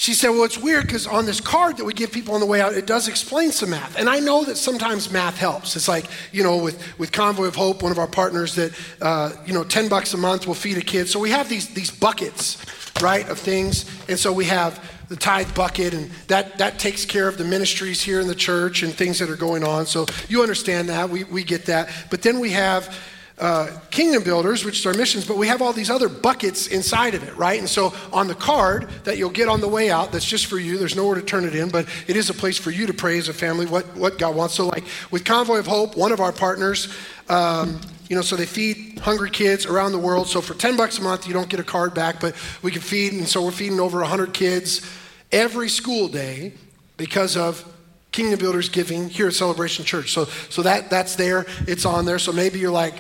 she 0.01 0.15
said, 0.15 0.31
Well, 0.31 0.45
it's 0.45 0.57
weird 0.57 0.87
because 0.87 1.07
on 1.07 1.27
this 1.27 1.43
card 1.43 1.77
that 1.77 1.85
we 1.85 1.93
give 1.93 2.11
people 2.11 2.33
on 2.33 2.41
the 2.41 2.47
way 2.47 2.63
out, 2.63 2.73
it 2.73 2.87
does 2.87 3.07
explain 3.07 3.53
some 3.53 3.69
math. 3.69 3.99
And 3.99 4.09
I 4.09 4.19
know 4.19 4.45
that 4.45 4.57
sometimes 4.57 5.11
math 5.13 5.37
helps. 5.37 5.77
It's 5.77 5.89
like, 5.89 6.07
you 6.33 6.43
know, 6.43 6.57
with, 6.57 6.99
with 6.99 7.13
Convoy 7.13 7.45
of 7.47 7.55
Hope, 7.55 7.83
one 7.83 7.93
of 7.93 7.99
our 7.99 8.07
partners, 8.07 8.55
that, 8.55 8.73
uh, 9.03 9.33
you 9.45 9.53
know, 9.53 9.63
10 9.63 9.91
bucks 9.91 10.15
a 10.15 10.17
month 10.17 10.47
will 10.47 10.55
feed 10.55 10.79
a 10.79 10.81
kid. 10.81 11.07
So 11.09 11.21
we 11.21 11.29
have 11.31 11.51
these, 11.51 11.69
these 11.75 11.91
buckets, 11.91 12.65
right, 13.03 13.29
of 13.29 13.39
things. 13.39 13.85
And 14.09 14.19
so 14.19 14.33
we 14.33 14.47
have 14.47 14.83
the 15.11 15.17
tithe 15.17 15.53
bucket, 15.57 15.93
and 15.93 16.09
that, 16.29 16.57
that 16.59 16.79
takes 16.79 17.05
care 17.05 17.27
of 17.27 17.37
the 17.37 17.45
ministries 17.45 18.01
here 18.01 18.21
in 18.21 18.29
the 18.29 18.35
church 18.35 18.85
and 18.85 18.95
things 18.95 19.19
that 19.19 19.29
are 19.29 19.37
going 19.37 19.65
on. 19.65 19.85
So 19.85 20.07
you 20.29 20.41
understand 20.41 20.89
that. 20.89 21.11
We, 21.11 21.25
we 21.25 21.43
get 21.43 21.67
that. 21.67 21.91
But 22.11 22.23
then 22.23 22.39
we 22.39 22.51
have 22.51 22.97
uh, 23.37 23.77
kingdom 23.91 24.23
builders, 24.23 24.65
which 24.65 24.79
is 24.79 24.87
our 24.87 24.95
missions, 24.95 25.27
but 25.27 25.37
we 25.37 25.49
have 25.49 25.61
all 25.63 25.73
these 25.73 25.91
other 25.91 26.09
buckets 26.09 26.69
inside 26.69 27.17
of 27.17 27.25
it, 27.25 27.37
right? 27.37 27.59
And 27.59 27.69
so 27.69 27.93
on 28.13 28.29
the 28.29 28.37
card 28.37 28.89
that 29.03 29.19
you'll 29.19 29.31
get 29.31 29.49
on 29.49 29.61
the 29.61 29.67
way 29.67 29.91
out, 29.91 30.13
that's 30.13 30.25
just 30.25 30.47
for 30.47 30.59
you, 30.59 30.79
there's 30.79 30.95
nowhere 30.95 31.17
to 31.17 31.23
turn 31.23 31.45
it 31.45 31.57
in, 31.57 31.71
but 31.71 31.89
it 32.07 32.15
is 32.15 32.31
a 32.31 32.35
place 32.35 32.57
for 32.57 32.71
you 32.71 32.87
to 32.87 32.95
pray 32.95 33.19
as 33.19 33.29
a 33.29 33.35
family 33.35 33.67
what, 33.67 33.87
what 33.97 34.17
God 34.17 34.37
wants. 34.37 34.55
So, 34.55 34.69
like 34.69 34.85
with 35.11 35.25
Convoy 35.25 35.59
of 35.59 35.67
Hope, 35.67 35.97
one 35.97 36.13
of 36.13 36.21
our 36.21 36.33
partners, 36.33 36.95
um, 37.29 37.81
you 38.09 38.15
know, 38.15 38.23
so 38.23 38.37
they 38.37 38.47
feed 38.47 39.01
hungry 39.01 39.31
kids 39.31 39.67
around 39.67 39.91
the 39.91 39.99
world. 39.99 40.29
So 40.29 40.41
for 40.41 40.55
10 40.55 40.77
bucks 40.77 40.99
a 40.99 41.03
month, 41.03 41.27
you 41.27 41.33
don't 41.33 41.49
get 41.49 41.59
a 41.59 41.65
card 41.65 41.95
back, 41.95 42.21
but 42.21 42.37
we 42.63 42.71
can 42.71 42.81
feed. 42.81 43.13
And 43.13 43.27
so 43.27 43.45
we're 43.45 43.53
feeding 43.53 43.81
over 43.81 44.01
100 44.01 44.35
kids 44.35 44.85
every 45.33 45.69
school 45.69 46.09
day 46.09 46.53
because 46.97 47.37
of 47.37 47.65
Kingdom 48.13 48.39
Builders 48.39 48.69
giving 48.69 49.09
here 49.09 49.29
at 49.29 49.35
Celebration 49.35 49.85
Church. 49.85 50.13
So, 50.13 50.25
so 50.25 50.63
that, 50.63 50.91
that's 50.91 51.17
there, 51.17 51.47
it's 51.67 51.85
on 51.85 52.05
there. 52.05 52.19
So 52.19 52.33
maybe 52.33 52.59
you're 52.59 52.71
like, 52.71 52.95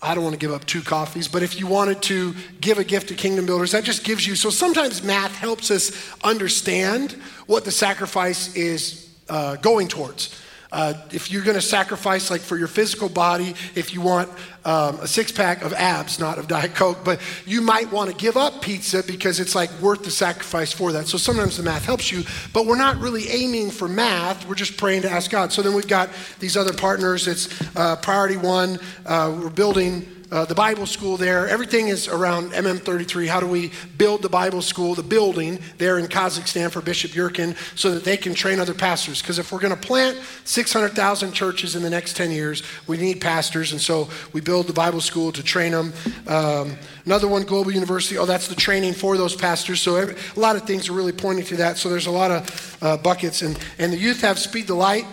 I 0.00 0.14
don't 0.14 0.22
want 0.22 0.34
to 0.34 0.38
give 0.38 0.52
up 0.52 0.64
two 0.66 0.82
coffees, 0.82 1.28
but 1.28 1.42
if 1.42 1.58
you 1.58 1.66
wanted 1.66 2.02
to 2.02 2.34
give 2.60 2.78
a 2.78 2.84
gift 2.84 3.08
to 3.08 3.14
Kingdom 3.14 3.46
Builders, 3.46 3.72
that 3.72 3.84
just 3.84 4.04
gives 4.04 4.26
you. 4.26 4.34
So 4.34 4.50
sometimes 4.50 5.02
math 5.02 5.34
helps 5.34 5.70
us 5.70 6.14
understand 6.22 7.12
what 7.46 7.64
the 7.64 7.70
sacrifice 7.70 8.54
is 8.54 9.08
uh, 9.30 9.56
going 9.56 9.88
towards. 9.88 10.40
Uh, 10.74 10.92
if 11.12 11.30
you're 11.30 11.44
going 11.44 11.54
to 11.54 11.62
sacrifice, 11.62 12.32
like 12.32 12.40
for 12.40 12.56
your 12.56 12.66
physical 12.66 13.08
body, 13.08 13.54
if 13.76 13.94
you 13.94 14.00
want 14.00 14.28
um, 14.64 14.98
a 14.98 15.06
six 15.06 15.30
pack 15.30 15.62
of 15.62 15.72
abs, 15.72 16.18
not 16.18 16.36
of 16.36 16.48
Diet 16.48 16.74
Coke, 16.74 17.04
but 17.04 17.20
you 17.46 17.60
might 17.60 17.92
want 17.92 18.10
to 18.10 18.16
give 18.16 18.36
up 18.36 18.60
pizza 18.60 19.04
because 19.06 19.38
it's 19.38 19.54
like 19.54 19.70
worth 19.80 20.02
the 20.02 20.10
sacrifice 20.10 20.72
for 20.72 20.90
that. 20.90 21.06
So 21.06 21.16
sometimes 21.16 21.56
the 21.58 21.62
math 21.62 21.84
helps 21.84 22.10
you, 22.10 22.24
but 22.52 22.66
we're 22.66 22.76
not 22.76 22.96
really 22.96 23.28
aiming 23.28 23.70
for 23.70 23.86
math. 23.86 24.48
We're 24.48 24.56
just 24.56 24.76
praying 24.76 25.02
to 25.02 25.10
ask 25.10 25.30
God. 25.30 25.52
So 25.52 25.62
then 25.62 25.74
we've 25.74 25.86
got 25.86 26.10
these 26.40 26.56
other 26.56 26.72
partners. 26.72 27.28
It's 27.28 27.48
uh, 27.76 27.94
Priority 27.94 28.38
One. 28.38 28.80
Uh, 29.06 29.38
we're 29.40 29.50
building 29.50 30.23
uh, 30.34 30.44
the 30.44 30.54
Bible 30.54 30.84
school 30.84 31.16
there. 31.16 31.48
Everything 31.48 31.86
is 31.86 32.08
around 32.08 32.50
MM33. 32.50 33.28
How 33.28 33.38
do 33.38 33.46
we 33.46 33.70
build 33.96 34.20
the 34.20 34.28
Bible 34.28 34.62
school, 34.62 34.96
the 34.96 35.02
building 35.04 35.60
there 35.78 35.96
in 36.00 36.06
Kazakhstan 36.06 36.72
for 36.72 36.80
Bishop 36.80 37.12
Yurkin 37.12 37.56
so 37.78 37.92
that 37.92 38.02
they 38.02 38.16
can 38.16 38.34
train 38.34 38.58
other 38.58 38.74
pastors? 38.74 39.22
Because 39.22 39.38
if 39.38 39.52
we're 39.52 39.60
going 39.60 39.72
to 39.74 39.80
plant 39.80 40.18
600,000 40.42 41.30
churches 41.30 41.76
in 41.76 41.84
the 41.84 41.90
next 41.90 42.16
10 42.16 42.32
years, 42.32 42.64
we 42.88 42.96
need 42.96 43.20
pastors. 43.20 43.70
And 43.70 43.80
so 43.80 44.08
we 44.32 44.40
build 44.40 44.66
the 44.66 44.72
Bible 44.72 45.00
school 45.00 45.30
to 45.30 45.40
train 45.40 45.70
them. 45.70 45.92
Um, 46.26 46.76
another 47.06 47.28
one, 47.28 47.44
Global 47.44 47.70
University. 47.70 48.18
Oh, 48.18 48.26
that's 48.26 48.48
the 48.48 48.56
training 48.56 48.94
for 48.94 49.16
those 49.16 49.36
pastors. 49.36 49.80
So 49.80 49.94
every, 49.94 50.16
a 50.36 50.40
lot 50.40 50.56
of 50.56 50.62
things 50.62 50.88
are 50.88 50.94
really 50.94 51.12
pointing 51.12 51.44
to 51.44 51.56
that. 51.58 51.78
So 51.78 51.88
there's 51.88 52.08
a 52.08 52.10
lot 52.10 52.32
of 52.32 52.78
uh, 52.82 52.96
buckets. 52.96 53.42
And, 53.42 53.56
and 53.78 53.92
the 53.92 53.98
youth 53.98 54.22
have 54.22 54.40
Speed 54.40 54.66
the 54.66 54.74
Light. 54.74 55.06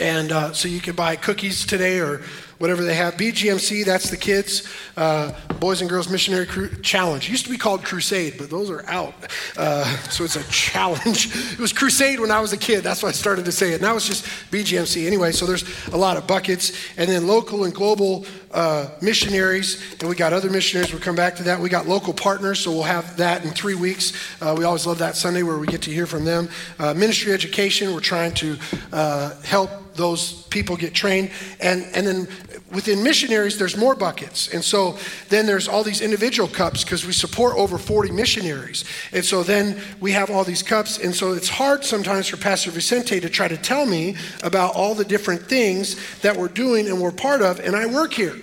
And 0.00 0.32
uh, 0.32 0.52
so 0.54 0.66
you 0.66 0.80
can 0.80 0.96
buy 0.96 1.14
cookies 1.14 1.66
today 1.66 2.00
or 2.00 2.22
whatever 2.58 2.82
they 2.84 2.94
have. 2.94 3.14
BGMC, 3.14 3.84
that's 3.84 4.10
the 4.10 4.16
kids, 4.16 4.68
uh, 4.96 5.32
Boys 5.60 5.80
and 5.80 5.90
Girls 5.90 6.08
Missionary 6.08 6.46
Cru- 6.46 6.74
Challenge. 6.82 7.26
It 7.28 7.30
used 7.30 7.44
to 7.44 7.50
be 7.50 7.58
called 7.58 7.84
Crusade, 7.84 8.34
but 8.38 8.50
those 8.50 8.70
are 8.70 8.84
out. 8.86 9.14
Uh, 9.56 9.84
so 10.08 10.24
it's 10.24 10.36
a 10.36 10.44
challenge. 10.44 11.30
It 11.54 11.60
was 11.60 11.72
Crusade 11.72 12.18
when 12.18 12.30
I 12.30 12.40
was 12.40 12.52
a 12.52 12.56
kid. 12.56 12.82
That's 12.82 13.02
why 13.02 13.10
I 13.10 13.12
started 13.12 13.44
to 13.44 13.52
say 13.52 13.72
it. 13.72 13.80
Now 13.80 13.94
it's 13.96 14.06
just 14.06 14.24
BGMC. 14.50 15.06
Anyway, 15.06 15.30
so 15.30 15.46
there's 15.46 15.64
a 15.88 15.96
lot 15.96 16.16
of 16.16 16.26
buckets. 16.26 16.72
And 16.96 17.08
then 17.08 17.28
local 17.28 17.64
and 17.64 17.72
global 17.72 18.26
uh, 18.54 18.88
missionaries, 19.02 19.96
and 20.00 20.08
we 20.08 20.14
got 20.14 20.32
other 20.32 20.48
missionaries. 20.48 20.92
We'll 20.92 21.02
come 21.02 21.16
back 21.16 21.36
to 21.36 21.42
that. 21.44 21.60
We 21.60 21.68
got 21.68 21.86
local 21.86 22.14
partners, 22.14 22.60
so 22.60 22.70
we'll 22.70 22.84
have 22.84 23.16
that 23.16 23.44
in 23.44 23.50
three 23.50 23.74
weeks. 23.74 24.12
Uh, 24.40 24.54
we 24.56 24.64
always 24.64 24.86
love 24.86 24.98
that 24.98 25.16
Sunday 25.16 25.42
where 25.42 25.58
we 25.58 25.66
get 25.66 25.82
to 25.82 25.90
hear 25.90 26.06
from 26.06 26.24
them. 26.24 26.48
Uh, 26.78 26.94
ministry 26.94 27.32
education, 27.32 27.92
we're 27.92 28.00
trying 28.00 28.32
to 28.34 28.56
uh, 28.92 29.34
help 29.42 29.70
those 29.94 30.42
people 30.48 30.76
get 30.76 30.94
trained. 30.94 31.30
And, 31.60 31.84
and 31.94 32.06
then 32.06 32.28
within 32.72 33.02
missionaries, 33.02 33.58
there's 33.58 33.76
more 33.76 33.94
buckets. 33.94 34.52
And 34.52 34.62
so 34.62 34.98
then 35.28 35.46
there's 35.46 35.68
all 35.68 35.82
these 35.82 36.00
individual 36.00 36.48
cups 36.48 36.84
because 36.84 37.06
we 37.06 37.12
support 37.12 37.56
over 37.56 37.78
40 37.78 38.10
missionaries. 38.10 38.84
And 39.12 39.24
so 39.24 39.42
then 39.42 39.80
we 40.00 40.12
have 40.12 40.30
all 40.30 40.44
these 40.44 40.62
cups. 40.62 40.98
And 40.98 41.14
so 41.14 41.32
it's 41.32 41.48
hard 41.48 41.84
sometimes 41.84 42.28
for 42.28 42.36
Pastor 42.36 42.70
Vicente 42.70 43.20
to 43.20 43.28
try 43.28 43.48
to 43.48 43.56
tell 43.56 43.86
me 43.86 44.16
about 44.42 44.74
all 44.74 44.94
the 44.94 45.04
different 45.04 45.42
things 45.42 45.96
that 46.20 46.36
we're 46.36 46.48
doing 46.48 46.88
and 46.88 47.00
we're 47.00 47.12
part 47.12 47.42
of. 47.42 47.60
And 47.60 47.76
I 47.76 47.86
work 47.86 48.12
here. 48.12 48.36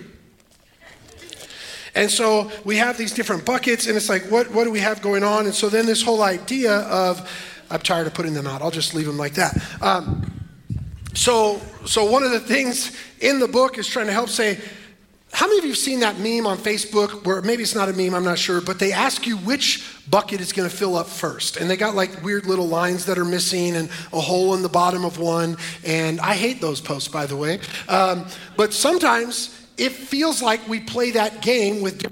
And 1.96 2.10
so 2.10 2.52
we 2.64 2.78
have 2.78 2.98
these 2.98 3.14
different 3.14 3.46
buckets, 3.46 3.88
and 3.88 3.98
it's 3.98 4.10
like, 4.10 4.24
what, 4.32 4.50
what 4.52 4.64
do 4.64 4.72
we 4.72 4.80
have 4.80 5.02
going 5.02 5.24
on? 5.24 5.46
And 5.46 5.54
so 5.54 5.70
then 5.70 5.86
this 5.86 6.02
whole 6.02 6.24
idea 6.24 6.80
of, 6.80 7.30
I'm 7.70 7.82
tired 7.82 8.08
of 8.08 8.14
putting 8.14 8.34
them 8.34 8.48
out, 8.48 8.62
I'll 8.62 8.72
just 8.72 8.94
leave 8.94 9.06
them 9.06 9.18
like 9.18 9.34
that. 9.36 9.62
Um, 9.82 10.32
so, 11.14 11.62
so 11.86 12.10
one 12.10 12.24
of 12.24 12.32
the 12.32 12.40
things 12.40 12.96
in 13.20 13.40
the 13.40 13.48
book 13.48 13.78
is 13.78 13.88
trying 13.88 14.08
to 14.08 14.14
help 14.14 14.30
say, 14.30 14.60
how 15.34 15.48
many 15.48 15.60
of 15.60 15.64
you 15.64 15.72
have 15.72 15.78
seen 15.78 16.02
that 16.02 16.20
meme 16.20 16.46
on 16.46 16.58
Facebook 16.58 17.26
where 17.26 17.42
maybe 17.42 17.64
it's 17.64 17.76
not 17.76 17.88
a 17.88 17.94
meme, 17.94 18.14
I'm 18.14 18.24
not 18.24 18.38
sure, 18.38 18.60
but 18.60 18.80
they 18.80 18.92
ask 18.92 19.26
you 19.26 19.38
which 19.38 19.88
bucket 20.10 20.42
is 20.42 20.52
going 20.52 20.70
to 20.70 20.76
fill 20.76 20.98
up 20.98 21.08
first? 21.08 21.56
And 21.56 21.70
they 21.70 21.78
got 21.78 21.96
like 21.96 22.22
weird 22.22 22.46
little 22.46 22.68
lines 22.68 23.06
that 23.06 23.18
are 23.18 23.26
missing 23.26 23.78
and 23.78 23.90
a 24.12 24.20
hole 24.20 24.54
in 24.56 24.62
the 24.62 24.70
bottom 24.70 25.06
of 25.06 25.20
one. 25.20 25.56
And 25.86 26.20
I 26.20 26.36
hate 26.36 26.60
those 26.60 26.82
posts, 26.82 27.08
by 27.08 27.26
the 27.28 27.38
way. 27.38 27.62
Um, 27.88 28.26
but 28.58 28.74
sometimes 28.74 29.61
it 29.82 29.94
feels 29.94 30.44
like 30.44 30.68
we 30.70 30.80
play 30.80 31.12
that 31.12 31.42
game 31.42 31.82
with. 31.82 32.06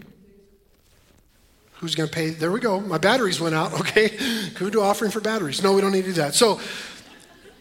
Who's 1.73 1.93
going 1.93 2.09
to 2.09 2.15
pay? 2.15 2.31
There 2.31 2.51
we 2.51 2.59
go. 2.59 2.79
My 2.79 2.97
batteries 2.97 3.39
went 3.39 3.53
out. 3.53 3.71
Okay. 3.81 4.17
We 4.59 4.71
do 4.71 4.81
offering 4.81 5.11
for 5.11 5.21
batteries? 5.21 5.61
No, 5.61 5.73
we 5.73 5.81
don't 5.81 5.91
need 5.91 6.01
to 6.05 6.07
do 6.07 6.13
that. 6.13 6.33
So, 6.33 6.59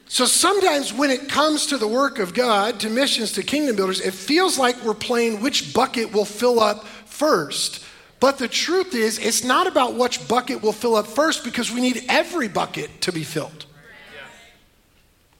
so 0.09 0.25
sometimes 0.25 0.93
when 0.95 1.11
it 1.11 1.29
comes 1.29 1.67
to 1.67 1.77
the 1.77 1.87
work 1.87 2.19
of 2.19 2.33
God, 2.33 2.81
to 2.81 2.89
missions, 2.89 3.33
to 3.33 3.43
kingdom 3.43 3.77
builders, 3.77 4.01
it 4.01 4.15
feels 4.15 4.59
like 4.59 4.83
we're 4.83 4.95
playing 4.95 5.43
which 5.43 5.75
bucket 5.75 6.13
will 6.13 6.25
fill 6.25 6.59
up 6.59 6.87
first. 7.05 7.85
But 8.19 8.39
the 8.39 8.49
truth 8.49 8.95
is, 8.95 9.19
it's 9.19 9.45
not 9.45 9.67
about 9.67 9.95
which 9.95 10.27
bucket 10.27 10.63
will 10.63 10.73
fill 10.73 10.97
up 10.97 11.07
first 11.07 11.45
because 11.45 11.71
we 11.71 11.83
need 11.83 12.05
every 12.09 12.49
bucket 12.49 13.03
to 13.03 13.13
be 13.13 13.25
filled. 13.25 13.67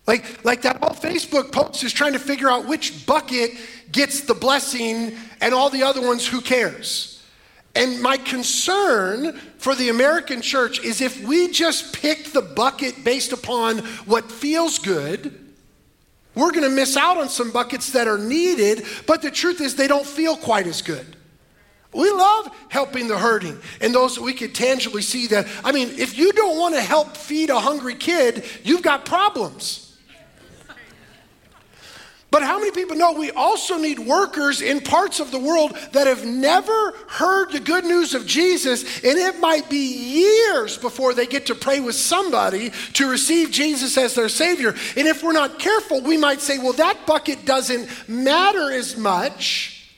Like, 0.09 0.43
like 0.43 0.63
that 0.63 0.79
whole 0.79 0.95
Facebook 0.95 1.53
post 1.53 1.85
is 1.85 1.93
trying 1.93 2.15
to 2.15 2.19
figure 2.19 2.49
out 2.49 2.67
which 2.67 3.05
bucket 3.05 3.51
gets 3.93 4.23
the 4.23 4.33
blessing 4.33 5.15
and 5.43 5.53
all 5.53 5.69
the 5.69 5.83
other 5.83 6.01
ones, 6.01 6.27
who 6.27 6.41
cares? 6.41 7.23
And 7.75 8.01
my 8.01 8.17
concern 8.17 9.39
for 9.59 9.75
the 9.75 9.91
American 9.91 10.41
church 10.41 10.83
is 10.83 11.03
if 11.03 11.23
we 11.23 11.49
just 11.51 11.93
pick 11.93 12.33
the 12.33 12.41
bucket 12.41 13.05
based 13.05 13.33
upon 13.33 13.79
what 14.07 14.33
feels 14.33 14.79
good, 14.79 15.47
we're 16.35 16.53
going 16.53 16.69
to 16.69 16.75
miss 16.75 16.97
out 16.97 17.19
on 17.19 17.29
some 17.29 17.51
buckets 17.51 17.93
that 17.93 18.09
are 18.09 18.19
needed, 18.19 18.87
but 19.07 19.21
the 19.21 19.31
truth 19.31 19.61
is 19.61 19.75
they 19.75 19.89
don't 19.89 20.07
feel 20.07 20.39
quite 20.39 20.67
as 20.67 20.81
good. 20.81 21.17
We 21.93 22.11
love 22.11 22.49
helping 22.71 23.09
the 23.09 23.19
hurting 23.19 23.59
and 23.83 23.95
those 23.95 24.15
that 24.15 24.23
we 24.23 24.33
could 24.33 24.55
tangibly 24.55 25.03
see 25.03 25.27
that. 25.27 25.47
I 25.63 25.73
mean, 25.73 25.91
if 25.99 26.17
you 26.17 26.33
don't 26.33 26.59
want 26.59 26.77
to 26.77 26.81
help 26.81 27.15
feed 27.15 27.51
a 27.51 27.61
hungry 27.61 27.95
kid, 27.95 28.47
you've 28.65 28.83
got 28.83 29.05
problems. 29.05 29.88
But 32.31 32.43
how 32.43 32.59
many 32.59 32.73
people 32.73 32.95
know 32.95 33.13
we 33.13 33.31
also 33.31 33.79
need 33.79 33.99
workers 33.99 34.61
in 34.61 34.81
parts 34.81 35.19
of 35.19 35.31
the 35.31 35.39
world 35.39 35.75
that 35.93 36.07
have 36.07 36.27
never 36.27 36.93
heard 37.09 37.53
the 37.53 37.61
good 37.61 37.85
news 37.85 38.15
of 38.15 38.27
Jesus, 38.27 38.83
and 39.03 39.19
it 39.19 39.41
might 39.41 39.71
be 39.71 40.21
years 40.21 40.77
before 40.77 41.15
they 41.15 41.27
get 41.27 41.47
to 41.47 41.55
pray 41.55 41.81
with 41.81 41.95
somebody 41.95 42.71
to 42.95 43.11
receive 43.11 43.51
Jesus 43.51 43.97
as 43.97 44.15
their 44.15 44.29
Savior. 44.29 44.75
And 44.97 45.09
if 45.09 45.23
we're 45.23 45.33
not 45.33 45.59
careful, 45.59 46.03
we 46.03 46.19
might 46.19 46.43
say, 46.43 46.59
well, 46.59 46.75
that 46.75 47.07
bucket 47.07 47.47
doesn't 47.47 47.89
matter 48.09 48.73
as 48.73 48.95
much, 48.97 49.91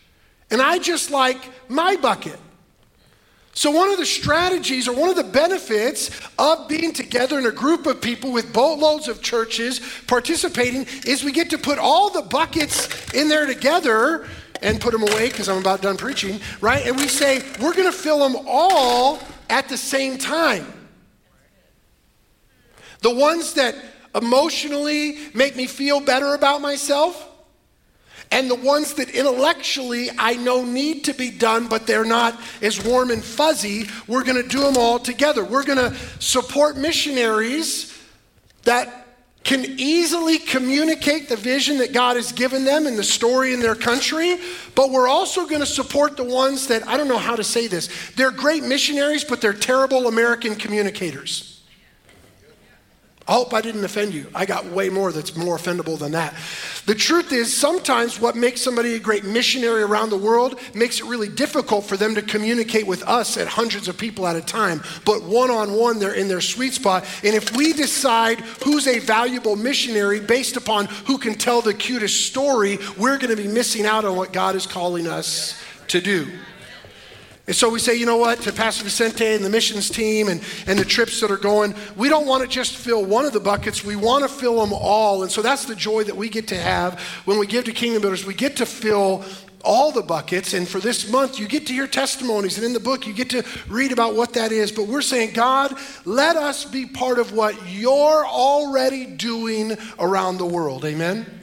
and 0.52 0.62
I 0.62 0.78
just 0.78 1.10
like 1.10 1.38
my 1.68 1.96
bucket. 1.96 2.38
So, 3.52 3.70
one 3.72 3.90
of 3.90 3.98
the 3.98 4.06
strategies 4.06 4.86
or 4.86 4.94
one 4.94 5.10
of 5.10 5.16
the 5.16 5.24
benefits 5.24 6.10
of 6.38 6.68
being 6.68 6.92
together 6.92 7.38
in 7.38 7.46
a 7.46 7.50
group 7.50 7.86
of 7.86 8.00
people 8.00 8.30
with 8.32 8.52
boatloads 8.52 9.08
of 9.08 9.22
churches 9.22 9.80
participating 10.06 10.86
is 11.04 11.24
we 11.24 11.32
get 11.32 11.50
to 11.50 11.58
put 11.58 11.78
all 11.78 12.10
the 12.10 12.22
buckets 12.22 13.12
in 13.12 13.28
there 13.28 13.46
together 13.46 14.28
and 14.62 14.80
put 14.80 14.92
them 14.92 15.02
away 15.02 15.28
because 15.28 15.48
I'm 15.48 15.58
about 15.58 15.82
done 15.82 15.96
preaching, 15.96 16.38
right? 16.60 16.86
And 16.86 16.96
we 16.96 17.08
say, 17.08 17.42
we're 17.60 17.74
going 17.74 17.90
to 17.90 17.96
fill 17.96 18.20
them 18.20 18.44
all 18.46 19.18
at 19.48 19.68
the 19.68 19.76
same 19.76 20.16
time. 20.16 20.66
The 23.00 23.14
ones 23.14 23.54
that 23.54 23.74
emotionally 24.14 25.18
make 25.34 25.56
me 25.56 25.66
feel 25.66 26.00
better 26.00 26.34
about 26.34 26.60
myself 26.60 27.29
and 28.30 28.50
the 28.50 28.54
ones 28.54 28.94
that 28.94 29.10
intellectually 29.10 30.08
I 30.16 30.34
know 30.34 30.64
need 30.64 31.04
to 31.04 31.14
be 31.14 31.30
done, 31.30 31.66
but 31.66 31.86
they're 31.86 32.04
not 32.04 32.40
as 32.62 32.84
warm 32.84 33.10
and 33.10 33.22
fuzzy, 33.22 33.88
we're 34.06 34.24
going 34.24 34.40
to 34.40 34.48
do 34.48 34.60
them 34.60 34.76
all 34.76 34.98
together. 34.98 35.44
We're 35.44 35.64
going 35.64 35.78
to 35.78 35.96
support 36.20 36.76
missionaries 36.76 37.96
that 38.64 39.00
can 39.42 39.64
easily 39.64 40.38
communicate 40.38 41.28
the 41.28 41.36
vision 41.36 41.78
that 41.78 41.92
God 41.92 42.16
has 42.16 42.30
given 42.30 42.64
them 42.64 42.86
and 42.86 42.96
the 42.96 43.04
story 43.04 43.54
in 43.54 43.60
their 43.60 43.74
country, 43.74 44.36
but 44.74 44.90
we're 44.90 45.08
also 45.08 45.46
going 45.46 45.60
to 45.60 45.66
support 45.66 46.16
the 46.16 46.24
ones 46.24 46.66
that, 46.68 46.86
I 46.86 46.96
don't 46.96 47.08
know 47.08 47.18
how 47.18 47.36
to 47.36 47.44
say 47.44 47.66
this, 47.66 47.88
they're 48.16 48.30
great 48.30 48.62
missionaries, 48.62 49.24
but 49.24 49.40
they're 49.40 49.54
terrible 49.54 50.08
American 50.08 50.54
communicators. 50.56 51.59
I 53.30 53.34
hope 53.34 53.54
I 53.54 53.60
didn't 53.60 53.84
offend 53.84 54.12
you. 54.12 54.26
I 54.34 54.44
got 54.44 54.66
way 54.66 54.88
more 54.88 55.12
that's 55.12 55.36
more 55.36 55.56
offendable 55.56 55.96
than 55.96 56.10
that. 56.12 56.34
The 56.86 56.96
truth 56.96 57.32
is, 57.32 57.56
sometimes 57.56 58.20
what 58.20 58.34
makes 58.34 58.60
somebody 58.60 58.96
a 58.96 58.98
great 58.98 59.24
missionary 59.24 59.84
around 59.84 60.10
the 60.10 60.18
world 60.18 60.58
makes 60.74 60.98
it 60.98 61.06
really 61.06 61.28
difficult 61.28 61.84
for 61.84 61.96
them 61.96 62.16
to 62.16 62.22
communicate 62.22 62.88
with 62.88 63.04
us 63.04 63.36
at 63.36 63.46
hundreds 63.46 63.86
of 63.86 63.96
people 63.96 64.26
at 64.26 64.34
a 64.34 64.40
time. 64.40 64.82
But 65.04 65.22
one 65.22 65.48
on 65.48 65.74
one, 65.74 66.00
they're 66.00 66.12
in 66.12 66.26
their 66.26 66.40
sweet 66.40 66.72
spot. 66.72 67.04
And 67.22 67.36
if 67.36 67.54
we 67.54 67.72
decide 67.72 68.40
who's 68.64 68.88
a 68.88 68.98
valuable 68.98 69.54
missionary 69.54 70.18
based 70.18 70.56
upon 70.56 70.86
who 70.86 71.16
can 71.16 71.34
tell 71.34 71.60
the 71.60 71.72
cutest 71.72 72.26
story, 72.26 72.78
we're 72.98 73.18
going 73.18 73.30
to 73.30 73.40
be 73.40 73.46
missing 73.46 73.86
out 73.86 74.04
on 74.04 74.16
what 74.16 74.32
God 74.32 74.56
is 74.56 74.66
calling 74.66 75.06
us 75.06 75.56
to 75.86 76.00
do. 76.00 76.26
And 77.50 77.56
so 77.56 77.68
we 77.68 77.80
say, 77.80 77.96
you 77.96 78.06
know 78.06 78.16
what, 78.16 78.40
to 78.42 78.52
Pastor 78.52 78.84
Vicente 78.84 79.26
and 79.26 79.44
the 79.44 79.50
missions 79.50 79.90
team 79.90 80.28
and, 80.28 80.40
and 80.68 80.78
the 80.78 80.84
trips 80.84 81.20
that 81.20 81.32
are 81.32 81.36
going, 81.36 81.74
we 81.96 82.08
don't 82.08 82.24
want 82.24 82.44
to 82.44 82.48
just 82.48 82.76
fill 82.76 83.04
one 83.04 83.24
of 83.24 83.32
the 83.32 83.40
buckets, 83.40 83.84
we 83.84 83.96
want 83.96 84.22
to 84.22 84.28
fill 84.28 84.60
them 84.60 84.72
all. 84.72 85.24
And 85.24 85.32
so 85.32 85.42
that's 85.42 85.64
the 85.64 85.74
joy 85.74 86.04
that 86.04 86.16
we 86.16 86.28
get 86.28 86.46
to 86.46 86.56
have 86.56 87.00
when 87.24 87.40
we 87.40 87.48
give 87.48 87.64
to 87.64 87.72
Kingdom 87.72 88.02
Builders. 88.02 88.24
We 88.24 88.34
get 88.34 88.58
to 88.58 88.66
fill 88.66 89.24
all 89.64 89.90
the 89.90 90.00
buckets. 90.00 90.54
And 90.54 90.68
for 90.68 90.78
this 90.78 91.10
month, 91.10 91.40
you 91.40 91.48
get 91.48 91.66
to 91.66 91.72
hear 91.72 91.88
testimonies. 91.88 92.56
And 92.56 92.64
in 92.64 92.72
the 92.72 92.78
book, 92.78 93.04
you 93.04 93.12
get 93.12 93.30
to 93.30 93.44
read 93.68 93.90
about 93.90 94.14
what 94.14 94.32
that 94.34 94.52
is. 94.52 94.70
But 94.70 94.86
we're 94.86 95.02
saying, 95.02 95.34
God, 95.34 95.76
let 96.04 96.36
us 96.36 96.64
be 96.64 96.86
part 96.86 97.18
of 97.18 97.32
what 97.32 97.56
you're 97.68 98.24
already 98.24 99.06
doing 99.06 99.76
around 99.98 100.38
the 100.38 100.46
world. 100.46 100.84
Amen. 100.84 101.39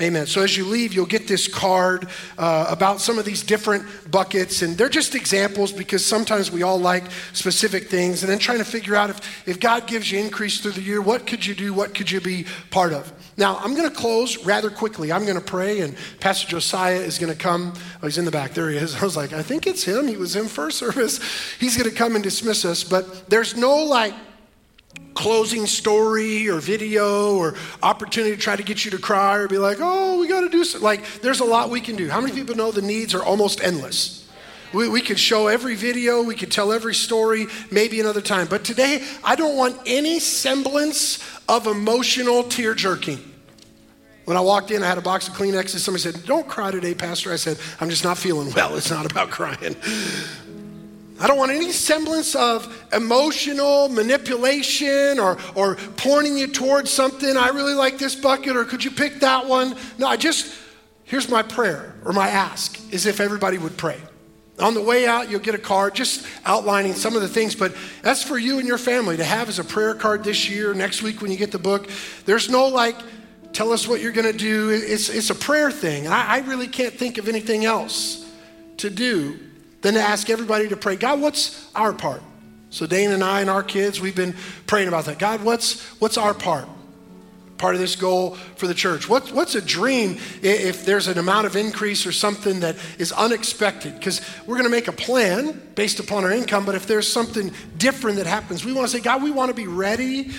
Amen. 0.00 0.26
So 0.26 0.42
as 0.42 0.56
you 0.56 0.64
leave, 0.64 0.94
you'll 0.94 1.04
get 1.04 1.28
this 1.28 1.46
card 1.46 2.08
uh, 2.38 2.66
about 2.70 3.02
some 3.02 3.18
of 3.18 3.26
these 3.26 3.42
different 3.42 3.84
buckets, 4.10 4.62
and 4.62 4.76
they're 4.78 4.88
just 4.88 5.14
examples 5.14 5.72
because 5.72 6.04
sometimes 6.04 6.50
we 6.50 6.62
all 6.62 6.78
like 6.78 7.04
specific 7.34 7.88
things, 7.88 8.22
and 8.22 8.32
then 8.32 8.38
trying 8.38 8.58
to 8.58 8.64
figure 8.64 8.96
out 8.96 9.10
if, 9.10 9.46
if 9.46 9.60
God 9.60 9.86
gives 9.86 10.10
you 10.10 10.18
increase 10.18 10.60
through 10.60 10.72
the 10.72 10.80
year, 10.80 11.02
what 11.02 11.26
could 11.26 11.44
you 11.44 11.54
do? 11.54 11.74
What 11.74 11.94
could 11.94 12.10
you 12.10 12.18
be 12.22 12.46
part 12.70 12.94
of? 12.94 13.12
Now, 13.36 13.58
I'm 13.58 13.74
going 13.74 13.90
to 13.90 13.94
close 13.94 14.42
rather 14.46 14.70
quickly. 14.70 15.12
I'm 15.12 15.24
going 15.24 15.38
to 15.38 15.44
pray, 15.44 15.80
and 15.80 15.94
Pastor 16.18 16.48
Josiah 16.48 16.96
is 16.96 17.18
going 17.18 17.32
to 17.32 17.38
come. 17.38 17.74
Oh, 18.02 18.06
he's 18.06 18.16
in 18.16 18.24
the 18.24 18.30
back. 18.30 18.54
There 18.54 18.70
he 18.70 18.78
is. 18.78 18.96
I 19.02 19.04
was 19.04 19.18
like, 19.18 19.34
I 19.34 19.42
think 19.42 19.66
it's 19.66 19.84
him. 19.84 20.06
He 20.06 20.16
was 20.16 20.34
in 20.34 20.48
first 20.48 20.78
service. 20.78 21.20
He's 21.58 21.76
going 21.76 21.90
to 21.90 21.94
come 21.94 22.14
and 22.14 22.24
dismiss 22.24 22.64
us, 22.64 22.84
but 22.84 23.28
there's 23.28 23.54
no 23.54 23.76
like 23.76 24.14
closing 25.14 25.66
story 25.66 26.48
or 26.48 26.60
video 26.60 27.36
or 27.36 27.54
opportunity 27.82 28.34
to 28.34 28.40
try 28.40 28.56
to 28.56 28.62
get 28.62 28.84
you 28.84 28.90
to 28.92 28.98
cry 28.98 29.36
or 29.36 29.48
be 29.48 29.58
like, 29.58 29.78
oh, 29.80 30.18
we 30.18 30.28
got 30.28 30.40
to 30.40 30.48
do 30.48 30.64
something. 30.64 30.84
Like, 30.84 31.20
there's 31.20 31.40
a 31.40 31.44
lot 31.44 31.70
we 31.70 31.80
can 31.80 31.96
do. 31.96 32.08
How 32.08 32.20
many 32.20 32.32
people 32.34 32.54
know 32.54 32.70
the 32.70 32.82
needs 32.82 33.14
are 33.14 33.22
almost 33.22 33.62
endless? 33.62 34.28
We, 34.72 34.88
we 34.88 35.00
could 35.00 35.18
show 35.18 35.48
every 35.48 35.74
video, 35.74 36.22
we 36.22 36.36
could 36.36 36.52
tell 36.52 36.72
every 36.72 36.94
story, 36.94 37.46
maybe 37.72 38.00
another 38.00 38.20
time. 38.20 38.46
But 38.46 38.64
today, 38.64 39.04
I 39.24 39.34
don't 39.34 39.56
want 39.56 39.76
any 39.84 40.20
semblance 40.20 41.18
of 41.48 41.66
emotional 41.66 42.44
tear 42.44 42.74
jerking. 42.74 43.18
When 44.26 44.36
I 44.36 44.40
walked 44.40 44.70
in, 44.70 44.84
I 44.84 44.86
had 44.86 44.98
a 44.98 45.02
box 45.02 45.26
of 45.26 45.34
Kleenexes. 45.34 45.78
Somebody 45.78 46.02
said, 46.02 46.24
Don't 46.24 46.46
cry 46.46 46.70
today, 46.70 46.94
Pastor. 46.94 47.32
I 47.32 47.36
said, 47.36 47.58
I'm 47.80 47.90
just 47.90 48.04
not 48.04 48.16
feeling 48.16 48.52
well. 48.54 48.76
It's 48.76 48.90
not 48.90 49.10
about 49.10 49.30
crying. 49.30 49.74
I 51.20 51.26
don't 51.26 51.36
want 51.36 51.52
any 51.52 51.70
semblance 51.70 52.34
of 52.34 52.74
emotional 52.94 53.90
manipulation 53.90 55.18
or, 55.18 55.36
or 55.54 55.76
pointing 55.96 56.38
you 56.38 56.46
towards 56.46 56.90
something. 56.90 57.36
I 57.36 57.48
really 57.48 57.74
like 57.74 57.98
this 57.98 58.14
bucket, 58.14 58.56
or 58.56 58.64
could 58.64 58.82
you 58.82 58.90
pick 58.90 59.20
that 59.20 59.46
one? 59.46 59.76
No, 59.98 60.06
I 60.06 60.16
just, 60.16 60.56
here's 61.04 61.28
my 61.28 61.42
prayer 61.42 61.94
or 62.06 62.14
my 62.14 62.28
ask 62.28 62.80
is 62.90 63.04
if 63.04 63.20
everybody 63.20 63.58
would 63.58 63.76
pray. 63.76 64.00
On 64.60 64.72
the 64.72 64.82
way 64.82 65.06
out, 65.06 65.30
you'll 65.30 65.40
get 65.40 65.54
a 65.54 65.58
card 65.58 65.94
just 65.94 66.26
outlining 66.46 66.94
some 66.94 67.14
of 67.16 67.20
the 67.20 67.28
things, 67.28 67.54
but 67.54 67.74
that's 68.00 68.22
for 68.22 68.38
you 68.38 68.58
and 68.58 68.66
your 68.66 68.78
family 68.78 69.18
to 69.18 69.24
have 69.24 69.50
as 69.50 69.58
a 69.58 69.64
prayer 69.64 69.94
card 69.94 70.24
this 70.24 70.48
year, 70.48 70.72
next 70.72 71.02
week 71.02 71.20
when 71.20 71.30
you 71.30 71.36
get 71.36 71.52
the 71.52 71.58
book. 71.58 71.90
There's 72.24 72.48
no 72.48 72.68
like, 72.68 72.96
tell 73.52 73.72
us 73.72 73.86
what 73.86 74.00
you're 74.00 74.12
going 74.12 74.30
to 74.30 74.38
do. 74.38 74.70
It's, 74.70 75.10
it's 75.10 75.28
a 75.28 75.34
prayer 75.34 75.70
thing. 75.70 76.08
I, 76.08 76.36
I 76.36 76.38
really 76.40 76.68
can't 76.68 76.94
think 76.94 77.18
of 77.18 77.28
anything 77.28 77.66
else 77.66 78.26
to 78.78 78.88
do 78.88 79.38
than 79.82 79.94
to 79.94 80.00
ask 80.00 80.30
everybody 80.30 80.68
to 80.68 80.76
pray, 80.76 80.96
God, 80.96 81.20
what's 81.20 81.70
our 81.74 81.92
part? 81.92 82.22
So 82.70 82.86
Dane 82.86 83.10
and 83.10 83.24
I 83.24 83.40
and 83.40 83.50
our 83.50 83.62
kids, 83.62 84.00
we've 84.00 84.14
been 84.14 84.34
praying 84.66 84.88
about 84.88 85.06
that. 85.06 85.18
God, 85.18 85.42
what's 85.42 85.82
what's 86.00 86.16
our 86.16 86.34
part? 86.34 86.68
Part 87.58 87.74
of 87.74 87.80
this 87.80 87.96
goal 87.96 88.36
for 88.56 88.66
the 88.66 88.74
church. 88.74 89.06
What, 89.06 89.32
what's 89.32 89.54
a 89.54 89.60
dream 89.60 90.16
if 90.40 90.86
there's 90.86 91.08
an 91.08 91.18
amount 91.18 91.46
of 91.46 91.56
increase 91.56 92.06
or 92.06 92.12
something 92.12 92.60
that 92.60 92.76
is 92.98 93.12
unexpected? 93.12 93.94
Because 93.94 94.22
we're 94.46 94.54
going 94.54 94.64
to 94.64 94.70
make 94.70 94.88
a 94.88 94.92
plan 94.92 95.60
based 95.74 96.00
upon 96.00 96.24
our 96.24 96.30
income, 96.30 96.64
but 96.64 96.74
if 96.74 96.86
there's 96.86 97.06
something 97.06 97.52
different 97.76 98.16
that 98.16 98.26
happens, 98.26 98.64
we 98.64 98.72
want 98.72 98.88
to 98.88 98.96
say, 98.96 99.02
God, 99.02 99.22
we 99.22 99.30
want 99.30 99.50
to 99.50 99.54
be 99.54 99.66
ready 99.66 100.30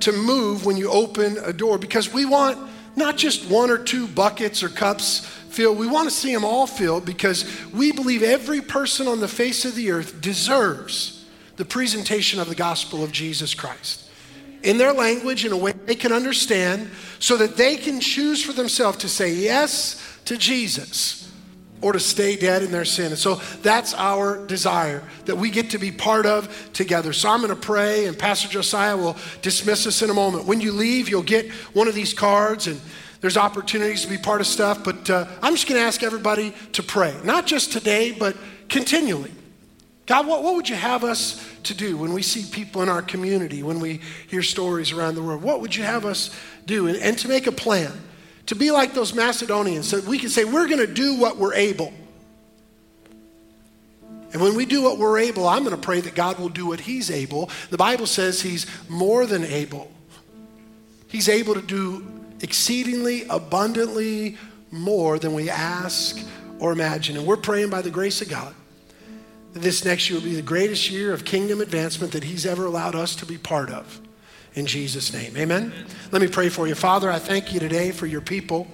to 0.00 0.12
move 0.12 0.66
when 0.66 0.76
you 0.76 0.88
open 0.88 1.36
a 1.42 1.52
door 1.52 1.78
because 1.78 2.12
we 2.12 2.24
want 2.24 2.56
not 2.94 3.16
just 3.16 3.50
one 3.50 3.70
or 3.70 3.78
two 3.78 4.06
buckets 4.06 4.62
or 4.62 4.68
cups 4.68 5.28
filled. 5.50 5.78
We 5.78 5.86
want 5.86 6.08
to 6.08 6.14
see 6.14 6.32
them 6.32 6.44
all 6.44 6.66
filled 6.66 7.04
because 7.04 7.44
we 7.72 7.92
believe 7.92 8.22
every 8.22 8.60
person 8.60 9.06
on 9.06 9.20
the 9.20 9.28
face 9.28 9.64
of 9.64 9.74
the 9.74 9.90
earth 9.90 10.20
deserves 10.20 11.26
the 11.56 11.64
presentation 11.64 12.40
of 12.40 12.48
the 12.48 12.54
gospel 12.54 13.02
of 13.02 13.12
Jesus 13.12 13.54
Christ 13.54 14.08
in 14.62 14.78
their 14.78 14.92
language 14.92 15.44
in 15.44 15.52
a 15.52 15.56
way 15.56 15.72
they 15.72 15.94
can 15.94 16.12
understand 16.12 16.90
so 17.18 17.36
that 17.36 17.56
they 17.56 17.76
can 17.76 18.00
choose 18.00 18.42
for 18.42 18.52
themselves 18.52 18.98
to 18.98 19.08
say 19.08 19.32
yes 19.32 20.18
to 20.24 20.36
Jesus 20.36 21.32
or 21.80 21.92
to 21.92 22.00
stay 22.00 22.36
dead 22.36 22.62
in 22.62 22.72
their 22.72 22.84
sin. 22.84 23.06
And 23.06 23.18
so 23.18 23.36
that's 23.62 23.94
our 23.94 24.44
desire 24.46 25.04
that 25.26 25.36
we 25.36 25.50
get 25.50 25.70
to 25.70 25.78
be 25.78 25.92
part 25.92 26.26
of 26.26 26.72
together. 26.72 27.12
So 27.12 27.28
I'm 27.28 27.40
going 27.40 27.50
to 27.50 27.56
pray, 27.56 28.06
and 28.06 28.18
Pastor 28.18 28.48
Josiah 28.48 28.96
will 28.96 29.16
dismiss 29.42 29.86
us 29.86 30.02
in 30.02 30.10
a 30.10 30.14
moment. 30.14 30.44
When 30.46 30.60
you 30.60 30.72
leave, 30.72 31.08
you'll 31.08 31.22
get 31.22 31.50
one 31.72 31.86
of 31.86 31.94
these 31.94 32.12
cards, 32.12 32.66
and 32.66 32.80
there's 33.20 33.36
opportunities 33.36 34.02
to 34.02 34.08
be 34.08 34.18
part 34.18 34.40
of 34.40 34.46
stuff. 34.46 34.84
But 34.84 35.10
uh, 35.10 35.26
I'm 35.42 35.54
just 35.54 35.68
going 35.68 35.80
to 35.80 35.86
ask 35.86 36.02
everybody 36.02 36.54
to 36.72 36.82
pray, 36.82 37.14
not 37.24 37.46
just 37.46 37.72
today, 37.72 38.12
but 38.12 38.36
continually. 38.68 39.32
God, 40.06 40.26
what, 40.26 40.42
what 40.42 40.54
would 40.54 40.68
you 40.68 40.76
have 40.76 41.04
us 41.04 41.44
to 41.64 41.74
do 41.74 41.98
when 41.98 42.14
we 42.14 42.22
see 42.22 42.44
people 42.50 42.82
in 42.82 42.88
our 42.88 43.02
community, 43.02 43.62
when 43.62 43.78
we 43.78 44.00
hear 44.28 44.42
stories 44.42 44.90
around 44.90 45.16
the 45.16 45.22
world? 45.22 45.42
What 45.42 45.60
would 45.60 45.76
you 45.76 45.82
have 45.82 46.06
us 46.06 46.34
do? 46.64 46.86
And, 46.86 46.96
and 46.96 47.18
to 47.18 47.28
make 47.28 47.46
a 47.46 47.52
plan 47.52 47.92
to 48.46 48.54
be 48.54 48.70
like 48.70 48.94
those 48.94 49.14
Macedonians 49.14 49.86
so 49.86 50.00
we 50.00 50.18
can 50.18 50.30
say, 50.30 50.44
we're 50.44 50.66
going 50.66 50.78
to 50.78 50.86
do 50.86 51.18
what 51.18 51.36
we're 51.36 51.54
able. 51.54 51.92
And 54.32 54.40
when 54.40 54.54
we 54.54 54.64
do 54.64 54.82
what 54.82 54.98
we're 54.98 55.18
able, 55.18 55.46
I'm 55.46 55.64
going 55.64 55.76
to 55.76 55.80
pray 55.80 56.00
that 56.00 56.14
God 56.14 56.38
will 56.38 56.48
do 56.48 56.66
what 56.66 56.80
He's 56.80 57.10
able. 57.10 57.50
The 57.68 57.76
Bible 57.76 58.06
says 58.06 58.40
He's 58.40 58.66
more 58.88 59.26
than 59.26 59.44
able. 59.44 59.90
He's 61.08 61.28
able 61.28 61.54
to 61.54 61.62
do 61.62 62.17
exceedingly 62.40 63.26
abundantly 63.28 64.36
more 64.70 65.18
than 65.18 65.34
we 65.34 65.50
ask 65.50 66.18
or 66.58 66.72
imagine. 66.72 67.16
And 67.16 67.26
we're 67.26 67.36
praying 67.36 67.70
by 67.70 67.82
the 67.82 67.90
grace 67.90 68.20
of 68.20 68.28
God 68.28 68.54
that 69.52 69.60
this 69.60 69.84
next 69.84 70.08
year 70.08 70.18
will 70.18 70.26
be 70.26 70.34
the 70.34 70.42
greatest 70.42 70.90
year 70.90 71.12
of 71.12 71.24
kingdom 71.24 71.60
advancement 71.60 72.12
that 72.12 72.24
He's 72.24 72.46
ever 72.46 72.66
allowed 72.66 72.94
us 72.94 73.16
to 73.16 73.26
be 73.26 73.38
part 73.38 73.70
of 73.70 74.00
in 74.54 74.66
Jesus' 74.66 75.12
name. 75.12 75.36
Amen? 75.36 75.72
Let 76.10 76.20
me 76.20 76.28
pray 76.28 76.48
for 76.48 76.66
you. 76.66 76.74
Father, 76.74 77.10
I 77.10 77.18
thank 77.18 77.52
you 77.52 77.60
today 77.60 77.90
for 77.90 78.06
your 78.06 78.20
people, 78.20 78.66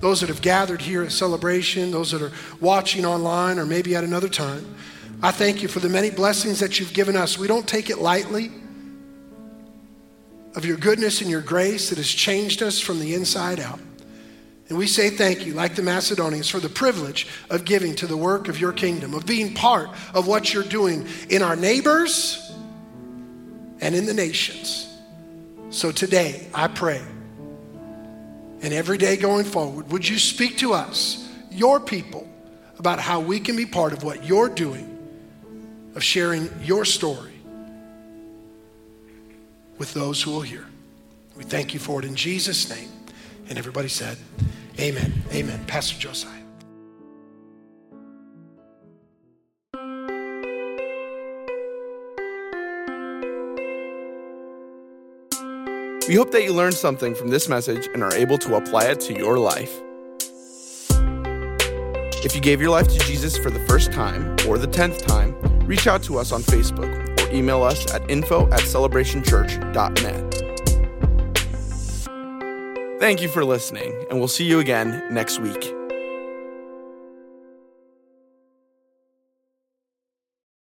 those 0.00 0.20
that 0.20 0.28
have 0.28 0.42
gathered 0.42 0.80
here 0.80 1.02
at 1.02 1.12
celebration, 1.12 1.90
those 1.90 2.12
that 2.12 2.22
are 2.22 2.32
watching 2.60 3.04
online 3.04 3.58
or 3.58 3.66
maybe 3.66 3.94
at 3.96 4.04
another 4.04 4.28
time. 4.28 4.74
I 5.22 5.30
thank 5.30 5.62
you 5.62 5.68
for 5.68 5.80
the 5.80 5.88
many 5.88 6.10
blessings 6.10 6.60
that 6.60 6.80
you've 6.80 6.92
given 6.92 7.16
us. 7.16 7.38
We 7.38 7.46
don't 7.46 7.66
take 7.66 7.90
it 7.90 7.98
lightly 7.98 8.50
of 10.54 10.64
your 10.64 10.76
goodness 10.76 11.20
and 11.20 11.30
your 11.30 11.40
grace 11.40 11.88
that 11.88 11.98
has 11.98 12.08
changed 12.08 12.62
us 12.62 12.78
from 12.78 13.00
the 13.00 13.14
inside 13.14 13.58
out. 13.58 13.80
And 14.68 14.78
we 14.78 14.86
say 14.86 15.10
thank 15.10 15.44
you, 15.44 15.54
like 15.54 15.74
the 15.74 15.82
Macedonians, 15.82 16.48
for 16.48 16.60
the 16.60 16.68
privilege 16.68 17.26
of 17.50 17.64
giving 17.64 17.94
to 17.96 18.06
the 18.06 18.16
work 18.16 18.48
of 18.48 18.58
your 18.58 18.72
kingdom, 18.72 19.12
of 19.14 19.26
being 19.26 19.54
part 19.54 19.90
of 20.14 20.26
what 20.26 20.52
you're 20.54 20.62
doing 20.62 21.06
in 21.28 21.42
our 21.42 21.56
neighbors 21.56 22.52
and 23.80 23.94
in 23.94 24.06
the 24.06 24.14
nations. 24.14 24.88
So 25.70 25.90
today, 25.90 26.46
I 26.54 26.68
pray, 26.68 27.02
and 28.62 28.72
every 28.72 28.98
day 28.98 29.16
going 29.16 29.44
forward, 29.44 29.90
would 29.90 30.08
you 30.08 30.18
speak 30.18 30.58
to 30.58 30.72
us, 30.72 31.28
your 31.50 31.80
people, 31.80 32.28
about 32.78 32.98
how 32.98 33.20
we 33.20 33.40
can 33.40 33.56
be 33.56 33.66
part 33.66 33.92
of 33.92 34.02
what 34.02 34.24
you're 34.24 34.48
doing, 34.48 34.88
of 35.94 36.02
sharing 36.02 36.48
your 36.62 36.84
story 36.84 37.31
with 39.82 39.94
those 39.94 40.22
who 40.22 40.30
will 40.30 40.42
hear. 40.42 40.64
We 41.36 41.42
thank 41.42 41.74
you 41.74 41.80
for 41.80 41.98
it 41.98 42.04
in 42.04 42.14
Jesus' 42.14 42.70
name. 42.70 42.88
And 43.48 43.58
everybody 43.58 43.88
said, 43.88 44.16
Amen. 44.78 45.24
Amen. 45.32 45.64
Pastor 45.66 45.98
Josiah. 45.98 46.30
We 56.08 56.14
hope 56.14 56.30
that 56.30 56.44
you 56.44 56.52
learned 56.52 56.74
something 56.74 57.16
from 57.16 57.30
this 57.30 57.48
message 57.48 57.88
and 57.92 58.04
are 58.04 58.14
able 58.14 58.38
to 58.38 58.54
apply 58.54 58.84
it 58.84 59.00
to 59.00 59.14
your 59.14 59.36
life. 59.36 59.80
If 62.24 62.36
you 62.36 62.40
gave 62.40 62.60
your 62.60 62.70
life 62.70 62.86
to 62.86 62.98
Jesus 63.00 63.36
for 63.36 63.50
the 63.50 63.66
first 63.66 63.90
time 63.90 64.36
or 64.46 64.58
the 64.58 64.68
tenth 64.68 65.04
time, 65.04 65.34
reach 65.66 65.88
out 65.88 66.04
to 66.04 66.18
us 66.18 66.30
on 66.30 66.42
Facebook 66.42 67.11
email 67.34 67.62
us 67.62 67.92
at 67.92 68.08
info 68.10 68.46
at 68.48 68.60
celebrationchurch.net. 68.60 70.42
Thank 73.00 73.20
you 73.20 73.28
for 73.28 73.44
listening, 73.44 73.92
and 74.10 74.18
we'll 74.18 74.28
see 74.28 74.44
you 74.44 74.60
again 74.60 75.02
next 75.10 75.40
week. 75.40 75.74